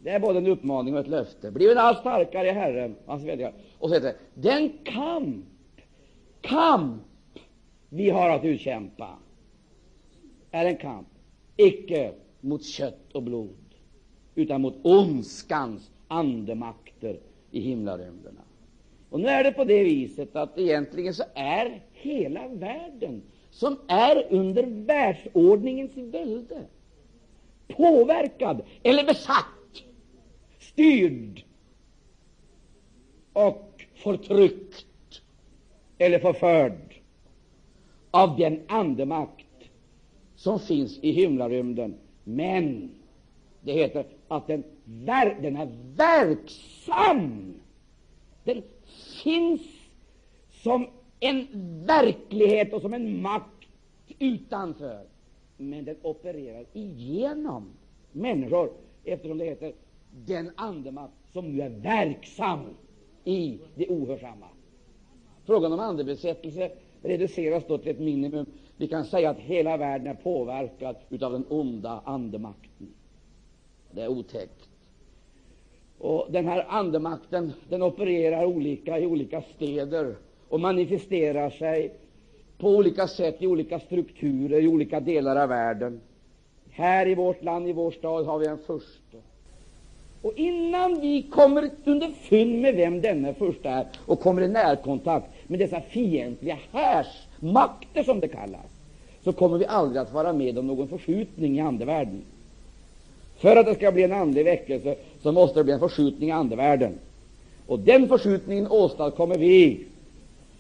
Det 0.03 0.11
är 0.11 0.21
både 0.21 0.39
en 0.39 0.47
uppmaning 0.47 0.95
och 0.95 1.01
ett 1.01 1.09
löfte. 1.09 1.51
Blivna 1.51 1.81
allt 1.81 1.99
starkare 1.99 2.49
i 2.49 2.53
Herren, 2.53 2.97
hans 3.07 3.25
väldiga 3.25 3.53
Och 3.79 3.89
så 3.89 3.95
heter 3.95 4.07
det, 4.07 4.19
den 4.35 4.79
kamp, 4.85 5.47
kamp 6.41 7.03
vi 7.89 8.11
har 8.11 8.31
att 8.31 8.45
utkämpa 8.45 9.19
är 10.51 10.65
en 10.67 10.77
kamp, 10.77 11.09
icke 11.57 12.13
mot 12.41 12.65
kött 12.65 13.13
och 13.13 13.23
blod, 13.23 13.75
utan 14.35 14.61
mot 14.61 14.75
ondskans 14.83 15.91
andemakter 16.09 17.21
i 17.51 17.61
himlarymderna. 17.61 18.41
Och 19.11 19.21
nu 19.21 19.29
är 19.29 19.45
det 19.45 19.53
på 19.53 19.65
det 19.65 19.85
viset 19.85 20.37
att 20.37 20.59
egentligen 20.59 21.15
så 21.15 21.25
är 21.35 21.83
hela 21.93 22.49
världen, 22.49 23.23
som 23.51 23.79
är 23.89 24.27
under 24.31 24.63
världsordningens 24.63 25.97
välde, 25.97 26.67
påverkad 27.69 28.63
eller 28.83 29.05
besatt, 29.05 29.83
styrd 30.59 31.45
och 33.33 33.85
förtryckt 33.95 35.23
eller 35.99 36.19
förförd 36.19 36.95
av 38.11 38.37
den 38.39 38.63
andemakt 38.69 39.44
som 40.37 40.61
finns 40.61 40.99
i 40.99 41.11
himlarymden. 41.11 41.95
Men 42.25 42.91
det 43.61 43.73
heter 43.73 44.07
att 44.29 44.47
den, 44.47 44.65
ver 44.85 45.39
den 45.43 45.57
är 45.57 45.69
verksam. 45.97 47.55
Den 48.45 48.63
finns 49.23 49.63
som 50.51 50.87
en 51.21 51.47
verklighet 51.87 52.73
och 52.73 52.83
som 52.83 52.95
en 52.95 53.23
makt 53.23 53.69
utanför. 54.19 55.05
Men 55.57 55.85
den 55.85 55.97
opererar 56.03 56.65
igenom 56.73 57.73
människor, 58.13 58.73
eftersom 59.05 59.39
det 59.39 59.45
heter 59.45 59.73
den 60.27 60.51
andemakt 60.57 61.13
som 61.33 61.53
nu 61.53 61.63
är 61.63 61.71
verksam 61.71 62.61
i 63.25 63.59
det 63.75 63.89
ohörsamma. 63.89 64.47
Frågan 65.47 65.73
om 65.73 65.81
andebesättelse 65.81 66.71
reduceras 67.03 67.65
då 67.69 67.79
till 67.79 67.91
ett 67.91 68.01
minimum. 68.01 68.47
Vi 68.77 68.89
kan 68.89 69.05
säga 69.05 69.31
att 69.31 69.39
hela 69.39 69.77
världen 69.77 70.07
är 70.07 70.15
påverkad 70.15 70.97
av 71.23 71.33
den 71.33 71.45
onda 71.49 72.01
andemakten. 72.05 72.89
Det 73.91 74.03
är 74.03 74.09
otäckt. 74.09 74.69
Och 75.99 76.27
Den 76.31 76.47
här 76.47 76.67
andemakten 76.69 77.53
den 77.69 77.83
opererar 77.83 78.45
olika 78.45 78.99
i 78.99 79.07
olika 79.07 79.43
städer 79.43 80.15
och 80.49 80.61
manifesterar 80.61 81.51
sig 81.51 81.93
på 82.59 82.69
olika 82.69 83.09
sätt 83.09 83.43
i 83.43 83.47
olika 83.47 83.81
strukturer 83.81 84.61
i 84.61 84.69
olika 84.69 85.01
delar 85.01 85.37
av 85.37 85.49
världen. 85.49 86.01
Här 86.71 87.09
i 87.09 87.15
vårt 87.15 87.43
land, 87.43 87.69
i 87.69 87.73
vår 87.73 87.91
stad, 87.91 88.27
har 88.27 88.39
vi 88.39 88.47
en 88.47 88.59
första. 88.59 89.19
Och 90.23 90.33
innan 90.37 91.01
vi 91.01 91.23
kommer 91.23 91.71
underfund 91.85 92.61
med 92.61 92.75
vem 92.75 93.01
denne 93.01 93.35
första 93.35 93.71
är 93.71 93.87
och 94.07 94.21
kommer 94.21 94.43
i 94.43 94.49
närkontakt 94.49 95.34
med 95.47 95.59
dessa 95.59 95.81
fientliga 95.81 96.59
härsmakter, 96.73 98.03
som 98.03 98.21
det 98.21 98.29
kallas, 98.29 98.67
så 99.25 99.33
kommer 99.33 99.59
vi 99.59 99.67
aldrig 99.67 100.03
att 100.03 100.13
vara 100.13 100.33
med 100.33 100.59
om 100.59 100.67
någon 100.67 100.89
förskjutning 100.89 101.59
i 101.59 101.61
andevärlden. 101.61 102.23
För 103.37 103.57
att 103.57 103.67
det 103.67 103.75
skall 103.75 103.93
bli 103.93 104.03
en 104.03 104.13
andlig 104.13 104.45
väckelse 104.45 104.97
så 105.23 105.33
måste 105.33 105.61
det 105.61 105.65
bli 105.65 105.73
en 105.73 105.81
förskjutning 105.81 106.29
i 106.29 106.33
andevärlden. 106.33 106.99
Och 107.67 107.79
den 107.79 108.09
förskjutningen 108.09 108.67
åstadkommer 108.71 109.39
vi 109.39 109.87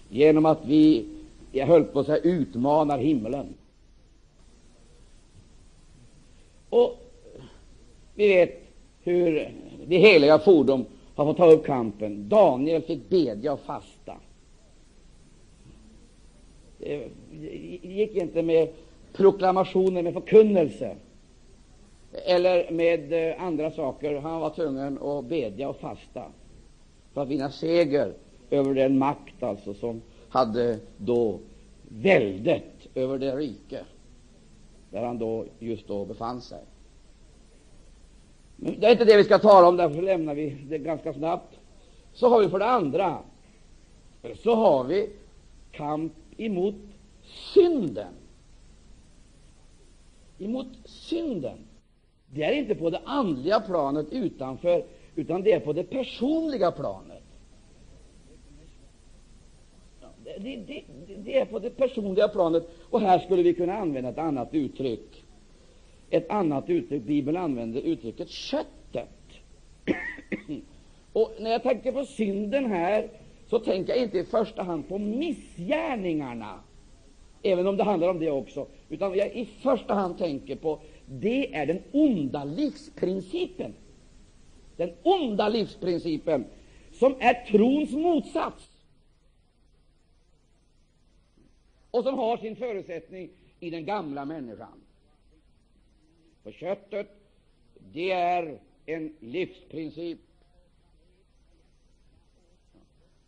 genom 0.08 0.46
att 0.46 0.66
vi, 0.66 1.06
jag 1.52 1.66
höll 1.66 1.84
på 1.84 2.00
att 2.00 2.06
säga, 2.06 2.18
utmanar 2.18 2.98
himlen. 2.98 3.54
Och 6.70 6.98
vi 8.14 8.28
vet 8.28 8.62
hur 9.02 9.50
de 9.86 9.96
heliga 9.96 10.38
fordon 10.38 10.84
har 11.14 11.24
fått 11.24 11.36
ta 11.36 11.50
upp 11.50 11.66
kampen. 11.66 12.28
Daniel 12.28 12.82
fick 12.82 13.08
bedja 13.08 13.52
och 13.52 13.60
fasta. 13.60 14.16
Det 16.84 17.08
gick 17.82 18.16
inte 18.16 18.42
med 18.42 18.68
proklamationer, 19.12 20.02
med 20.02 20.12
förkunnelse 20.12 20.96
eller 22.12 22.70
med 22.70 23.12
eh, 23.12 23.42
andra 23.42 23.70
saker. 23.70 24.20
Han 24.20 24.40
var 24.40 24.50
tvungen 24.50 25.02
att 25.02 25.24
bedja 25.24 25.68
och 25.68 25.76
fasta 25.76 26.24
för 27.12 27.22
att 27.22 27.28
vinna 27.28 27.50
seger 27.50 28.12
över 28.50 28.74
den 28.74 28.98
makt 28.98 29.42
alltså 29.42 29.74
som 29.74 30.02
hade 30.28 30.78
då 30.96 31.38
väldet 31.88 32.88
över 32.94 33.18
det 33.18 33.36
rike 33.36 33.80
där 34.90 35.04
han 35.04 35.18
då 35.18 35.44
just 35.58 35.88
då 35.88 36.04
befann 36.04 36.40
sig. 36.40 36.62
Men 38.56 38.80
det 38.80 38.86
är 38.86 38.92
inte 38.92 39.04
det 39.04 39.16
vi 39.16 39.24
ska 39.24 39.38
tala 39.38 39.68
om, 39.68 39.76
därför 39.76 40.02
lämnar 40.02 40.34
vi 40.34 40.56
det 40.68 40.78
ganska 40.78 41.12
snabbt. 41.12 41.56
Så 42.12 42.28
har 42.28 42.40
vi 42.40 42.48
för 42.48 42.58
det 42.58 42.66
andra 42.66 43.18
så 44.42 44.54
har 44.54 44.84
vi 44.84 45.10
kamp 45.72 46.12
emot 46.36 46.74
synden. 47.54 48.14
Emot 50.38 50.66
synden. 50.84 51.58
Det 52.26 52.44
är 52.44 52.52
inte 52.52 52.74
på 52.74 52.90
det 52.90 53.00
andliga 53.04 53.60
planet 53.60 54.06
utanför, 54.12 54.84
utan 55.14 55.42
det 55.42 55.52
är 55.52 55.60
på 55.60 55.72
det 55.72 55.84
personliga 55.84 56.70
planet. 56.70 57.22
Det, 60.24 60.56
det, 60.56 60.84
det, 61.24 61.38
är 61.38 61.44
på 61.44 61.58
det 61.58 61.70
personliga 61.70 62.28
planet, 62.28 62.68
och 62.90 63.00
här 63.00 63.18
skulle 63.18 63.42
vi 63.42 63.54
kunna 63.54 63.74
använda 63.74 64.10
ett 64.10 64.18
annat 64.18 64.48
uttryck. 64.52 65.24
Ett 66.10 66.30
annat 66.30 66.70
uttryck. 66.70 67.02
Bibeln 67.02 67.36
använder 67.36 67.80
uttrycket 67.80 68.28
köttet. 68.28 69.08
och 71.12 71.32
när 71.40 71.50
jag 71.50 71.62
tänker 71.62 71.92
på 71.92 72.04
synden 72.04 72.66
här, 72.66 73.08
så 73.54 73.60
tänker 73.60 73.92
jag 73.92 74.02
inte 74.02 74.18
i 74.18 74.24
första 74.24 74.62
hand 74.62 74.88
på 74.88 74.98
missgärningarna, 74.98 76.60
även 77.42 77.66
om 77.66 77.76
det 77.76 77.84
handlar 77.84 78.08
om 78.08 78.18
det 78.18 78.30
också, 78.30 78.66
utan 78.88 79.14
jag 79.14 79.36
i 79.36 79.46
första 79.46 79.94
hand 79.94 80.18
tänker 80.18 80.56
på 80.56 80.80
det 81.06 81.54
är 81.54 81.66
den 81.66 81.82
onda 81.92 82.44
livsprincipen. 82.44 83.74
Den 84.76 84.92
onda 85.02 85.48
livsprincipen, 85.48 86.44
som 86.92 87.14
är 87.18 87.46
trons 87.46 87.92
motsats 87.92 88.70
och 91.90 92.04
som 92.04 92.18
har 92.18 92.36
sin 92.36 92.56
förutsättning 92.56 93.30
i 93.60 93.70
den 93.70 93.84
gamla 93.84 94.24
människan. 94.24 94.80
För 96.42 96.52
köttet, 96.52 97.08
det 97.92 98.10
är 98.10 98.58
en 98.86 99.16
livsprincip. 99.20 100.18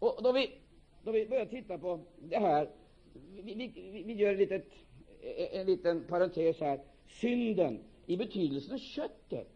Och 0.06 0.22
då 0.22 0.32
vi, 0.32 0.50
då 1.02 1.12
vi 1.12 1.26
börjar 1.26 1.46
titta 1.46 1.78
på 1.78 2.00
det 2.18 2.38
här, 2.38 2.68
vi, 3.34 3.54
vi, 3.54 4.02
vi 4.06 4.12
gör 4.12 4.32
en, 4.32 4.38
litet, 4.38 4.66
eh, 5.20 5.60
en 5.60 5.66
liten 5.66 6.04
parentes 6.04 6.60
här 6.60 6.80
synden 7.06 7.78
i 8.06 8.16
betydelsen 8.16 8.78
köttet, 8.78 9.48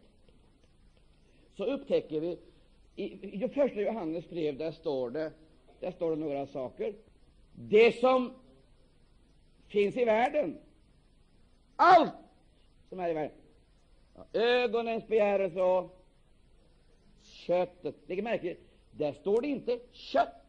så 1.57 1.65
upptäcker 1.65 2.19
vi 2.19 2.39
i, 2.95 3.37
det 3.37 3.49
första 3.49 3.81
Johannes 3.81 4.29
brev, 4.29 4.57
där 4.57 4.71
står 4.71 5.09
det, 5.09 5.31
där 5.79 5.91
står 5.91 6.09
det 6.09 6.21
några 6.21 6.47
saker. 6.47 6.93
Det 7.53 7.99
som 7.99 8.33
finns 9.67 9.97
i 9.97 10.05
världen, 10.05 10.57
allt 11.75 12.13
som 12.89 12.99
är 12.99 13.09
i 13.09 13.13
världen, 13.13 13.37
ja, 14.15 14.39
ögonens 14.39 15.07
begärelse 15.07 15.61
och 15.61 15.97
köttet. 17.21 17.95
Lägg 18.07 18.23
märke 18.23 18.55
där 18.91 19.13
står 19.13 19.41
det 19.41 19.47
inte 19.47 19.79
kött 19.91 20.40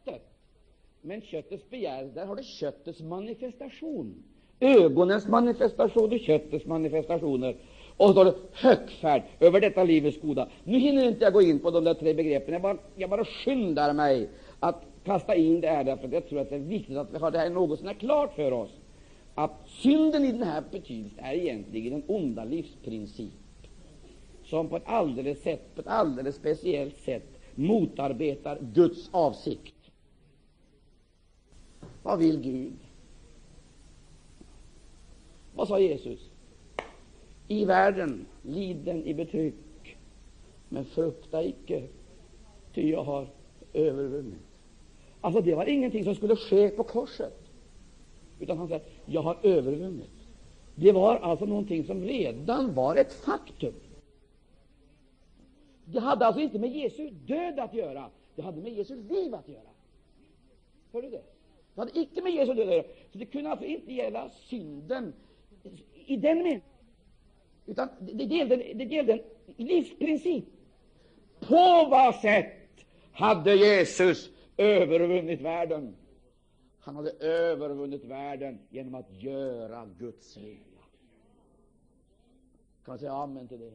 men 1.03 1.21
köttets 1.21 1.69
begärelse, 1.69 2.15
där 2.15 2.25
har 2.25 2.35
du 2.35 2.43
köttets 2.43 3.01
manifestation 3.01 4.23
ögonens 4.63 5.27
manifestation 5.27 6.13
och 6.13 6.19
köttets 6.19 6.65
manifestationer. 6.65 7.55
Och 7.97 8.07
så 8.07 8.11
står 8.11 8.25
det 8.25 8.35
högfärd 8.53 9.23
över 9.39 9.61
detta 9.61 9.83
livets 9.83 10.21
goda. 10.21 10.47
Nu 10.63 10.79
hinner 10.79 11.07
inte 11.07 11.23
jag 11.23 11.33
gå 11.33 11.41
in 11.41 11.59
på 11.59 11.71
de 11.71 11.83
där 11.83 11.93
tre 11.93 12.13
begreppen. 12.13 12.53
Jag 12.53 12.61
bara, 12.61 12.77
jag 12.95 13.09
bara 13.09 13.25
skyndar 13.25 13.93
mig 13.93 14.29
att 14.59 14.81
kasta 15.03 15.35
in 15.35 15.61
det 15.61 15.67
här, 15.67 15.83
därför 15.83 16.07
att 16.07 16.13
jag 16.13 16.29
tror 16.29 16.39
att 16.39 16.49
det 16.49 16.55
är 16.55 16.59
viktigt 16.59 16.97
att 16.97 17.13
vi 17.13 17.17
har 17.17 17.31
det 17.31 17.37
här 17.37 17.49
något 17.49 17.79
som 17.79 17.87
är 17.87 17.93
klart 17.93 18.35
för 18.35 18.51
oss. 18.51 18.71
Att 19.35 19.51
synden 19.67 20.25
i 20.25 20.31
den 20.31 20.43
här 20.43 20.63
betydelsen 20.71 21.25
är 21.25 21.33
egentligen 21.33 21.93
en 21.93 22.03
onda 22.07 22.43
livsprincip 22.43 23.31
som 24.45 24.67
på 24.67 24.77
ett 24.77 24.83
alldeles, 24.85 25.41
sätt, 25.41 25.75
på 25.75 25.81
ett 25.81 25.87
alldeles 25.87 26.35
speciellt 26.35 26.97
sätt 26.97 27.39
motarbetar 27.55 28.57
Guds 28.73 29.09
avsikt. 29.11 29.82
Vad 32.03 32.19
vill 32.19 32.41
Gud? 32.41 32.77
Vad 35.55 35.67
sa 35.67 35.79
Jesus? 35.79 36.19
I 37.47 37.65
världen 37.65 38.25
liden 38.41 39.03
i 39.03 39.13
betryck, 39.13 39.97
men 40.69 40.85
frukta 40.85 41.43
icke, 41.43 41.87
ty 42.73 42.89
jag 42.89 43.03
har 43.03 43.27
övervunnit. 43.73 44.39
Alltså, 45.21 45.41
det 45.41 45.55
var 45.55 45.65
ingenting 45.65 46.03
som 46.03 46.15
skulle 46.15 46.35
ske 46.35 46.69
på 46.69 46.83
korset, 46.83 47.39
utan 48.39 48.57
han 48.57 48.67
säger, 48.67 48.83
jag 49.05 49.21
har 49.21 49.37
övervunnit. 49.43 50.11
Det 50.75 50.91
var 50.91 51.17
alltså 51.17 51.45
någonting 51.45 51.83
som 51.83 52.03
redan 52.03 52.73
var 52.73 52.95
ett 52.95 53.13
faktum. 53.13 53.73
Det 55.85 55.99
hade 55.99 56.25
alltså 56.25 56.41
inte 56.41 56.59
med 56.59 56.71
Jesu 56.71 57.09
död 57.09 57.59
att 57.59 57.73
göra, 57.73 58.09
det 58.35 58.41
hade 58.41 58.61
med 58.61 58.73
Jesu 58.73 58.95
liv 58.95 59.35
att 59.35 59.47
göra. 59.47 59.69
Hör 60.91 61.01
du 61.01 61.09
det? 61.09 61.32
Det 61.75 61.81
hade 61.81 61.99
icke 61.99 62.21
med 62.21 62.33
Jesu 62.33 62.53
död 62.53 62.67
att 62.67 62.75
göra. 62.75 62.83
Så 63.11 63.17
det 63.17 63.25
kunde 63.25 63.49
alltså 63.49 63.65
inte 63.65 63.93
gälla 63.93 64.29
synden 64.29 65.13
i 66.05 66.17
den 66.17 66.37
meningen, 66.37 66.61
utan 67.65 67.89
det 67.99 68.23
gällde, 68.23 68.55
det 68.55 68.83
gällde 68.83 69.13
en 69.57 69.65
livsprincip. 69.65 70.45
På 71.39 71.87
vad 71.89 72.15
sätt 72.15 72.85
hade 73.11 73.55
Jesus 73.55 74.29
övervunnit 74.57 75.41
världen? 75.41 75.95
Han 76.79 76.95
hade 76.95 77.11
övervunnit 77.11 78.05
världen 78.05 78.59
genom 78.69 78.95
att 78.95 79.11
göra 79.23 79.89
Guds 79.99 80.37
vilja. 80.37 80.57
Kan 82.85 82.91
man 82.91 82.99
säga 82.99 83.13
amen 83.13 83.47
till 83.47 83.59
det? 83.59 83.73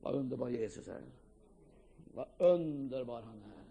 Vad 0.00 0.14
underbar 0.14 0.48
Jesus 0.48 0.88
är. 0.88 1.02
Vad 2.14 2.26
underbar 2.38 3.22
han 3.22 3.42
är. 3.42 3.63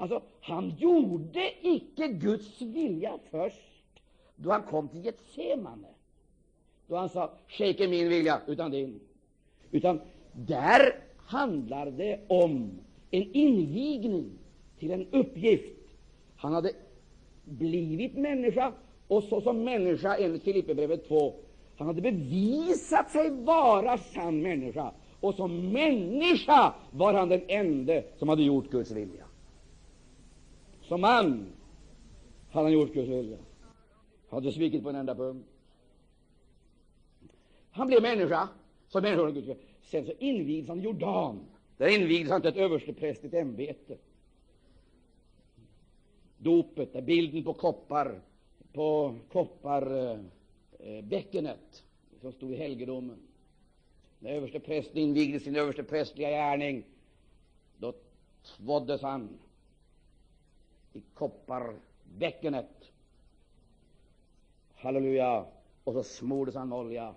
Alltså, 0.00 0.22
han 0.40 0.74
gjorde 0.78 1.52
icke 1.62 2.08
Guds 2.08 2.62
vilja 2.62 3.18
först 3.30 4.02
då 4.36 4.50
han 4.50 4.62
kom 4.62 4.88
till 4.88 5.04
Getsemane. 5.04 5.88
Då 6.86 6.96
han 6.96 7.08
sa 7.08 7.30
”Ske 7.48 7.68
icke 7.68 7.88
min 7.88 8.08
vilja, 8.08 8.40
utan 8.46 8.70
din”. 8.70 9.00
Utan 9.70 10.00
där 10.32 10.94
handlar 11.16 11.90
det 11.90 12.20
om 12.28 12.70
en 13.10 13.32
invigning 13.32 14.30
till 14.78 14.90
en 14.90 15.06
uppgift. 15.10 15.78
Han 16.36 16.52
hade 16.52 16.72
blivit 17.44 18.16
människa, 18.16 18.72
och 19.08 19.24
såsom 19.24 19.64
människa 19.64 20.16
enligt 20.16 20.42
Filipperbrevet 20.42 21.08
2 21.08 21.34
han 21.76 21.86
hade 21.86 22.00
bevisat 22.00 23.10
sig 23.10 23.30
vara 23.30 23.98
sann 23.98 24.42
människa, 24.42 24.92
och 25.20 25.34
som 25.34 25.72
människa 25.72 26.74
var 26.90 27.14
han 27.14 27.28
den 27.28 27.42
ende 27.48 28.04
som 28.18 28.28
hade 28.28 28.42
gjort 28.42 28.70
Guds 28.70 28.90
vilja. 28.90 29.24
Som 30.90 31.00
man 31.00 31.52
hade 32.50 32.64
han 32.64 32.72
gjort 32.72 32.92
Guds 32.92 33.08
vilja. 33.08 33.38
Hade 34.28 34.52
svikit 34.52 34.82
på 34.82 34.90
en 34.90 34.96
enda 34.96 35.14
punkt. 35.14 35.48
Han 37.70 37.86
blev 37.86 38.02
människa, 38.02 38.48
som 38.88 39.02
människa 39.02 39.30
Guds 39.30 39.48
vilja. 39.48 39.62
Sen 39.82 40.06
så 40.06 40.12
invigdes 40.18 40.68
han 40.68 40.80
i 40.80 40.82
Jordan. 40.82 41.40
Där 41.76 41.88
invigdes 41.88 42.30
han 42.30 42.40
till 42.40 42.50
ett 42.50 42.56
översteprästligt 42.56 43.34
ämbete. 43.34 43.96
Dopet, 46.38 46.92
där 46.92 47.02
bilden 47.02 47.44
på 47.44 47.52
koppar, 47.52 48.20
på 48.72 49.14
kopparbäckenet 49.32 51.44
eh, 51.44 51.50
eh 51.50 51.56
som 52.20 52.32
stod 52.32 52.52
i 52.52 52.56
helgedomen. 52.56 53.18
När 54.18 54.30
översteprästen 54.30 54.98
invigde 54.98 55.40
sin 55.40 55.56
översteprästliga 55.56 56.30
gärning, 56.30 56.84
då 57.78 57.92
tvåddes 58.42 59.02
han 59.02 59.38
i 60.92 61.02
kopparbäckenet. 61.14 62.92
Halleluja! 64.74 65.46
Och 65.84 65.92
så 65.92 66.02
smordes 66.02 66.54
han 66.54 66.68
med 66.68 66.78
olja, 66.78 67.14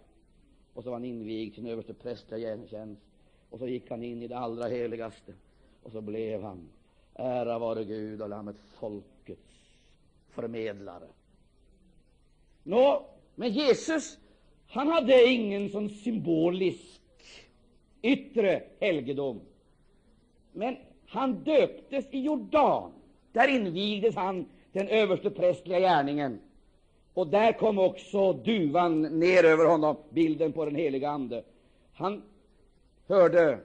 och 0.74 0.84
så 0.84 0.90
var 0.90 0.96
han 0.96 1.06
invigd 1.06 1.56
till 1.56 1.68
överste 1.68 1.94
tjänst. 2.70 3.02
Och 3.50 3.60
så 3.60 3.68
gick 3.68 3.90
han 3.90 4.04
in 4.04 4.22
i 4.22 4.28
det 4.28 4.38
allra 4.38 4.68
heligaste, 4.68 5.34
och 5.84 5.92
så 5.92 6.02
blev 6.02 6.44
han, 6.44 6.70
ära 7.14 7.60
vare 7.60 7.84
Gud 7.84 8.22
och 8.22 8.30
Lammet, 8.30 8.56
folkets 8.80 9.78
förmedlare. 10.30 11.08
Nå, 12.64 13.06
men 13.36 13.52
Jesus, 13.52 14.18
han 14.68 14.88
hade 14.88 15.26
ingen 15.26 15.70
sån 15.70 15.90
symbolisk 15.90 17.02
yttre 18.02 18.64
helgedom. 18.80 19.42
Men 20.52 20.78
han 21.08 21.44
döptes 21.44 22.14
i 22.14 22.20
Jordan. 22.20 22.92
Där 23.34 23.48
invigdes 23.48 24.16
han 24.16 24.46
den 24.72 24.88
överste 24.88 25.30
prästliga 25.30 25.80
gärningen. 25.80 26.40
Och 27.14 27.28
där 27.28 27.54
kom 27.54 27.80
också 27.80 28.34
duvan 28.34 29.02
ner 29.02 29.44
över 29.44 29.66
honom, 29.66 29.96
bilden 30.10 30.54
på 30.54 30.66
den 30.66 30.76
heliga 30.76 31.10
Ande. 31.10 31.44
Han 31.94 32.22
hörde, 33.08 33.60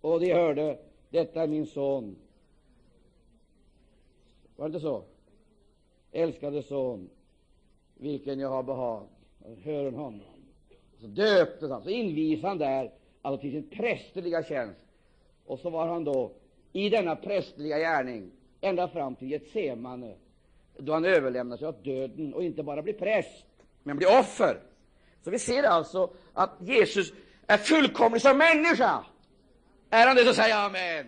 och 0.00 0.20
de 0.20 0.32
hörde, 0.32 0.78
detta 1.10 1.42
är 1.42 1.46
min 1.46 1.66
son. 1.66 2.16
Var 4.56 4.68
det 4.68 4.72
inte 4.74 4.80
så? 4.80 5.02
Älskade 6.12 6.62
son, 6.62 7.10
vilken 7.94 8.40
jag 8.40 8.48
har 8.48 8.62
behag. 8.62 9.06
Hör 9.62 9.92
honom. 9.92 10.20
Så 11.00 11.06
döptes 11.06 11.70
han, 11.70 11.82
så 11.82 11.90
invigdes 11.90 12.42
han 12.42 12.58
där, 12.58 12.92
alltså 13.22 13.40
till 13.40 13.52
sin 13.52 13.70
prästerliga 13.70 14.42
tjänst. 14.42 14.80
Och 15.46 15.58
så 15.58 15.70
var 15.70 15.86
han 15.86 16.04
då 16.04 16.30
i 16.72 16.88
denna 16.88 17.16
prästerliga 17.16 17.78
gärning 17.78 18.30
ända 18.60 18.88
fram 18.88 19.14
till 19.14 19.30
Getsemane, 19.30 20.14
då 20.78 20.92
han 20.92 21.04
överlämnar 21.04 21.56
sig 21.56 21.68
åt 21.68 21.84
döden 21.84 22.34
och 22.34 22.44
inte 22.44 22.62
bara 22.62 22.82
blir 22.82 22.94
präst, 22.94 23.46
men 23.82 23.96
blir 23.96 24.18
offer. 24.18 24.60
Så 25.24 25.30
vi 25.30 25.38
ser 25.38 25.62
alltså 25.62 26.10
att 26.32 26.50
Jesus 26.60 27.12
är 27.46 27.56
fullkomlig 27.56 28.22
som 28.22 28.38
människa. 28.38 29.04
Är 29.90 30.06
han 30.06 30.16
det, 30.16 30.24
så 30.24 30.34
säger 30.34 30.56
amen. 30.56 31.06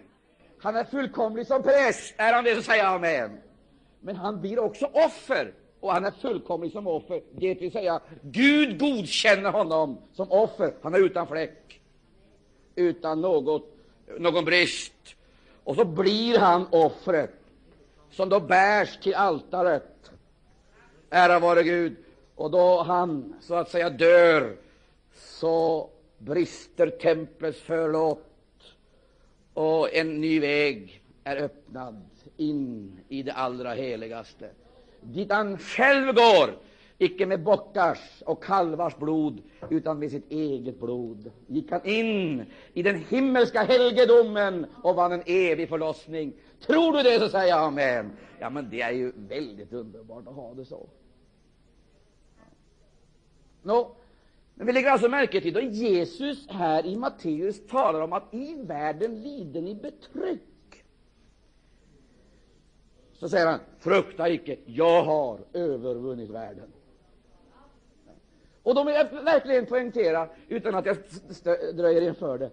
Han 0.58 0.76
är 0.76 0.84
fullkomlig 0.84 1.46
som 1.46 1.62
präst. 1.62 2.14
Är 2.16 2.32
han 2.32 2.44
det, 2.44 2.54
så 2.54 2.62
säger 2.62 2.84
amen. 2.84 3.38
Men 4.00 4.16
han 4.16 4.40
blir 4.40 4.58
också 4.58 4.86
offer, 4.86 5.52
och 5.80 5.92
han 5.92 6.04
är 6.04 6.10
fullkomlig 6.10 6.72
som 6.72 6.86
offer. 6.86 7.22
Det 7.32 7.54
vill 7.54 7.72
säga, 7.72 8.00
Gud 8.22 8.78
godkänner 8.78 9.50
honom 9.50 9.98
som 10.12 10.32
offer. 10.32 10.74
Han 10.82 10.94
är 10.94 10.98
utan 10.98 11.26
fläck, 11.26 11.80
utan 12.74 13.20
något, 13.20 13.76
någon 14.18 14.44
brist. 14.44 15.14
Och 15.64 15.76
så 15.76 15.84
blir 15.84 16.38
han 16.38 16.66
offret 16.70 17.37
som 18.10 18.28
då 18.28 18.40
bärs 18.40 18.98
till 19.02 19.14
altaret. 19.14 20.10
Ära 21.10 21.38
vare 21.38 21.62
Gud. 21.62 21.96
Och 22.34 22.50
då 22.50 22.82
han 22.82 23.34
så 23.40 23.54
att 23.54 23.70
säga 23.70 23.90
dör, 23.90 24.56
så 25.14 25.90
brister 26.18 26.90
templets 26.90 27.60
förlåt 27.60 28.24
och 29.54 29.94
en 29.94 30.20
ny 30.20 30.40
väg 30.40 31.02
är 31.24 31.36
öppnad 31.36 32.04
in 32.36 33.00
i 33.08 33.22
det 33.22 33.32
allra 33.32 33.74
heligaste, 33.74 34.50
dit 35.00 35.32
han 35.32 35.58
själv 35.58 36.14
går, 36.14 36.58
icke 36.98 37.26
med 37.26 37.42
bockars 37.42 38.22
och 38.26 38.44
kalvars 38.44 38.96
blod, 38.96 39.42
utan 39.70 39.98
med 39.98 40.10
sitt 40.10 40.32
eget 40.32 40.80
blod. 40.80 41.30
Gick 41.46 41.70
han 41.70 41.86
in 41.86 42.44
i 42.72 42.82
den 42.82 43.04
himmelska 43.08 43.62
helgedomen 43.62 44.66
och 44.82 44.94
vann 44.94 45.12
en 45.12 45.22
evig 45.26 45.68
förlossning. 45.68 46.32
Tror 46.60 46.92
du 46.92 47.02
det, 47.02 47.18
så 47.18 47.28
säger 47.28 47.48
jag 47.48 47.64
amen. 47.64 48.12
Ja, 48.40 48.50
men 48.50 48.70
det 48.70 48.82
är 48.82 48.92
ju 48.92 49.12
väldigt 49.16 49.72
underbart 49.72 50.26
att 50.26 50.34
ha 50.34 50.54
det 50.54 50.64
så. 50.64 50.88
Nå, 53.62 53.96
men 54.54 54.66
vi 54.66 54.72
lägger 54.72 54.90
alltså 54.90 55.08
märke 55.08 55.40
till 55.40 55.54
då 55.54 55.60
Jesus 55.60 56.48
här 56.48 56.86
i 56.86 56.96
Matteus 56.96 57.66
talar 57.66 58.00
om 58.00 58.12
att 58.12 58.34
i 58.34 58.54
världen 58.62 59.22
lider 59.22 59.62
ni 59.62 59.74
betryck. 59.74 60.84
Så 63.12 63.28
säger 63.28 63.46
han, 63.46 63.60
frukta 63.78 64.28
icke, 64.28 64.56
jag 64.66 65.02
har 65.02 65.40
övervunnit 65.52 66.30
världen. 66.30 66.72
Och 68.62 68.74
då 68.74 68.84
vill 68.84 68.94
jag 68.94 69.24
verkligen 69.24 69.66
poängtera, 69.66 70.28
utan 70.48 70.74
att 70.74 70.86
jag 70.86 70.96
dröjer 71.74 72.02
inför 72.02 72.38
det, 72.38 72.50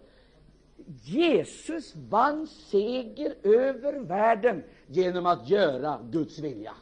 Jesus 0.88 1.95
vann 1.95 2.47
seger 2.47 3.36
över 3.43 3.99
världen 3.99 4.63
genom 4.88 5.25
att 5.25 5.49
göra 5.49 6.01
Guds 6.11 6.39
vilja. 6.39 6.75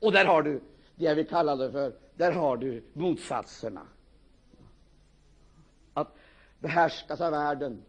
Och 0.00 0.12
där 0.12 0.24
har 0.24 0.42
du 0.42 0.60
det 0.96 1.04
jag 1.04 1.14
vill 1.14 1.28
kalla 1.28 1.56
det 1.56 1.72
för, 1.72 1.94
där 2.16 2.32
har 2.32 2.56
du 2.56 2.84
motsatserna. 2.92 3.86
Att 5.94 6.16
behärskas 6.58 7.20
av 7.20 7.30
världen, 7.30 7.82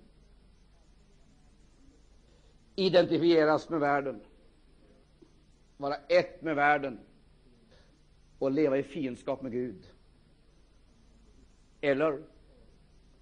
identifieras 2.75 3.69
med 3.69 3.79
världen, 3.79 4.21
vara 5.77 5.95
ett 5.95 6.41
med 6.41 6.55
världen 6.55 6.99
och 8.39 8.51
leva 8.51 8.77
i 8.77 8.83
fiendskap 8.83 9.41
med 9.41 9.51
Gud. 9.51 9.91
Eller 11.81 12.23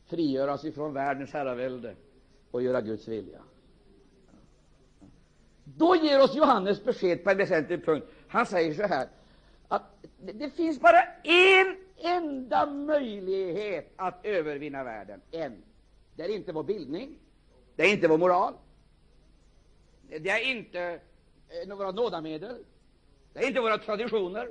frigöras 0.08 0.66
ifrån 0.66 0.94
världens 0.94 1.34
herravälde 1.34 1.96
och 2.52 2.62
göra 2.62 2.82
Guds 2.82 3.08
vilja. 3.08 3.40
Då 5.64 5.96
ger 5.96 6.24
oss 6.24 6.36
Johannes 6.36 6.84
besked 6.84 7.24
på 7.24 7.30
en 7.30 7.38
väsentlig 7.38 7.86
punkt. 7.86 8.08
Han 8.28 8.46
säger 8.46 8.74
så 8.74 8.84
här 8.84 9.08
att 9.68 9.84
det, 10.20 10.32
det 10.32 10.50
finns 10.50 10.80
bara 10.80 11.02
en 11.24 11.78
enda 11.98 12.66
möjlighet 12.66 13.94
att 13.96 14.26
övervinna 14.26 14.84
världen. 14.84 15.22
En. 15.32 15.64
Det 16.16 16.24
är 16.24 16.30
inte 16.30 16.52
vår 16.52 16.64
bildning, 16.64 17.20
det 17.76 17.84
är 17.84 17.94
inte 17.94 18.08
vår 18.08 18.18
moral, 18.18 18.54
det 20.08 20.30
är 20.30 20.52
inte 20.52 21.00
eh, 21.50 21.68
några 21.68 21.92
nådamedel, 21.92 22.64
det 23.34 23.40
är 23.40 23.48
inte 23.48 23.62
våra 23.62 23.78
traditioner, 23.78 24.50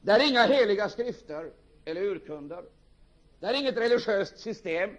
det 0.00 0.12
är 0.12 0.30
inga 0.30 0.46
heliga 0.46 0.88
skrifter 0.88 1.50
eller 1.84 2.02
urkunder, 2.02 2.64
det 3.40 3.46
är 3.46 3.54
inget 3.54 3.76
religiöst 3.76 4.38
system, 4.38 4.90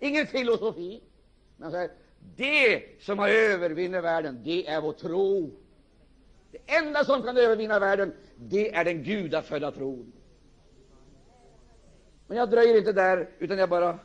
ingen 0.00 0.26
filosofi. 0.26 1.02
Men 1.56 1.70
säger, 1.70 1.90
det 2.36 2.82
som 3.00 3.18
har 3.18 3.28
övervinner 3.28 4.00
världen, 4.00 4.40
det 4.44 4.66
är 4.68 4.80
vår 4.80 4.92
tro. 4.92 5.50
Det 6.50 6.74
enda 6.74 7.04
som 7.04 7.22
kan 7.22 7.36
övervinna 7.36 7.78
världen, 7.78 8.12
det 8.36 8.74
är 8.74 8.84
den 8.84 9.02
gudafödda 9.02 9.70
tron. 9.70 10.12
Men 12.26 12.38
jag 12.38 12.50
dröjer 12.50 12.78
inte 12.78 12.92
där, 12.92 13.28
utan 13.38 13.58
jag 13.58 13.68
bara 13.68 13.98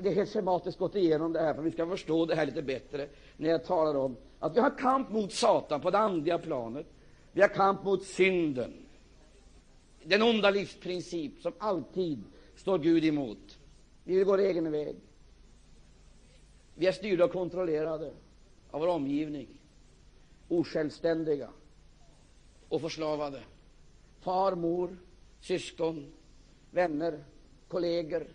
det 0.00 0.08
är 0.08 0.14
helt 0.14 0.32
schematiskt 0.32 0.78
gått 0.78 0.94
igenom 0.96 1.32
det 1.32 1.40
här 1.40 1.54
för 1.54 1.60
att 1.60 1.66
vi 1.66 1.70
ska 1.70 1.86
förstå 1.86 2.26
det 2.26 2.34
här 2.34 2.46
lite 2.46 2.62
bättre 2.62 3.08
när 3.36 3.50
jag 3.50 3.64
talar 3.64 3.94
om 4.00 4.16
att 4.38 4.56
vi 4.56 4.60
har 4.60 4.78
kamp 4.78 5.10
mot 5.10 5.32
Satan 5.32 5.80
på 5.80 5.90
det 5.90 5.98
andliga 5.98 6.38
planet. 6.38 6.86
Vi 7.32 7.40
har 7.40 7.48
kamp 7.48 7.84
mot 7.84 8.02
synden, 8.02 8.72
den 10.04 10.22
onda 10.22 10.50
livsprincip 10.50 11.40
som 11.40 11.52
alltid 11.58 12.24
står 12.56 12.78
Gud 12.78 13.04
emot. 13.04 13.58
Vi 14.04 14.16
vill 14.16 14.24
gå 14.24 14.30
vår 14.30 14.38
egen 14.38 14.72
väg. 14.72 14.96
Vi 16.74 16.86
är 16.86 16.92
styrda 16.92 17.24
och 17.24 17.32
kontrollerade 17.32 18.12
av 18.70 18.80
vår 18.80 18.88
omgivning, 18.88 19.48
osjälvständiga 20.48 21.50
och 22.68 22.80
förslavade. 22.80 23.42
Far, 24.20 24.54
mor, 24.54 24.96
syskon, 25.40 26.12
vänner, 26.70 27.24
kolleger, 27.68 28.26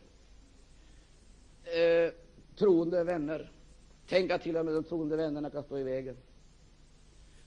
eh, 1.63 2.13
troende 2.55 3.03
vänner. 3.03 3.51
Tänk 4.07 4.31
att 4.31 4.41
till 4.41 4.57
och 4.57 4.65
med 4.65 4.73
de 4.73 4.83
troende 4.83 5.15
vännerna 5.15 5.49
kan 5.49 5.63
stå 5.63 5.77
i 5.77 5.83
vägen. 5.83 6.17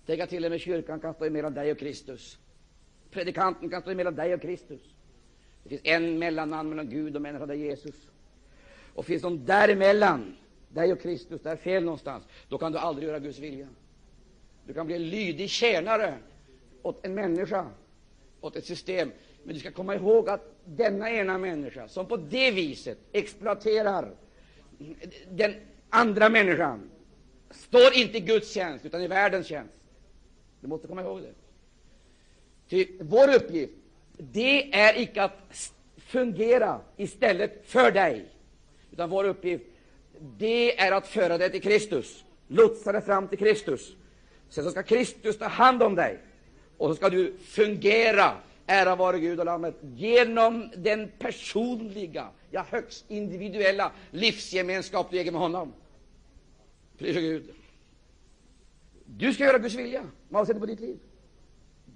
Tänk 0.06 0.20
att 0.20 0.30
till 0.30 0.44
och 0.44 0.50
med 0.50 0.60
kyrkan 0.60 1.00
kan 1.00 1.14
stå 1.14 1.24
emellan 1.24 1.54
dig 1.54 1.72
och 1.72 1.78
Kristus. 1.78 2.38
Predikanten 3.10 3.70
kan 3.70 3.82
stå 3.82 3.90
emellan 3.90 4.14
dig 4.14 4.34
och 4.34 4.40
Kristus. 4.42 4.93
Det 5.64 5.68
finns 5.68 5.82
en 5.84 6.18
mellannamn 6.18 6.68
mellan 6.68 6.90
Gud 6.90 7.16
och 7.16 7.22
människan, 7.22 7.48
det 7.48 7.54
är 7.54 7.58
Jesus. 7.58 7.94
Och 8.94 9.06
finns 9.06 9.22
någon 9.22 9.44
däremellan, 9.44 10.36
dig 10.68 10.92
och 10.92 11.00
Kristus, 11.00 11.42
där 11.42 11.56
fel 11.56 11.84
någonstans, 11.84 12.24
då 12.48 12.58
kan 12.58 12.72
du 12.72 12.78
aldrig 12.78 13.08
göra 13.08 13.18
Guds 13.18 13.38
vilja. 13.38 13.68
Du 14.66 14.74
kan 14.74 14.86
bli 14.86 14.96
en 14.96 15.08
lydig 15.08 15.50
tjänare 15.50 16.18
åt 16.82 17.06
en 17.06 17.14
människa, 17.14 17.66
åt 18.40 18.56
ett 18.56 18.64
system. 18.64 19.10
Men 19.44 19.54
du 19.54 19.60
ska 19.60 19.70
komma 19.70 19.94
ihåg 19.94 20.28
att 20.28 20.54
denna 20.64 21.10
ena 21.10 21.38
människa, 21.38 21.88
som 21.88 22.06
på 22.06 22.16
det 22.16 22.50
viset 22.50 22.98
exploaterar 23.12 24.14
den 25.30 25.54
andra 25.90 26.28
människan, 26.28 26.90
står 27.50 27.94
inte 27.94 28.18
i 28.18 28.20
Guds 28.20 28.52
tjänst, 28.52 28.84
utan 28.84 29.02
i 29.02 29.06
världens 29.06 29.46
tjänst. 29.46 29.74
Du 30.60 30.68
måste 30.68 30.88
komma 30.88 31.02
ihåg 31.02 31.22
det. 31.22 31.34
Ty 32.68 32.86
vår 33.00 33.34
uppgift, 33.34 33.72
det 34.16 34.74
är 34.74 35.00
icke 35.00 35.22
att 35.22 35.72
fungera 35.96 36.80
istället 36.96 37.62
för 37.66 37.90
dig, 37.90 38.24
utan 38.92 39.10
vår 39.10 39.24
uppgift, 39.24 39.64
det 40.38 40.80
är 40.80 40.92
att 40.92 41.06
föra 41.06 41.38
dig 41.38 41.50
till 41.50 41.62
Kristus, 41.62 42.24
lotsa 42.48 42.92
dig 42.92 43.02
fram 43.02 43.28
till 43.28 43.38
Kristus. 43.38 43.96
Sen 44.48 44.64
så 44.64 44.70
ska 44.70 44.82
Kristus 44.82 45.38
ta 45.38 45.46
hand 45.46 45.82
om 45.82 45.94
dig, 45.94 46.18
och 46.78 46.88
så 46.88 46.94
ska 46.94 47.08
du 47.08 47.34
fungera 47.38 48.32
ära 48.66 48.96
vare 48.96 49.18
Gud 49.18 49.40
och 49.40 49.46
Lammet, 49.46 49.74
genom 49.82 50.70
den 50.76 51.10
personliga, 51.18 52.28
ja, 52.50 52.66
högst 52.70 53.04
individuella 53.08 53.92
livsgemenskap 54.10 55.10
du 55.10 55.18
äger 55.18 55.32
med 55.32 55.40
honom. 55.40 55.72
Pris 56.98 57.16
Gud. 57.16 57.54
Du 59.06 59.34
ska 59.34 59.44
göra 59.44 59.58
Guds 59.58 59.74
vilja, 59.74 60.02
med 60.28 60.40
avseende 60.40 60.60
på 60.60 60.66
ditt 60.66 60.80
liv. 60.80 60.98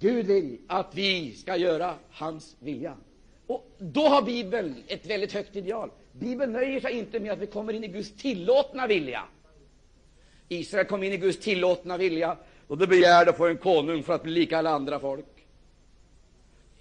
Gud 0.01 0.27
vill 0.27 0.59
att 0.67 0.95
vi 0.95 1.33
ska 1.33 1.57
göra 1.57 1.95
hans 2.11 2.57
vilja. 2.61 2.97
Och 3.47 3.71
då 3.79 4.01
har 4.01 4.23
Bibeln 4.23 4.75
ett 4.87 5.07
väldigt 5.07 5.33
högt 5.33 5.57
ideal. 5.57 5.91
Bibeln 6.13 6.53
nöjer 6.53 6.81
sig 6.81 6.99
inte 6.99 7.21
med 7.21 7.33
att 7.33 7.39
vi 7.39 7.47
kommer 7.47 7.73
in 7.73 7.85
i 7.85 7.89
Guds 7.89 8.13
tillåtna 8.17 8.87
vilja. 8.87 9.25
Israel 10.49 10.87
kom 10.87 11.03
in 11.03 11.13
i 11.13 11.17
Guds 11.17 11.39
tillåtna 11.39 11.97
vilja 11.97 12.37
och 12.67 12.79
de 12.79 12.87
begärde 12.87 13.31
att 13.31 13.37
få 13.37 13.47
en 13.47 13.57
konung 13.57 14.03
för 14.03 14.13
att 14.13 14.23
bli 14.23 14.33
lika 14.33 14.59
alla 14.59 14.71
andra 14.71 15.01
folk. 15.01 15.47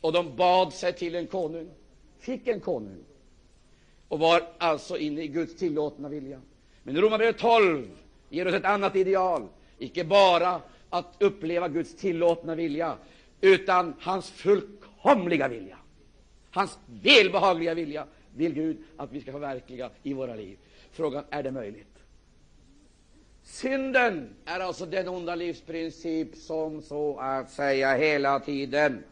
Och 0.01 0.13
de 0.13 0.35
bad 0.35 0.73
sig 0.73 0.93
till 0.93 1.15
en 1.15 1.27
konung, 1.27 1.69
fick 2.19 2.47
en 2.47 2.59
konung 2.59 3.03
och 4.07 4.19
var 4.19 4.43
alltså 4.57 4.97
inne 4.97 5.21
i 5.21 5.27
Guds 5.27 5.55
tillåtna 5.55 6.09
vilja. 6.09 6.41
Men 6.83 7.01
Romarbrevet 7.01 7.37
12 7.37 7.87
ger 8.29 8.47
oss 8.47 8.53
ett 8.53 8.65
annat 8.65 8.95
ideal, 8.95 9.47
icke 9.77 10.03
bara 10.03 10.61
att 10.89 11.15
uppleva 11.19 11.67
Guds 11.67 11.95
tillåtna 11.95 12.55
vilja, 12.55 12.97
utan 13.41 13.93
hans 13.99 14.29
fullkomliga 14.29 15.47
vilja. 15.47 15.77
Hans 16.51 16.77
välbehagliga 17.03 17.73
vilja 17.73 18.05
vill 18.35 18.53
Gud 18.53 18.77
att 18.97 19.11
vi 19.11 19.21
ska 19.21 19.31
förverkliga 19.31 19.89
i 20.03 20.13
våra 20.13 20.35
liv. 20.35 20.57
Frågan 20.91 21.23
är 21.29 21.43
det 21.43 21.51
möjligt? 21.51 21.97
Synden 23.43 24.29
är 24.45 24.59
alltså 24.59 24.85
den 24.85 25.07
onda 25.07 25.35
livsprincip 25.35 26.35
som 26.35 26.81
så 26.81 27.17
att 27.19 27.51
säga 27.51 27.97
hela 27.97 28.39
tiden 28.39 29.03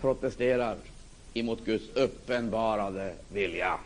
protesterar 0.00 0.76
emot 1.34 1.64
Guds 1.64 1.96
uppenbarade 1.96 3.14
vilja. 3.32 3.78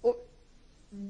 Och 0.00 0.28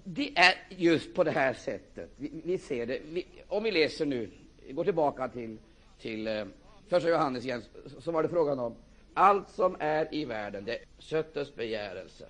det 0.05 0.33
är 0.35 0.55
just 0.69 1.15
på 1.15 1.25
det 1.25 1.31
här 1.31 1.55
sättet 1.55 2.11
vi, 2.17 2.31
vi 2.45 2.59
ser 2.59 2.87
det. 2.87 2.99
Vi, 3.13 3.27
om 3.49 3.63
vi 3.63 3.71
läser 3.71 4.07
nu, 4.07 4.31
går 4.73 4.85
tillbaka 4.85 5.29
till, 5.29 5.57
till 6.01 6.27
eh, 6.27 6.45
första 6.89 7.09
Johannes 7.09 7.45
igen, 7.45 7.63
så 8.01 8.13
var 8.13 8.23
det 8.23 8.29
frågan 8.29 8.59
om 8.59 8.75
allt 9.15 9.51
som 9.55 9.77
är 9.79 10.15
i 10.15 10.25
världen, 10.25 10.65
det 10.65 10.73
är 10.73 10.85
köttets 10.99 11.55
begärelse. 11.55 12.25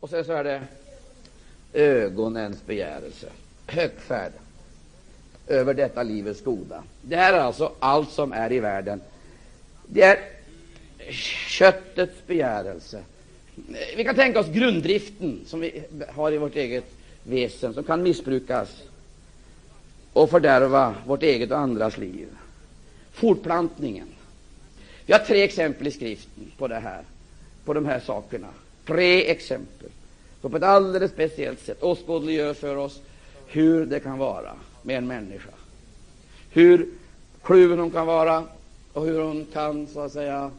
Och 0.00 0.10
sen 0.10 0.24
så 0.24 0.32
är 0.32 0.44
det 0.44 0.62
ögonens 1.72 2.66
begärelse, 2.66 3.26
högfärd 3.66 4.32
över 5.46 5.74
detta 5.74 6.02
livets 6.02 6.44
goda. 6.44 6.84
Det 7.02 7.16
här 7.16 7.32
är 7.32 7.38
alltså 7.38 7.72
allt 7.78 8.10
som 8.10 8.32
är 8.32 8.52
i 8.52 8.60
världen. 8.60 9.00
Det 9.86 10.02
är 10.02 10.18
köttets 11.48 12.26
begärelse. 12.26 13.02
Vi 13.96 14.04
kan 14.04 14.14
tänka 14.14 14.40
oss 14.40 14.48
grunddriften 14.48 15.40
som 15.46 15.60
vi 15.60 15.84
har 16.08 16.32
i 16.32 16.38
vårt 16.38 16.56
eget 16.56 16.84
väsen, 17.22 17.74
som 17.74 17.84
kan 17.84 18.02
missbrukas 18.02 18.82
och 20.14 20.30
fördärva 20.30 20.94
vårt 21.06 21.22
eget 21.22 21.50
och 21.50 21.58
andras 21.58 21.98
liv. 21.98 22.28
Fortplantningen. 23.12 24.08
Vi 25.06 25.12
har 25.12 25.20
tre 25.20 25.42
exempel 25.42 25.86
i 25.86 25.90
skriften 25.90 26.52
på 26.58 26.68
det 26.68 26.78
här, 26.78 27.02
på 27.64 27.74
de 27.74 27.86
här 27.86 28.00
sakerna. 28.00 28.48
Tre 28.86 29.30
exempel 29.30 29.88
som 30.40 30.50
på 30.50 30.56
ett 30.56 30.62
alldeles 30.62 31.10
speciellt 31.10 31.60
sätt 31.60 31.82
åskådliggör 31.82 32.54
för 32.54 32.76
oss 32.76 33.00
hur 33.46 33.86
det 33.86 34.00
kan 34.00 34.18
vara 34.18 34.52
med 34.82 34.98
en 34.98 35.06
människa. 35.06 35.50
Hur 36.50 36.88
kluven 37.42 37.78
hon 37.78 37.90
kan 37.90 38.06
vara 38.06 38.44
och 38.92 39.04
hur 39.04 39.20
hon 39.20 39.46
kan 39.52 39.86
så 39.86 40.00
att 40.00 40.12
säga 40.12 40.50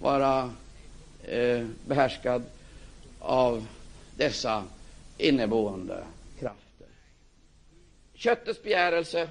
vara 0.00 0.50
eh, 1.24 1.66
behärskad 1.86 2.42
av 3.18 3.66
dessa 4.16 4.64
inneboende. 5.18 5.98
Köttets 8.16 8.62
begärelse, 8.62 9.28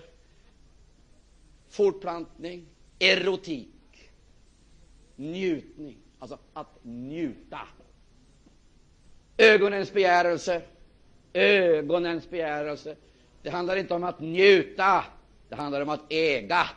fortplantning, 1.70 2.66
erotik, 3.00 4.12
njutning, 5.16 5.98
alltså 6.20 6.38
att 6.54 6.80
njuta. 6.84 7.62
Ögonens 9.38 9.94
begärelse, 9.94 10.62
ögonens 11.34 12.30
begärelse. 12.30 12.96
Det 13.42 13.50
handlar 13.50 13.76
inte 13.76 13.94
om 13.94 14.04
att 14.04 14.20
njuta, 14.20 15.06
det 15.50 15.56
handlar 15.56 15.82
om 15.82 15.90
att 15.90 16.02
äga. 16.10 16.70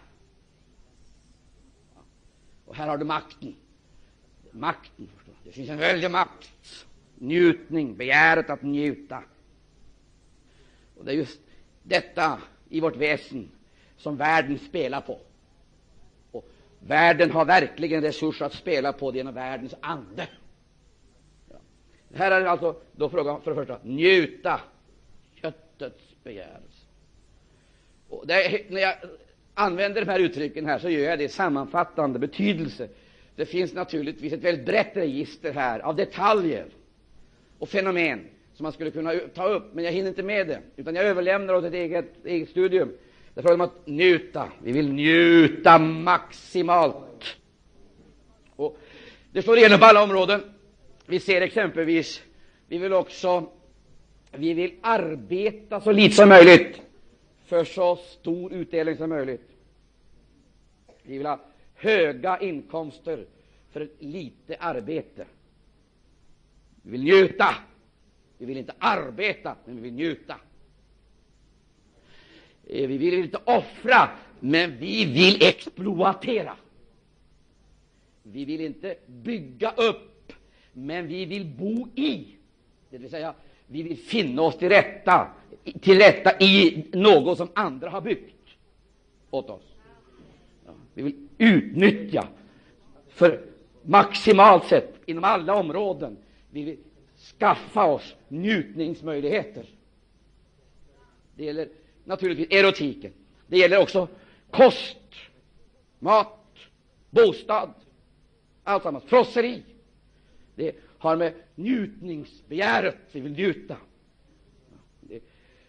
Och 2.66 2.76
här 2.76 2.88
har 2.88 2.98
du 2.98 3.04
makten. 3.04 3.56
Makten, 4.50 5.08
förstår 5.16 5.34
Det 5.44 5.52
finns 5.52 5.70
en 5.70 5.78
väldig 5.78 6.10
makt. 6.10 6.50
Njutning, 7.14 7.96
begäret 7.96 8.50
att 8.50 8.62
njuta. 8.62 9.22
Och 10.96 11.04
det 11.04 11.10
är 11.10 11.16
just 11.16 11.40
detta 11.88 12.38
i 12.68 12.80
vårt 12.80 12.96
väsen 12.96 13.50
som 13.96 14.16
världen 14.16 14.58
spelar 14.58 15.00
på. 15.00 15.20
Och 16.32 16.44
världen 16.80 17.30
har 17.30 17.44
verkligen 17.44 18.02
resurser 18.02 18.44
att 18.44 18.54
spela 18.54 18.92
på 18.92 19.10
det 19.10 19.18
genom 19.18 19.34
världens 19.34 19.74
ande. 19.80 20.28
Ja. 21.50 21.56
Här 22.14 22.30
är 22.30 22.40
det 22.40 22.50
alltså 22.50 22.76
då 22.92 23.08
frågan 23.08 23.42
för 23.42 23.50
det 23.50 23.56
första 23.56 23.78
njuta. 23.82 24.60
Köttets 25.34 26.14
begärelse. 26.24 26.86
Och 28.08 28.26
det, 28.26 28.70
när 28.70 28.80
jag 28.80 28.94
använder 29.54 30.04
de 30.04 30.10
här 30.10 30.18
uttrycken 30.20 30.66
här 30.66 30.78
så 30.78 30.88
gör 30.88 31.10
jag 31.10 31.18
det 31.18 31.24
i 31.24 31.28
sammanfattande 31.28 32.18
betydelse. 32.18 32.88
Det 33.36 33.46
finns 33.46 33.74
naturligtvis 33.74 34.32
ett 34.32 34.40
väldigt 34.40 34.66
brett 34.66 34.96
register 34.96 35.52
här 35.52 35.80
av 35.80 35.96
detaljer 35.96 36.66
och 37.58 37.68
fenomen 37.68 38.28
som 38.58 38.64
man 38.64 38.72
skulle 38.72 38.90
kunna 38.90 39.14
ta 39.34 39.48
upp, 39.48 39.74
men 39.74 39.84
jag 39.84 39.92
hinner 39.92 40.08
inte 40.08 40.22
med 40.22 40.46
det, 40.46 40.60
utan 40.76 40.94
jag 40.94 41.04
överlämnar 41.04 41.54
åt 41.54 41.64
ett 41.64 41.74
eget, 41.74 42.24
eget 42.24 42.48
studium. 42.48 42.92
Det 43.34 43.40
är 43.40 43.42
frågan 43.42 43.60
om 43.60 43.66
att 43.66 43.86
njuta. 43.86 44.52
Vi 44.62 44.72
vill 44.72 44.92
njuta 44.92 45.78
maximalt. 45.78 46.96
Och 48.56 48.78
det 49.32 49.42
slår 49.42 49.58
igenom 49.58 49.78
på 49.78 49.84
alla 49.84 50.02
områden. 50.02 50.40
Vi 51.06 51.20
ser 51.20 51.40
exempelvis, 51.40 52.22
vi 52.68 52.78
vill 52.78 52.92
också 52.92 53.48
vi 54.32 54.54
vill 54.54 54.74
arbeta 54.80 55.80
så 55.80 55.92
lite 55.92 56.14
som 56.14 56.28
möjligt 56.28 56.80
för 57.46 57.64
så 57.64 57.96
stor 57.96 58.52
utdelning 58.52 58.96
som 58.96 59.10
möjligt. 59.10 59.48
Vi 61.02 61.18
vill 61.18 61.26
ha 61.26 61.40
höga 61.74 62.38
inkomster 62.40 63.26
för 63.72 63.88
lite 63.98 64.56
arbete. 64.56 65.26
Vi 66.82 66.90
vill 66.90 67.02
njuta. 67.02 67.54
Vi 68.38 68.46
vill 68.46 68.56
inte 68.56 68.74
arbeta, 68.78 69.56
men 69.64 69.76
vi 69.76 69.82
vill 69.82 69.94
njuta. 69.94 70.36
Eh, 72.66 72.88
vi 72.88 72.98
vill 72.98 73.14
inte 73.14 73.38
offra, 73.44 74.10
men 74.40 74.78
vi 74.78 75.04
vill 75.04 75.42
exploatera. 75.42 76.56
Vi 78.22 78.44
vill 78.44 78.60
inte 78.60 78.96
bygga 79.06 79.70
upp, 79.70 80.32
men 80.72 81.06
vi 81.06 81.24
vill 81.24 81.46
bo 81.46 81.88
i. 81.94 82.26
Det 82.90 82.98
vill 82.98 83.10
säga, 83.10 83.34
vi 83.66 83.82
vill 83.82 83.98
finna 83.98 84.42
oss 84.42 84.58
till 84.58 84.68
rätta, 84.68 85.30
till 85.80 85.98
rätta 85.98 86.44
i 86.44 86.84
något 86.92 87.38
som 87.38 87.48
andra 87.54 87.90
har 87.90 88.00
byggt 88.00 88.34
åt 89.30 89.50
oss. 89.50 89.62
Vi 90.94 91.02
vill 91.02 91.28
utnyttja 91.38 92.28
för 93.08 93.40
maximalt 93.82 94.64
sett 94.64 94.94
inom 95.06 95.24
alla 95.24 95.54
områden. 95.54 96.16
Vi 96.50 96.62
vill 96.62 96.76
skaffa 97.18 97.84
oss 97.84 98.16
njutningsmöjligheter. 98.28 99.66
Det 101.36 101.44
gäller 101.44 101.68
naturligtvis 102.04 102.48
erotiken. 102.50 103.12
Det 103.46 103.58
gäller 103.58 103.78
också 103.78 104.08
kost, 104.50 104.96
mat, 105.98 106.38
bostad, 107.10 107.74
alltsammans. 108.64 109.04
Frosseri. 109.04 109.62
Det 110.54 110.76
har 110.98 111.16
med 111.16 111.34
njutningsbegäret 111.54 112.98
vi 113.12 113.20
vill 113.20 113.32
njuta. 113.32 113.76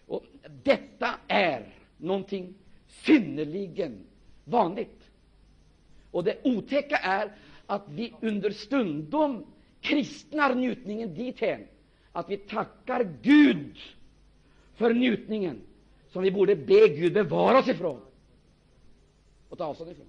Och 0.07 0.25
detta 0.63 1.15
är 1.27 1.73
någonting 1.97 2.53
synnerligen 2.87 4.05
vanligt. 4.43 5.09
Och 6.11 6.23
det 6.23 6.37
otäcka 6.43 6.97
är 6.97 7.31
att 7.65 7.83
vi 7.89 8.13
understundom 8.21 9.45
kristnar 9.81 10.55
njutningen 10.55 11.13
dithän 11.13 11.67
att 12.11 12.29
vi 12.29 12.37
tackar 12.37 13.11
Gud 13.21 13.77
för 14.75 14.93
njutningen 14.93 15.61
som 16.09 16.23
vi 16.23 16.31
borde 16.31 16.55
be 16.55 16.87
Gud 16.87 17.13
bevara 17.13 17.59
oss 17.59 17.67
ifrån 17.67 18.01
och 19.49 19.57
ta 19.57 19.65
avstånd 19.65 19.91
ifrån. 19.91 20.05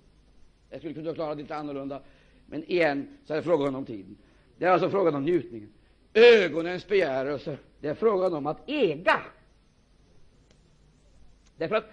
Jag 0.71 0.79
skulle 0.81 0.95
kunna 0.95 1.07
förklara 1.07 1.35
det 1.35 1.43
lite 1.43 1.57
annorlunda, 1.57 2.03
men 2.47 2.65
igen 2.65 3.19
så 3.27 3.33
är 3.33 3.37
det 3.37 3.43
frågan 3.43 3.75
om 3.75 3.85
tiden. 3.85 4.17
Det 4.59 4.65
är 4.65 4.71
alltså 4.71 4.91
frågan 4.91 5.15
om 5.15 5.23
njutningen. 5.25 5.73
Ögonens 6.15 6.89
begärelse, 6.89 7.59
det 7.81 7.89
är 7.89 7.95
frågan 7.95 8.35
om 8.35 8.47
att 8.47 8.71
äga. 8.71 9.21
Därför 11.57 11.77
att 11.77 11.91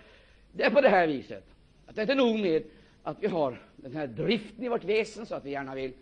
det 0.51 0.63
är 0.63 0.69
på 0.69 0.82
det 0.82 0.89
här 0.89 1.07
viset 1.07 1.43
att 1.86 1.95
det 1.95 2.01
är 2.01 2.03
inte 2.03 2.15
nog 2.15 2.39
med 2.39 2.63
att 3.03 3.17
vi 3.23 3.28
har 3.28 3.61
den 3.75 3.95
här 3.95 4.07
driften 4.07 4.63
i 4.63 4.69
vårt 4.69 4.84
väsen 4.84 5.25
så 5.25 5.36
att 5.36 5.45
vi 5.45 5.51
gärna 5.51 5.75
vill 5.75 5.93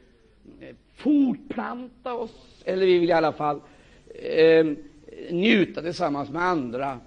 Eh, 0.61 0.75
fortplanta 0.95 2.13
oss, 2.13 2.63
eller 2.65 2.85
vi 2.85 2.99
vill 2.99 3.09
i 3.09 3.13
alla 3.13 3.33
fall 3.33 3.61
eh, 4.07 4.65
njuta 5.31 5.81
tillsammans 5.81 6.29
med 6.29 6.41
andra, 6.41 6.99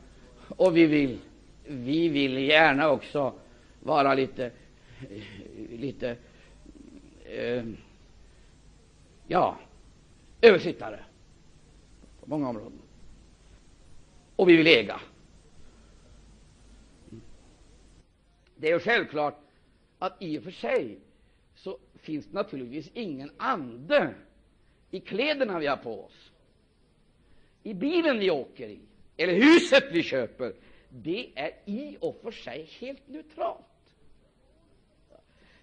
och 0.49 0.77
vi 0.77 0.87
vill, 0.87 1.19
vi 1.65 2.09
vill 2.09 2.39
gärna 2.39 2.91
också 2.91 3.33
vara 3.81 4.15
lite, 4.15 4.51
lite 5.71 6.17
eh, 7.25 7.65
ja, 9.27 9.57
översittare 10.41 11.01
på 12.21 12.31
många 12.31 12.49
områden. 12.49 12.79
Och 14.37 14.49
vi 14.49 14.57
vill 14.57 14.67
äga. 14.67 15.01
Det 18.57 18.69
är 18.69 18.73
ju 18.73 18.81
självklart 18.81 19.41
att 19.99 20.23
i 20.23 20.39
och 20.39 20.43
för 20.43 20.51
sig 20.51 20.99
finns 22.01 22.27
det 22.27 22.33
naturligtvis 22.33 22.91
ingen 22.95 23.31
ande 23.37 24.15
i 24.91 25.01
kläderna 25.01 25.59
vi 25.59 25.67
har 25.67 25.77
på 25.77 26.05
oss, 26.05 26.33
i 27.63 27.75
bilen 27.75 28.19
vi 28.19 28.31
åker 28.31 28.69
i, 28.69 28.81
eller 29.17 29.33
huset 29.35 29.85
vi 29.93 30.03
köper. 30.03 30.53
Det 30.89 31.31
är 31.35 31.51
i 31.65 31.97
och 32.01 32.21
för 32.23 32.31
sig 32.31 32.69
helt 32.81 33.09
neutralt. 33.09 33.65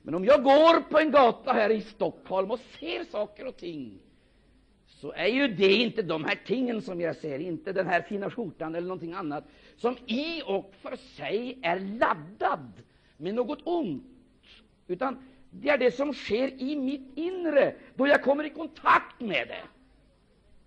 Men 0.02 0.16
om 0.16 0.26
jag 0.26 0.44
går 0.44 0.82
på 0.82 1.00
en 1.00 1.12
gata 1.12 1.54
här 1.54 1.70
i 1.70 1.82
Stockholm 1.82 2.52
och 2.52 2.60
ser 2.80 3.04
saker 3.04 3.48
och 3.48 3.58
ting, 3.58 4.00
så 4.88 5.12
är 5.12 5.28
ju 5.28 5.48
det 5.48 5.74
inte 5.74 6.02
de 6.02 6.24
här 6.24 6.40
tingen 6.46 6.82
som 6.82 7.02
jag 7.02 7.16
ser, 7.16 7.40
inte 7.40 7.74
den 7.74 7.88
här 7.88 8.02
fina 8.02 8.30
skjortan 8.30 8.76
eller 8.76 8.88
någonting 8.88 9.14
annat, 9.14 9.44
som 9.78 9.98
i 10.06 10.42
och 10.46 10.74
för 10.82 10.96
sig 10.96 11.60
är 11.62 11.80
laddad 11.80 12.72
med 13.18 13.36
något 13.36 13.60
ont, 13.64 14.04
utan 14.88 15.18
det 15.62 15.70
är 15.70 15.78
det 15.78 15.92
som 15.92 16.14
sker 16.14 16.62
i 16.62 16.76
mitt 16.76 17.18
inre, 17.18 17.74
då 17.96 18.08
jag 18.08 18.24
kommer 18.24 18.44
i 18.44 18.50
kontakt 18.50 19.20
med 19.22 19.48
det. 19.48 19.64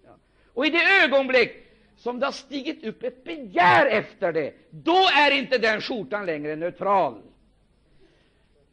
Ja. 0.05 0.11
Och 0.55 0.67
i 0.67 0.71
det 0.71 1.05
ögonblick 1.05 1.53
som 1.97 2.19
det 2.19 2.27
har 2.27 2.33
stigit 2.33 2.85
upp 2.85 3.03
ett 3.03 3.25
begär 3.25 3.87
efter 3.87 4.33
det, 4.33 4.55
då 4.71 4.97
är 5.19 5.31
inte 5.31 5.59
den 5.59 5.81
skjortan 5.81 6.27
längre 6.27 6.57
neutral. 6.57 7.23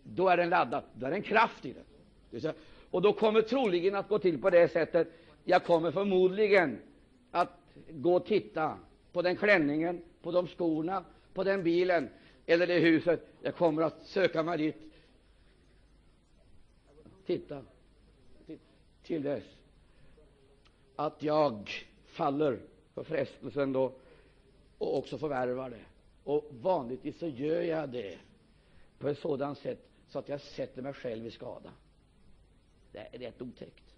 Då 0.03 0.29
är 0.29 0.37
den 0.37 0.49
laddad, 0.49 0.83
då 0.93 1.05
är 1.05 1.09
det 1.09 1.15
en 1.15 1.21
kraft 1.21 1.65
i 1.65 1.73
den. 1.73 2.53
Och 2.91 3.01
då 3.01 3.13
kommer 3.13 3.41
troligen 3.41 3.95
att 3.95 4.09
gå 4.09 4.19
till 4.19 4.41
på 4.41 4.49
det 4.49 4.71
sättet, 4.71 5.07
jag 5.43 5.63
kommer 5.63 5.91
förmodligen 5.91 6.77
att 7.31 7.59
gå 7.89 8.15
och 8.15 8.25
titta 8.25 8.77
på 9.13 9.21
den 9.21 9.35
klänningen, 9.35 10.01
på 10.21 10.31
de 10.31 10.47
skorna, 10.47 11.03
på 11.33 11.43
den 11.43 11.63
bilen 11.63 12.09
eller 12.45 12.67
det 12.67 12.79
huset. 12.79 13.27
Jag 13.41 13.55
kommer 13.55 13.81
att 13.81 14.05
söka 14.05 14.43
mig 14.43 14.57
dit 14.57 14.94
titta 17.25 17.61
till 19.03 19.23
dess 19.23 19.43
att 20.95 21.23
jag 21.23 21.69
faller 22.05 22.59
för 22.93 23.03
frestelsen 23.03 23.73
då 23.73 23.93
och 24.77 24.97
också 24.97 25.17
förvärvar 25.17 25.69
det. 25.69 25.85
Och 26.23 26.45
vanligtvis 26.51 27.19
så 27.19 27.27
gör 27.27 27.61
jag 27.61 27.89
det 27.89 28.17
på 28.99 29.07
ett 29.07 29.19
sådant 29.19 29.57
sätt 29.57 29.89
så 30.07 30.19
att 30.19 30.29
jag 30.29 30.41
sätter 30.41 30.81
mig 30.81 30.93
själv 30.93 31.25
i 31.25 31.31
skada. 31.31 31.71
Det 32.91 32.99
är 33.11 33.19
rätt 33.19 33.41
otäckt. 33.41 33.95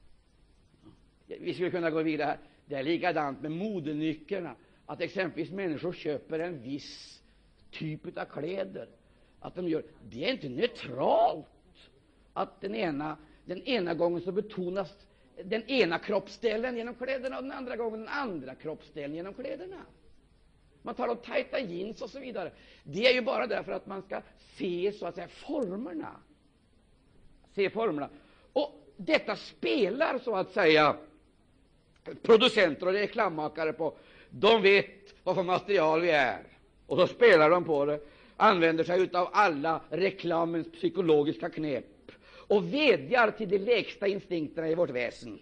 Vi 1.28 1.54
skulle 1.54 1.72
kunna 1.72 1.90
gå 1.90 2.04
vidare 2.04 2.28
här. 2.28 2.40
Det 2.66 2.76
är 2.76 2.84
likadant 2.84 3.42
med 3.42 3.52
modenyckerna. 3.52 4.56
Att 4.86 5.02
exempelvis 5.02 5.52
människor 5.52 5.94
köper 5.94 6.40
en 6.40 6.62
viss 6.62 7.22
typ 7.72 8.18
av 8.18 8.26
kläder. 8.26 8.90
Att 9.40 9.56
de 9.56 9.68
gör, 9.68 9.84
det 10.10 10.26
är 10.26 10.32
inte 10.32 10.50
neutralt 10.50 11.46
att 12.38 12.62
den 12.62 12.76
ena, 12.76 13.18
den 13.46 13.62
ena 13.64 13.94
gången 13.94 14.22
så 14.22 14.32
betonas 14.32 15.08
den 15.44 15.64
ena 15.64 16.00
kroppsdelen 16.00 16.78
genom 16.78 16.96
kläderna 16.96 17.38
och 17.38 17.44
den 17.44 17.52
andra 17.52 17.76
gången 17.76 18.00
den 18.00 18.10
andra 18.10 18.56
kroppsdelen 18.56 19.16
genom 19.16 19.34
kläderna. 19.34 19.82
Man 20.82 20.96
talar 20.96 21.14
om 21.14 21.18
tajta 21.18 21.60
jeans 21.60 22.02
och 22.02 22.10
så 22.10 22.20
vidare. 22.20 22.52
Det 22.84 23.08
är 23.08 23.14
ju 23.14 23.22
bara 23.22 23.48
därför 23.48 23.72
att 23.72 23.86
man 23.86 24.02
ska 24.02 24.22
se 24.58 24.92
så 24.92 25.06
att 25.06 25.16
säga 25.16 25.28
formerna. 25.28 26.16
Se 27.56 27.70
formerna. 27.70 28.10
Och 28.54 28.72
detta 28.98 29.36
spelar 29.36 30.20
så 30.20 30.36
att 30.36 30.52
säga 30.52 30.96
producenter 32.22 32.88
och 32.88 32.94
reklammakare 32.94 33.74
på. 33.74 33.98
De 34.30 34.62
vet 34.62 35.16
vad 35.24 35.36
för 35.36 35.44
material 35.44 36.02
vi 36.02 36.12
är, 36.12 36.44
och 36.88 36.98
så 36.98 37.08
spelar 37.08 37.50
de 37.50 37.64
på 37.64 37.86
det, 37.86 38.00
använder 38.38 38.84
sig 38.84 39.10
av 39.14 39.30
alla 39.32 39.82
reklamens 39.90 40.72
psykologiska 40.72 41.50
knep 41.50 41.97
och 42.48 42.74
vädjar 42.74 43.32
till 43.32 43.50
de 43.50 43.58
lägsta 43.58 44.08
instinkterna 44.08 44.70
i 44.70 44.76
vårt 44.76 44.90
väsen. 44.90 45.40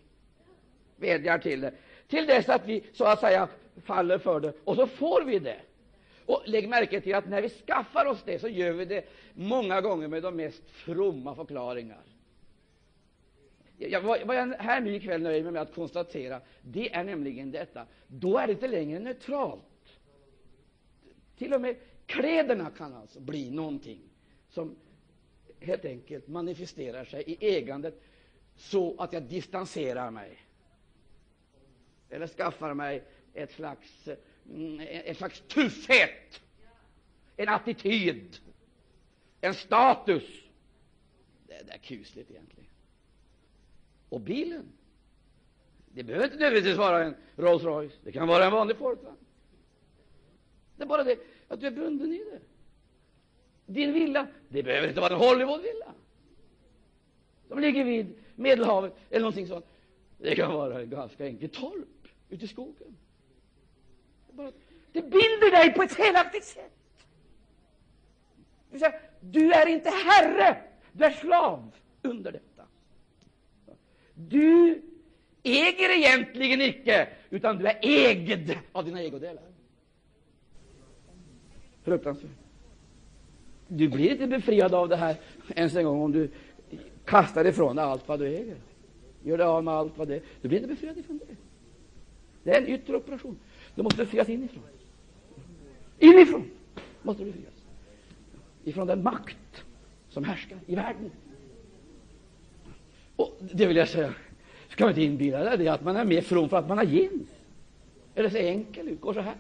Vädjar 0.96 1.38
till 1.38 1.62
det, 1.62 1.74
till 2.08 2.26
dess 2.26 2.50
att 2.50 2.68
vi 2.68 2.84
så 2.94 3.06
att 3.06 3.20
säga 3.20 3.48
faller 3.84 4.18
för 4.18 4.40
det, 4.40 4.54
och 4.64 4.76
så 4.76 4.88
får 4.88 5.22
vi 5.26 5.40
det. 5.40 5.60
Och 6.26 6.42
lägg 6.46 6.70
märke 6.70 7.02
till 7.02 7.16
att 7.16 7.30
när 7.30 7.42
vi 7.42 7.50
skaffar 7.50 8.06
oss 8.06 8.24
det, 8.26 8.40
så 8.40 8.48
gör 8.48 8.72
vi 8.72 8.86
det 8.86 9.06
många 9.34 9.82
gånger 9.82 10.08
med 10.08 10.24
de 10.24 10.36
mest 10.36 10.70
fromma 10.70 11.36
förklaringar. 11.36 12.04
Jag, 13.78 14.02
vad 14.02 14.36
jag 14.36 14.48
här 14.48 14.82
nu 14.82 14.96
ikväll 14.96 15.22
nöjer 15.22 15.44
mig 15.44 15.52
med 15.52 15.62
att 15.62 15.76
konstatera, 15.76 16.42
det 16.62 16.94
är 16.94 17.04
nämligen 17.04 17.52
detta. 17.52 17.86
Då 18.08 18.38
är 18.38 18.48
det 18.48 18.54
inte 18.54 18.68
längre 18.68 19.00
neutralt. 19.00 19.62
Till 21.38 21.54
och 21.54 21.62
med 21.62 21.76
kläderna 22.06 22.72
kan 22.78 22.94
alltså 22.94 23.20
bli 23.20 23.52
någonting 23.52 24.02
som 24.50 24.76
helt 25.60 25.86
enkelt 25.86 26.28
manifesterar 26.28 27.06
sig 27.06 27.24
i 27.28 27.58
ägandet 27.58 28.02
så 28.56 28.96
att 28.98 29.14
jag 29.14 29.24
distanserar 29.24 30.12
mig 30.12 30.46
eller 32.10 32.28
skaffar 32.28 32.74
mig 32.74 33.04
ett 33.34 33.52
slags, 33.52 34.10
mm, 34.50 34.88
ett 34.90 35.18
slags 35.18 35.44
tuffhet, 35.48 36.42
en 37.38 37.50
attityd, 37.50 38.38
en 39.42 39.54
status. 39.54 40.24
Det 41.48 41.54
är 41.54 41.78
kusligt 41.78 42.32
egentligen. 42.32 42.70
Och 44.10 44.22
bilen, 44.22 44.66
det 45.88 46.04
behöver 46.04 46.26
inte 46.26 46.38
nödvändigtvis 46.38 46.78
vara 46.78 47.04
en 47.04 47.16
Rolls 47.36 47.64
Royce, 47.64 47.96
det 48.04 48.12
kan 48.12 48.28
vara 48.28 48.46
en 48.46 48.52
vanlig 48.52 48.78
Fordvagn. 48.78 49.18
Det 50.78 50.84
är 50.84 50.88
bara 50.88 51.04
det 51.04 51.20
att 51.48 51.60
du 51.60 51.68
är 51.68 51.72
bunden 51.72 52.14
i 52.14 52.18
det. 52.18 52.40
Din 53.66 53.94
villa, 53.94 54.28
det 54.50 54.64
behöver 54.64 54.88
inte 54.88 55.02
vara 55.02 55.14
en 55.14 55.20
Hollywoodvilla 55.20 55.94
som 57.48 57.60
ligger 57.60 57.84
vid 57.84 58.16
Medelhavet 58.36 58.94
eller 59.10 59.20
någonting 59.20 59.48
sånt. 59.48 59.66
Det 60.18 60.36
kan 60.36 60.54
vara 60.54 60.82
en 60.82 60.90
ganska 60.90 61.26
enkel 61.26 61.50
torp 61.50 62.08
ute 62.30 62.46
i 62.46 62.48
skogen. 62.48 62.98
Det, 64.32 64.52
det 64.92 65.02
binder 65.02 65.52
dig 65.52 65.74
på 65.74 65.84
ett 65.84 65.94
felaktigt 65.94 66.44
sätt. 66.44 66.72
Du 69.20 69.52
är 69.52 69.68
inte 69.68 69.90
herre, 69.90 70.58
du 70.92 71.06
är 71.06 71.12
slav 71.12 71.72
under 72.02 72.32
detta. 72.32 72.64
Du 74.14 74.82
äger 75.44 75.90
egentligen 75.98 76.62
icke, 76.62 77.10
utan 77.30 77.58
du 77.58 77.68
är 77.68 77.80
ägd 77.82 78.58
av 78.72 78.86
dina 78.86 79.02
ägodelar. 79.02 79.44
Fruktansvärt. 81.84 82.45
Du 83.68 83.88
blir 83.88 84.12
inte 84.12 84.28
befriad 84.28 84.74
av 84.74 84.90
det 84.90 84.96
här 84.96 85.16
ens 85.56 85.76
en 85.76 85.86
gång 85.86 86.02
om 86.02 86.12
du 86.12 86.30
kastar 87.06 87.46
ifrån 87.46 87.76
dig 87.76 87.86
allt 87.86 88.08
vad 88.08 88.20
du 88.20 88.28
äger. 88.28 88.58
Gör 89.24 89.38
dig 89.38 89.48
av 89.48 89.64
med 89.64 89.74
allt 89.74 89.98
vad 89.98 90.08
det 90.08 90.16
är. 90.16 90.22
Du 90.42 90.48
blir 90.48 90.60
inte 90.60 90.74
befriad 90.74 90.98
ifrån 90.98 91.20
det. 91.28 91.36
Det 92.44 92.58
är 92.58 92.62
en 92.62 92.68
yttre 92.68 92.96
operation. 92.96 93.38
Du 93.76 93.84
måste 93.84 93.98
befrias 93.98 94.30
inifrån. 94.30 94.64
Inifrån 96.00 96.44
måste 97.02 97.24
du 97.24 97.32
befrias. 97.32 97.54
Ifrån 98.64 98.88
den 98.88 99.04
makt 99.04 99.64
som 100.10 100.24
härskar 100.24 100.58
i 100.66 100.76
världen. 100.76 101.12
Och 103.16 103.38
det 103.40 103.66
vill 103.66 103.78
jag 103.78 103.90
säga, 103.90 104.14
ska 104.70 104.84
man 104.84 104.92
inte 104.92 105.04
inbilla 105.04 105.58
dig 105.58 105.68
att 105.68 105.84
man 105.84 105.96
är 105.96 106.06
mer 106.06 106.22
from 106.22 106.50
för 106.50 106.58
att 106.58 106.68
man 106.68 106.78
har 106.78 106.86
jeans. 106.86 107.30
Eller 108.16 108.30
ser 108.30 108.48
enkel 108.48 108.88
ut, 108.88 109.02
går 109.02 109.14
så 109.14 109.20
här. 109.20 109.36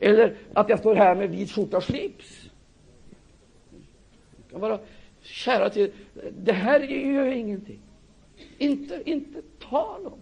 Eller 0.00 0.36
att 0.52 0.68
jag 0.68 0.78
står 0.78 0.94
här 0.94 1.14
med 1.14 1.30
vit 1.30 1.50
skjorta 1.50 1.76
och 1.76 1.84
slips. 1.84 2.50
Det 4.54 4.60
kan 4.60 4.68
vara 4.68 4.80
kära 5.22 5.70
till 5.70 5.92
Det 6.38 6.52
här 6.52 6.80
gör 6.80 7.26
ingenting. 7.26 7.80
Inte, 8.58 9.02
inte 9.04 9.42
tal 9.58 10.06
om. 10.06 10.18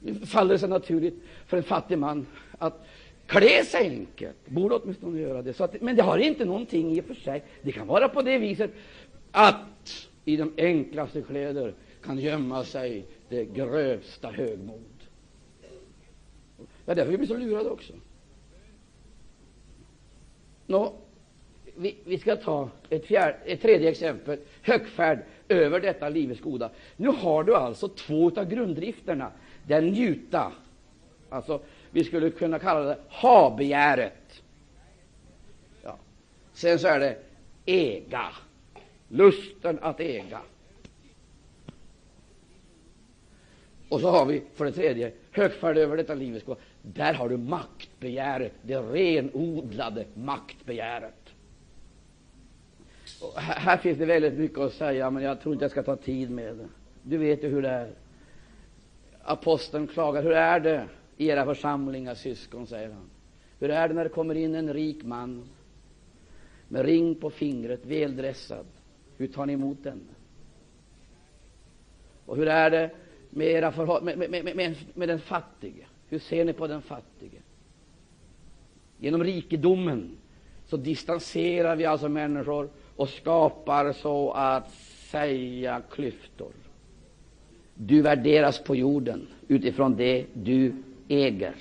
Nu 0.00 0.14
faller 0.14 0.52
det 0.52 0.58
sig 0.58 0.68
naturligt 0.68 1.14
för 1.46 1.56
en 1.56 1.62
fattig 1.62 1.98
man 1.98 2.26
att 2.58 2.86
klä 3.26 3.64
sig 3.64 3.90
enkelt. 3.90 4.36
Borde 4.46 4.74
åtminstone 4.74 5.20
göra 5.20 5.42
det. 5.42 5.52
Så 5.52 5.64
att, 5.64 5.80
men 5.80 5.96
det 5.96 6.02
har 6.02 6.18
inte 6.18 6.44
någonting 6.44 6.92
i 6.92 7.00
och 7.00 7.04
för 7.04 7.14
sig. 7.14 7.44
Det 7.62 7.72
kan 7.72 7.86
vara 7.86 8.08
på 8.08 8.22
det 8.22 8.38
viset 8.38 8.70
att 9.30 10.08
i 10.24 10.36
de 10.36 10.52
enklaste 10.56 11.22
kläder 11.22 11.74
kan 12.02 12.18
gömma 12.18 12.64
sig 12.64 13.06
det 13.28 13.44
grövsta 13.44 14.30
högmod. 14.30 14.82
Det 16.84 16.92
är 16.92 16.94
därför 16.94 17.10
vi 17.10 17.18
blir 17.18 17.28
så 17.28 17.36
lurade 17.36 17.70
också. 17.70 17.92
Nå, 20.66 20.94
vi, 21.76 21.96
vi, 22.04 22.18
ska 22.18 22.36
ta 22.36 22.70
ett, 22.90 23.06
fjärde, 23.06 23.36
ett 23.44 23.62
tredje 23.62 23.90
exempel, 23.90 24.38
högfärd 24.62 25.18
över 25.48 25.80
detta 25.80 26.08
livets 26.08 26.40
goda. 26.40 26.70
Nu 26.96 27.08
har 27.08 27.44
du 27.44 27.56
alltså 27.56 27.88
två 27.88 28.30
av 28.36 28.48
grunddrifterna. 28.48 29.30
Den 29.66 29.86
njuta, 29.86 30.52
alltså 31.28 31.60
vi 31.90 32.04
skulle 32.04 32.30
kunna 32.30 32.58
kalla 32.58 32.80
det 32.80 32.98
ha-begäret. 33.08 34.42
Ja. 35.82 35.96
Sen 36.52 36.78
så 36.78 36.88
är 36.88 37.00
det 37.00 37.16
äga, 37.66 38.28
lusten 39.08 39.78
att 39.82 40.00
äga. 40.00 40.40
Och 43.88 44.00
så 44.00 44.10
har 44.10 44.26
vi 44.26 44.42
för 44.54 44.64
det 44.64 44.72
tredje 44.72 45.12
högfärd 45.30 45.78
över 45.78 45.96
detta 45.96 46.14
livets 46.14 46.46
goda. 46.46 46.60
Där 46.82 47.14
har 47.14 47.28
du 47.28 47.36
maktbegäret, 47.36 48.52
det 48.62 48.76
renodlade 48.76 50.04
maktbegäret. 50.14 51.25
Och 53.20 53.40
här 53.40 53.76
finns 53.76 53.98
det 53.98 54.06
väldigt 54.06 54.34
mycket 54.34 54.58
att 54.58 54.72
säga, 54.72 55.10
men 55.10 55.22
jag 55.22 55.40
tror 55.40 55.52
inte 55.52 55.64
jag 55.64 55.70
ska 55.70 55.82
ta 55.82 55.96
tid 55.96 56.30
med 56.30 56.56
det. 56.56 56.68
Du 57.02 57.18
vet 57.18 57.44
ju 57.44 57.48
hur 57.48 57.62
det 57.62 57.68
är. 57.68 57.90
Aposteln 59.22 59.86
klagar. 59.86 60.22
Hur 60.22 60.32
är 60.32 60.60
det 60.60 60.88
i 61.16 61.28
era 61.28 61.44
församlingar, 61.44 62.14
syskon, 62.14 62.66
säger 62.66 62.88
han. 62.88 63.10
Hur 63.58 63.70
är 63.70 63.88
det 63.88 63.94
när 63.94 64.04
det 64.04 64.10
kommer 64.10 64.34
in 64.34 64.54
en 64.54 64.72
rik 64.72 65.04
man 65.04 65.48
med 66.68 66.84
ring 66.84 67.14
på 67.14 67.30
fingret, 67.30 67.86
väldressad? 67.86 68.66
Hur 69.16 69.26
tar 69.26 69.46
ni 69.46 69.52
emot 69.52 69.78
den? 69.82 70.00
Och 72.26 72.36
hur 72.36 72.48
är 72.48 72.70
det 72.70 72.90
med, 73.30 73.46
era 73.46 74.00
med, 74.00 74.18
med, 74.18 74.56
med, 74.56 74.76
med, 74.94 75.08
den 75.08 75.20
fattige? 75.20 75.86
Hur 76.08 76.18
ser 76.18 76.44
ni 76.44 76.52
på 76.52 76.66
den 76.66 76.82
fattige? 76.82 77.42
Genom 78.98 79.24
rikedomen 79.24 80.16
så 80.66 80.76
distanserar 80.76 81.76
vi 81.76 81.84
alltså 81.84 82.08
människor 82.08 82.68
och 82.96 83.08
skapar 83.08 83.92
så 83.92 84.32
att 84.32 84.70
säga 85.10 85.82
klyftor. 85.90 86.52
Du 87.74 88.02
värderas 88.02 88.58
på 88.58 88.76
jorden 88.76 89.28
utifrån 89.48 89.96
det 89.96 90.26
du 90.32 90.72
äger. 91.08 91.54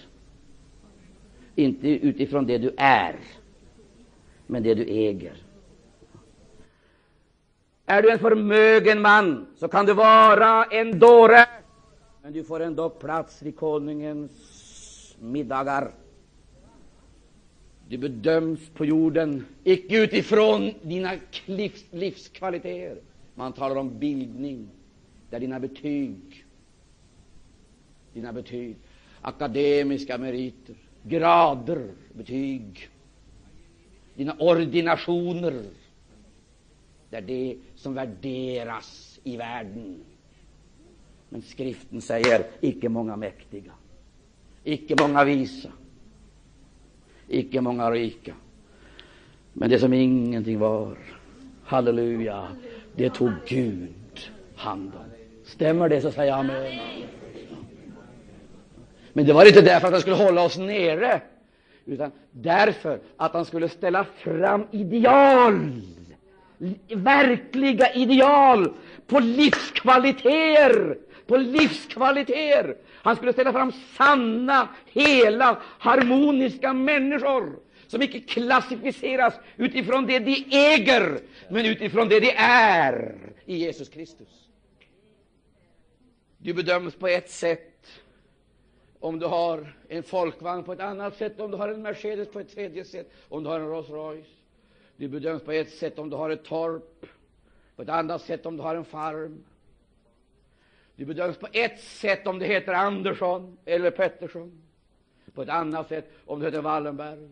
Inte 1.56 1.88
utifrån 1.88 2.46
det 2.48 2.58
du 2.58 2.74
är, 2.78 3.16
men 4.48 4.64
det 4.64 4.74
du 4.74 4.84
äger. 4.84 5.34
Är 7.86 8.02
du 8.02 8.12
en 8.12 8.20
förmögen 8.20 9.02
man, 9.02 9.48
så 9.58 9.68
kan 9.68 9.86
du 9.86 9.94
vara 9.94 10.64
en 10.64 11.00
dåre, 11.00 11.46
men 12.22 12.34
du 12.34 12.44
får 12.44 12.60
ändå 12.60 12.90
plats 12.90 13.42
vid 13.42 13.58
konungens 13.58 14.32
middagar. 15.20 15.92
Du 17.90 17.98
bedöms 17.98 18.70
på 18.70 18.86
jorden 18.86 19.46
icke 19.64 20.04
utifrån 20.04 20.72
dina 20.82 21.12
livs, 21.46 21.86
livskvaliteter. 21.92 22.98
Man 23.36 23.54
talar 23.54 23.76
om 23.76 24.00
bildning. 24.00 24.70
Det 25.30 25.36
är 25.36 25.40
dina 25.40 25.60
betyg. 25.60 26.46
Dina 28.14 28.34
betyg. 28.34 28.76
Akademiska 29.22 30.18
meriter, 30.18 30.76
grader, 31.04 31.92
betyg. 32.14 32.90
Dina 34.16 34.36
ordinationer. 34.40 35.64
Det 37.10 37.18
är 37.18 37.22
det 37.22 37.58
som 37.76 37.94
värderas 37.94 39.20
i 39.24 39.38
världen. 39.38 40.00
Men 41.30 41.42
skriften 41.42 42.02
säger 42.02 42.46
icke 42.62 42.90
många 42.90 43.16
mäktiga, 43.16 43.72
icke 44.64 44.96
många 45.02 45.24
visa 45.24 45.72
icke 47.28 47.62
många 47.62 47.92
rika. 47.92 48.34
Men 49.54 49.70
det 49.70 49.80
som 49.80 49.94
ingenting 49.94 50.60
var, 50.60 50.98
halleluja, 51.64 52.48
det 52.96 53.10
tog 53.10 53.32
Gud 53.48 53.94
hand 54.56 54.92
om. 54.96 55.06
Stämmer 55.46 55.90
det, 55.90 56.02
så 56.02 56.12
säger 56.12 56.32
jag 56.32 56.40
amen. 56.40 56.80
Men 59.14 59.26
det 59.26 59.34
var 59.34 59.46
inte 59.46 59.62
därför 59.62 59.88
att 59.88 59.94
han 59.94 60.02
skulle 60.02 60.16
hålla 60.16 60.42
oss 60.42 60.58
nere, 60.58 61.22
utan 61.86 62.12
därför 62.32 63.00
att 63.18 63.34
han 63.34 63.46
skulle 63.46 63.70
ställa 63.70 64.04
fram 64.04 64.68
ideal, 64.72 65.82
verkliga 66.96 67.94
ideal 67.94 68.74
på 69.08 69.20
livskvaliteter, 69.20 70.98
på 71.28 71.38
livskvaliteter 71.38 72.76
han 73.06 73.16
skulle 73.16 73.34
ställa 73.34 73.53
fram 73.53 73.72
sanna, 73.72 74.70
hela, 74.86 75.62
harmoniska 75.80 76.74
människor 76.74 77.60
som 77.88 78.01
icke 78.01 78.20
klassificeras 78.20 79.34
utifrån 79.58 80.06
det 80.06 80.20
de 80.20 80.45
äger, 80.51 81.20
men 81.49 81.66
utifrån 81.66 82.10
det 82.10 82.20
de 82.20 82.32
är 82.38 83.16
i 83.45 83.56
Jesus 83.58 83.89
Kristus. 83.89 84.47
Du 86.38 86.53
bedöms 86.53 86.95
på 86.95 87.08
ett 87.08 87.30
sätt 87.30 87.88
om 88.99 89.20
du 89.20 89.26
har 89.26 89.74
en 89.88 90.03
folkvagn, 90.03 90.64
på 90.64 90.74
ett 90.74 90.80
annat 90.80 91.18
sätt 91.18 91.39
om 91.39 91.51
du 91.51 91.58
har 91.58 91.70
en 91.70 91.82
Mercedes, 91.82 92.32
på 92.32 92.39
ett 92.39 92.56
tredje 92.56 92.86
sätt 92.86 93.12
om 93.30 93.43
du 93.43 93.49
har 93.49 93.60
en 93.60 93.68
Rolls 93.68 93.89
Royce. 93.89 94.30
Du 94.97 95.08
bedöms 95.08 95.43
på 95.43 95.51
ett 95.51 95.74
sätt 95.74 95.99
om 95.99 96.10
du 96.10 96.16
har 96.16 96.30
ett 96.30 96.43
torp, 96.43 97.06
på 97.76 97.82
ett 97.82 97.89
annat 97.89 98.22
sätt 98.22 98.45
om 98.45 98.58
du 98.58 98.64
har 98.64 98.76
en 98.76 98.86
farm. 98.86 99.43
Du 100.96 101.06
bedöms 101.06 101.38
på 101.38 101.48
ett 101.52 101.80
sätt 101.80 102.28
om 102.28 102.39
du 102.39 102.46
heter 102.46 102.74
Andersson 102.74 103.58
eller 103.66 103.91
Pettersson, 103.91 104.62
på 105.34 105.41
ett 105.41 105.50
annat 105.50 105.89
sätt 105.89 106.12
om 106.26 106.39
du 106.39 106.46
heter 106.46 106.62
Wallenberg. 106.62 107.30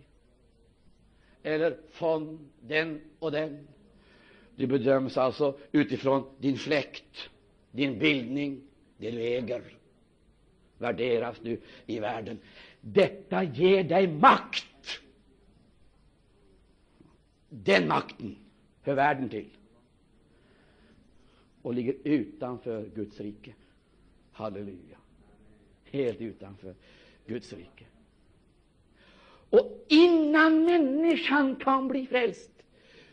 eller 1.43 1.77
von, 1.99 2.49
den 2.61 3.01
och 3.19 3.31
den. 3.31 3.67
Du 4.55 4.67
bedöms 4.67 5.17
alltså 5.17 5.57
utifrån 5.71 6.35
din 6.39 6.57
släkt, 6.57 7.29
din 7.71 7.99
bildning, 7.99 8.61
det 8.97 9.11
du 9.11 9.21
äger. 9.21 9.63
Värderas 10.77 11.39
du 11.39 11.61
i 11.85 11.99
världen. 11.99 12.39
Detta 12.81 13.43
ger 13.43 13.83
dig 13.83 14.07
makt. 14.07 15.01
Den 17.49 17.87
makten 17.87 18.35
hör 18.81 18.93
världen 18.93 19.29
till 19.29 19.49
och 21.63 21.73
ligger 21.73 21.95
utanför 22.03 22.89
Guds 22.95 23.19
rike. 23.19 23.53
Halleluja. 24.31 24.97
Helt 25.83 26.21
utanför 26.21 26.75
Guds 27.25 27.53
rike. 27.53 27.85
Och 29.49 29.85
innan 29.87 30.63
människan 30.63 31.55
kan 31.55 31.87
bli 31.87 32.07
frälst 32.07 32.51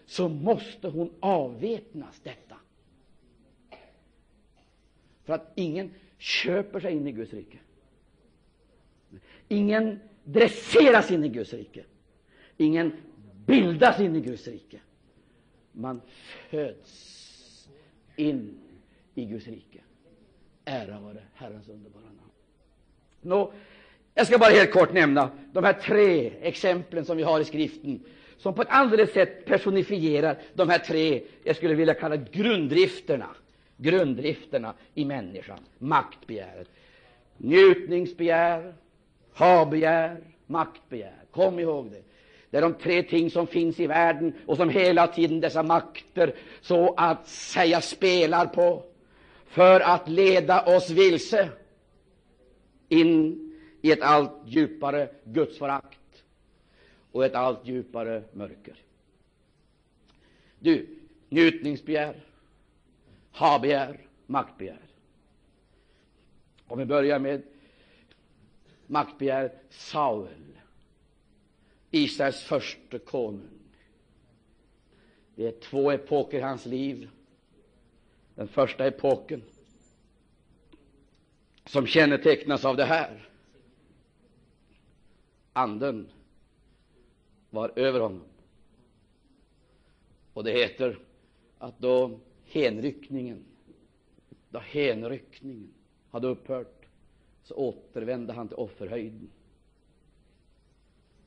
så 0.07 0.29
måste 0.29 0.89
hon 0.89 1.11
avväpnas 1.21 2.21
detta. 2.21 2.57
För 5.25 5.33
att 5.33 5.53
ingen 5.55 5.91
köper 6.19 6.81
sig 6.81 6.93
in 6.93 7.07
i 7.07 7.13
Guds 7.13 7.33
rike. 7.33 7.59
Ingen 9.49 10.01
dresseras 10.25 11.11
in 11.11 11.25
i 11.25 11.29
Guds 11.29 11.53
rike. 11.53 11.85
Ingen 12.57 12.93
bildas 13.47 14.01
in 14.01 14.17
i 14.17 14.21
Guds 14.21 14.47
rike. 14.47 14.81
Man 15.73 16.01
föds 16.51 17.20
in 18.21 18.59
i 19.15 19.25
Guds 19.25 19.47
rike. 19.47 19.81
Ära 20.65 21.01
vare 21.01 21.23
Herrens 21.35 21.69
underbara 21.69 22.05
namn. 22.05 22.31
Nå, 23.21 23.53
jag 24.15 24.27
ska 24.27 24.39
bara 24.39 24.51
helt 24.51 24.73
kort 24.73 24.93
nämna 24.93 25.31
de 25.53 25.65
här 25.65 25.73
tre 25.73 26.33
exemplen 26.41 27.05
som 27.05 27.17
vi 27.17 27.23
har 27.23 27.41
i 27.41 27.45
skriften 27.45 28.01
som 28.41 28.55
på 28.55 28.63
ett 28.63 28.69
alldeles 28.71 29.13
sätt 29.13 29.45
personifierar 29.45 30.39
de 30.55 30.69
här 30.69 30.79
tre, 30.79 31.23
jag 31.45 31.57
skulle 31.57 31.75
vilja 31.75 31.95
kalla 31.95 32.17
grunddrifterna, 32.17 33.27
grunddrifterna 33.77 34.75
i 34.95 35.05
människan. 35.05 35.59
Maktbegäret, 35.79 36.69
njutningsbegär, 37.37 38.75
ha-begär, 39.35 40.17
maktbegär. 40.47 41.15
Kom 41.31 41.59
ihåg 41.59 41.91
det. 41.91 42.03
Det 42.51 42.57
är 42.57 42.63
de 42.63 42.75
tre 42.75 43.03
ting 43.03 43.31
som 43.31 43.47
finns 43.47 43.81
i 43.81 43.87
världen 43.87 44.33
och 44.47 44.57
som 44.57 44.69
hela 44.69 45.07
tiden 45.07 45.41
dessa 45.41 45.63
makter 45.63 46.35
så 46.61 46.95
att 46.95 47.29
säga 47.29 47.81
spelar 47.81 48.47
på 48.47 48.85
för 49.47 49.81
att 49.81 50.09
leda 50.09 50.77
oss 50.77 50.91
vilse 50.91 51.49
in 52.89 53.47
i 53.83 53.93
ett 53.93 54.03
allt 54.03 54.33
djupare 54.45 55.09
gudsförakt 55.25 56.25
och 57.13 57.25
ett 57.25 57.35
allt 57.35 57.67
djupare 57.67 58.23
mörker. 58.33 58.77
Du, 60.59 60.87
njutningsbegär, 61.29 62.15
habegär, 63.31 64.01
maktbegär. 64.27 64.81
Om 66.67 66.79
vi 66.79 66.85
börjar 66.85 67.19
med 67.19 67.43
maktbegär, 68.87 69.53
Saul, 69.71 70.29
Israels 71.91 72.43
första 72.43 72.99
konung. 72.99 73.49
Det 75.35 75.47
är 75.47 75.53
två 75.61 75.91
epoker 75.91 76.39
i 76.39 76.41
hans 76.41 76.67
liv. 76.67 77.11
Den 78.35 78.49
första 78.49 78.87
epoken 78.87 79.43
som 81.67 81.87
kännetecknas 81.87 82.65
av 82.65 82.77
det 82.77 82.85
här 82.85 83.29
Anden 85.53 86.09
var 87.51 87.73
över 87.77 88.01
honom. 88.01 88.25
Och 90.33 90.45
det 90.45 90.53
heter 90.53 90.99
att 91.59 91.79
då 91.79 92.21
henryckningen, 92.45 93.45
då 94.51 94.59
hänryckningen 94.59 95.75
hade 96.11 96.29
upphört, 96.29 96.87
så 97.43 97.55
återvände 97.55 98.33
han 98.33 98.49
till 98.49 98.57
offerhöjden. 98.57 99.31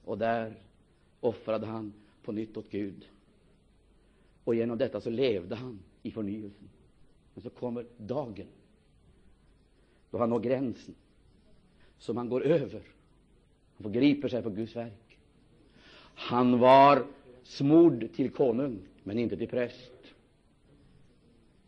Och 0.05 0.17
där 0.17 0.53
offrade 1.19 1.65
han 1.65 1.93
på 2.23 2.31
nytt 2.31 2.57
åt 2.57 2.69
Gud. 2.69 3.07
Och 4.43 4.55
genom 4.55 4.77
detta 4.77 5.01
så 5.01 5.09
levde 5.09 5.55
han 5.55 5.79
i 6.01 6.11
förnyelsen. 6.11 6.69
Men 7.33 7.43
så 7.43 7.49
kommer 7.49 7.85
dagen 7.97 8.47
då 10.11 10.17
han 10.17 10.29
når 10.29 10.39
gränsen 10.39 10.95
som 11.97 12.17
han 12.17 12.29
går 12.29 12.43
över 12.43 12.81
han 13.75 13.83
förgriper 13.83 14.27
sig 14.27 14.43
på 14.43 14.49
Guds 14.49 14.75
verk. 14.75 15.17
Han 16.15 16.59
var 16.59 17.05
smord 17.43 18.09
till 18.15 18.29
konung, 18.29 18.79
men 19.03 19.19
inte 19.19 19.37
till 19.37 19.47
präst. 19.47 19.91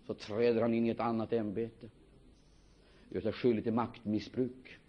Så 0.08 0.14
träder 0.14 0.62
han 0.62 0.74
in 0.74 0.86
i 0.86 0.90
ett 0.90 1.00
annat 1.00 1.34
ämbete, 1.34 1.90
gör 3.10 3.22
sig 3.22 3.32
skyldig 3.32 3.64
till 3.64 3.74
maktmissbruk. 3.74 4.80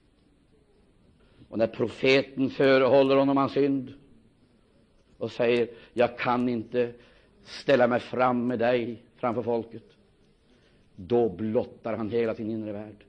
Och 1.48 1.58
när 1.58 1.66
profeten 1.66 2.50
förehåller 2.50 3.16
honom 3.16 3.36
hans 3.36 3.52
synd 3.52 3.92
och 5.18 5.32
säger 5.32 5.68
jag 5.92 6.18
kan 6.18 6.48
inte 6.48 6.92
ställa 7.44 7.86
mig 7.86 8.00
fram 8.00 8.46
med 8.46 8.58
dig 8.58 9.02
framför 9.16 9.42
folket, 9.42 9.96
då 10.96 11.28
blottar 11.28 11.96
han 11.96 12.10
hela 12.10 12.34
sin 12.34 12.50
inre 12.50 12.72
värld. 12.72 13.04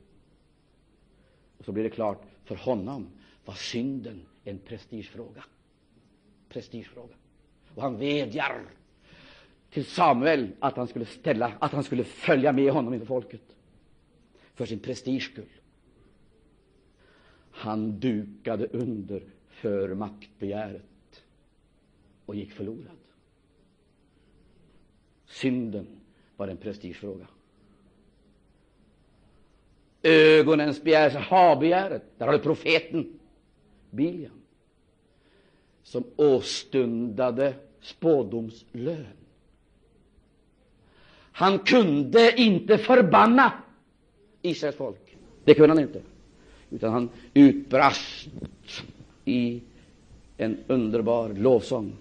Och 1.58 1.66
så 1.66 1.72
blir 1.72 1.84
det 1.84 1.90
klart 1.90 2.22
för 2.46 2.56
honom 2.56 3.08
var 3.46 3.54
synden 3.54 4.26
en 4.44 4.58
prestigefråga. 4.58 5.44
Prestigefråga. 6.50 7.16
Och 7.76 7.82
han 7.82 7.98
vädjar 7.98 8.62
till 9.70 9.86
Samuel 9.86 10.50
att 10.60 10.78
han 10.78 10.88
skulle 10.88 11.06
ställa, 11.06 11.54
att 11.60 11.72
han 11.72 11.84
skulle 11.84 12.04
följa 12.04 12.52
med 12.52 12.72
honom 12.72 12.94
inför 12.94 13.06
folket 13.06 13.56
för 14.54 14.66
sin 14.66 14.80
prestiges 14.80 15.24
skull. 15.24 15.57
Han 17.58 17.99
dukade 17.99 18.68
under 18.68 19.24
för 19.49 19.93
maktbegäret 19.93 21.24
och 22.26 22.36
gick 22.36 22.51
förlorad. 22.51 22.97
Synden 25.26 25.88
var 26.38 26.47
en 26.47 26.58
prestigefråga. 26.58 27.28
Ögonens 30.01 30.84
begär, 30.84 31.20
ha-begäret, 31.20 32.03
där 32.18 32.26
har 32.26 32.34
du 32.34 32.39
profeten. 32.39 33.20
Biliam 33.89 34.41
som 35.84 36.03
åstundade 36.16 37.53
spådomslön. 37.82 39.05
Han 41.32 41.60
kunde 41.60 42.41
inte 42.41 42.78
förbanna 42.78 43.53
Israels 44.41 44.76
folk. 44.76 45.18
Det 45.43 45.53
kunde 45.53 45.70
han 45.76 45.84
inte. 45.84 46.01
Utan 46.70 46.93
han 46.93 47.09
utbrast 47.34 48.30
i 49.26 49.61
en 50.38 50.57
underbar 50.68 51.30
lovsång 51.30 51.95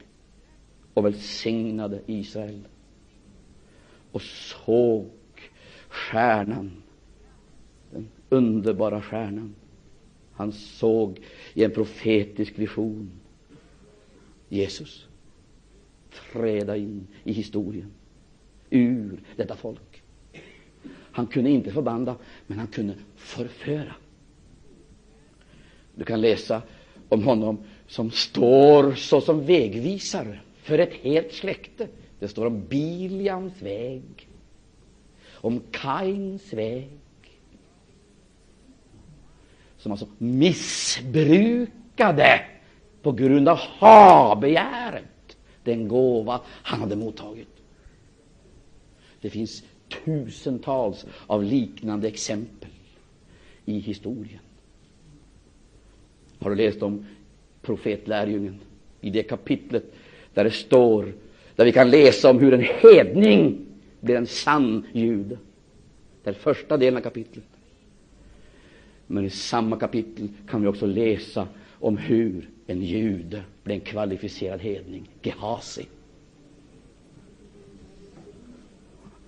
och 0.94 1.04
välsignade 1.04 2.00
Israel 2.06 2.60
och 4.12 4.22
såg 4.22 5.10
stjärnan, 5.88 6.82
den 7.90 8.08
underbara 8.28 9.02
stjärnan 9.02 9.54
han 10.32 10.52
såg 10.52 11.20
i 11.54 11.64
en 11.64 11.70
profetisk 11.70 12.58
vision 12.58 13.10
Jesus 14.48 15.06
träda 16.32 16.76
in 16.76 17.06
i 17.24 17.32
historien 17.32 17.92
ur 18.70 19.20
detta 19.36 19.56
folk. 19.56 20.02
Han 20.92 21.26
kunde 21.26 21.50
inte 21.50 21.72
förbanda, 21.72 22.16
men 22.46 22.58
han 22.58 22.66
kunde 22.66 22.94
förföra. 23.16 23.94
Du 25.97 26.05
kan 26.05 26.20
läsa 26.20 26.62
om 27.09 27.22
honom 27.24 27.59
som 27.86 28.11
står 28.11 28.94
såsom 28.94 29.47
vägvisare 29.47 30.40
för 30.62 30.78
ett 30.78 30.94
helt 30.94 31.32
släkte. 31.32 31.88
Det 32.18 32.28
står 32.28 32.47
om 32.47 32.66
Biliams 32.68 33.62
väg, 33.62 34.28
om 35.32 35.62
Kains 35.70 36.53
väg, 36.53 36.90
som 39.78 39.92
alltså 39.92 40.09
missbrukade 40.18 41.66
på 43.03 43.12
grund 43.12 43.49
av 43.49 43.57
ha-begäret 43.59 45.36
den 45.64 45.88
gåva 45.88 46.40
han 46.47 46.80
hade 46.80 46.97
mottagit. 46.97 47.49
Det 49.20 49.30
finns 49.30 49.64
tusentals 50.05 51.07
av 51.26 51.44
liknande 51.44 52.09
exempel 52.09 52.70
i 53.64 53.78
historien. 53.78 54.40
Har 56.39 56.51
du 56.51 56.57
läst 56.57 56.82
om 56.82 57.07
profetlärjungen 57.62 58.61
i 59.01 59.11
det 59.11 59.22
kapitlet 59.22 59.84
där 60.34 60.45
det 60.45 60.51
står, 60.51 61.12
där 61.57 61.64
vi 61.64 61.72
kan 61.72 61.91
läsa 61.91 62.30
om 62.30 62.39
hur 62.39 62.55
en 62.55 62.66
hedning 62.82 63.59
blir 64.01 64.16
en 64.16 64.26
sann 64.26 64.87
jude? 64.93 65.39
Den 66.24 66.34
första 66.34 66.76
delen 66.76 66.97
av 66.97 67.01
kapitlet. 67.01 67.45
Men 69.07 69.24
i 69.24 69.30
samma 69.30 69.76
kapitel 69.76 70.28
kan 70.49 70.62
vi 70.62 70.68
också 70.68 70.87
läsa 70.87 71.49
om 71.72 71.97
hur 71.97 72.49
en 72.66 72.82
jude 72.82 73.43
blir 73.64 73.74
en 73.74 73.80
kvalificerad 73.80 74.61
hedning, 74.61 75.09
Gehazi. 75.22 75.87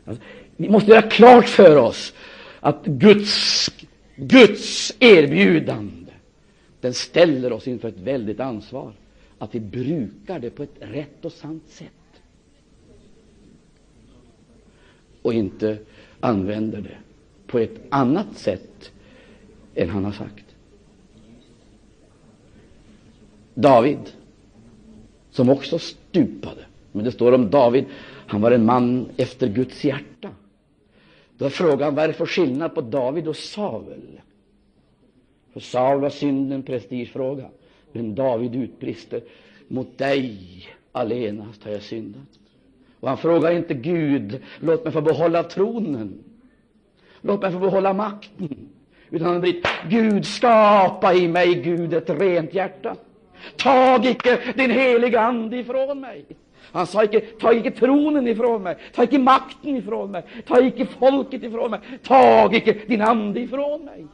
Alltså, 0.05 0.23
vi 0.57 0.69
måste 0.69 0.91
göra 0.91 1.03
klart 1.03 1.49
för 1.49 1.77
oss 1.77 2.15
att 2.61 2.87
Guds, 2.87 3.71
Guds 4.17 4.97
erbjudande 5.01 5.97
den 6.81 6.95
ställer 6.95 7.53
oss 7.53 7.68
inför 7.68 7.89
ett 7.89 7.99
väldigt 7.99 8.41
ansvar 8.41 8.93
att 9.39 9.55
vi 9.55 9.61
brukar 9.61 10.39
det 10.39 10.51
på 10.51 10.62
ett 10.62 10.76
rätt 10.81 11.24
och 11.24 11.33
sant 11.33 11.68
sätt 11.68 11.93
och 15.22 15.35
inte 15.35 15.79
använder 16.20 16.81
det 16.81 16.97
på 17.47 17.59
ett 17.59 17.81
annat 17.89 18.39
sätt 18.39 18.93
än 19.74 19.91
han 19.91 20.05
har 20.05 20.12
sagt. 20.12 20.45
David, 23.55 23.99
som 25.31 25.51
också 25.51 25.79
stupade, 25.79 26.64
men 26.93 27.05
det 27.05 27.12
står 27.12 27.33
om 27.33 27.51
David, 27.51 27.85
han 28.26 28.41
var 28.41 28.51
en 28.51 28.64
man 28.64 29.09
efter 29.16 29.49
Guds 29.49 29.85
hjärta. 29.85 30.31
Då 31.39 31.45
är 31.45 31.51
frågan, 31.51 31.95
vad 31.95 32.05
är 32.05 32.09
det 32.09 32.14
för 32.14 32.26
skillnad 32.26 32.74
på 32.74 32.81
David 32.81 33.29
och 33.29 33.37
Saul? 33.37 34.20
För 35.53 35.61
Saul 35.61 36.01
var 36.01 36.11
synden 36.11 36.53
en 36.53 36.62
prestigefråga, 36.62 37.49
men 37.92 38.14
David 38.14 38.55
utbrister, 38.55 39.20
mot 39.68 39.99
dig 39.99 40.38
allenast 40.92 41.64
har 41.64 41.70
jag 41.70 41.82
syndat. 41.82 42.22
Och 43.01 43.09
han 43.09 43.18
frågar 43.18 43.53
inte 43.53 43.74
Gud, 43.74 44.40
låt 44.61 44.84
mig 44.84 44.92
få 44.92 45.01
behålla 45.01 45.42
tronen, 45.42 46.24
låt 47.20 47.42
mig 47.42 47.53
få 47.53 47.59
behålla 47.59 47.92
makten, 47.92 48.68
utan 49.11 49.28
han 49.28 49.40
blir, 49.40 49.62
Gud, 49.88 50.26
skapa 50.26 51.14
i 51.14 51.28
mig, 51.28 51.55
Gud, 51.55 51.94
ett 51.94 52.11
rent 52.11 52.55
hjärta. 52.55 52.96
Tag 53.57 54.07
icke 54.07 54.38
din 54.57 54.70
heliga 54.70 55.20
Ande 55.20 55.57
ifrån 55.57 56.01
mig. 56.01 56.24
Han 56.72 56.86
sa 56.86 57.05
icke, 57.05 57.20
ta 57.20 57.53
icke 57.53 57.70
tronen 57.70 58.28
ifrån 58.28 58.62
mig, 58.62 58.76
ta 58.94 59.05
icke 59.05 59.18
makten 59.18 59.76
ifrån 59.76 60.11
mig, 60.11 60.22
ta 60.46 60.61
icke 60.61 60.86
folket 60.86 61.42
ifrån 61.42 61.70
mig, 61.70 61.80
tag 62.03 62.55
icke 62.55 62.76
din 62.86 63.03
ande 63.03 63.40
ifrån 63.40 63.84
mig. 63.84 64.07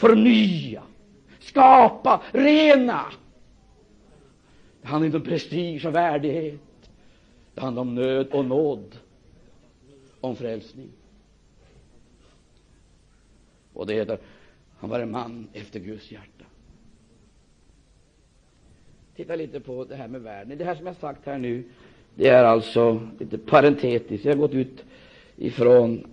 Förnya, 0.00 0.82
skapa, 1.40 2.22
rena. 2.32 3.04
Det 4.82 4.88
handlar 4.88 5.06
inte 5.06 5.16
om 5.16 5.24
prestige 5.24 5.86
och 5.86 5.94
värdighet. 5.94 6.90
Det 7.54 7.60
handlar 7.60 7.82
om 7.82 7.94
nöd 7.94 8.28
och 8.32 8.44
nåd, 8.44 8.98
om 10.20 10.36
frälsning. 10.36 10.88
Och 13.72 13.86
det 13.86 13.94
heter, 13.94 14.18
han 14.78 14.90
var 14.90 15.00
en 15.00 15.10
man 15.10 15.48
efter 15.52 15.80
Guds 15.80 16.12
hjärta. 16.12 16.44
Titta 19.16 19.36
lite 19.36 19.60
på 19.60 19.84
det 19.84 19.96
här 19.96 20.08
med 20.08 20.22
världen. 20.22 20.58
Det 20.58 20.64
här 20.64 20.74
som 20.74 20.86
jag 20.86 20.96
sagt 20.96 21.26
här 21.26 21.38
nu, 21.38 21.64
det 22.14 22.28
är 22.28 22.44
alltså 22.44 23.08
lite 23.18 23.38
parentetiskt. 23.38 24.24
Jag 24.24 24.32
har 24.32 24.38
gått 24.38 24.54
ut 24.54 24.84
ifrån 25.36 26.06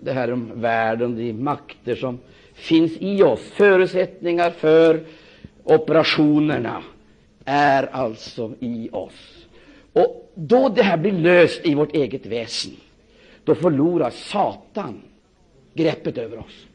det 0.00 0.12
här 0.12 0.32
om 0.32 0.60
världen, 0.60 1.16
de 1.16 1.32
makter 1.32 1.94
som 1.94 2.18
finns 2.62 2.92
i 3.00 3.22
oss. 3.22 3.40
Förutsättningar 3.40 4.50
för 4.50 5.04
operationerna 5.64 6.82
är 7.44 7.82
alltså 7.82 8.52
i 8.60 8.88
oss. 8.92 9.46
Och 9.92 10.32
då 10.34 10.68
det 10.68 10.82
här 10.82 10.96
blir 10.96 11.12
löst 11.12 11.66
i 11.66 11.74
vårt 11.74 11.94
eget 11.94 12.26
väsen, 12.26 12.72
då 13.44 13.54
förlorar 13.54 14.10
Satan 14.10 15.02
greppet 15.74 16.18
över 16.18 16.38
oss. 16.38 16.66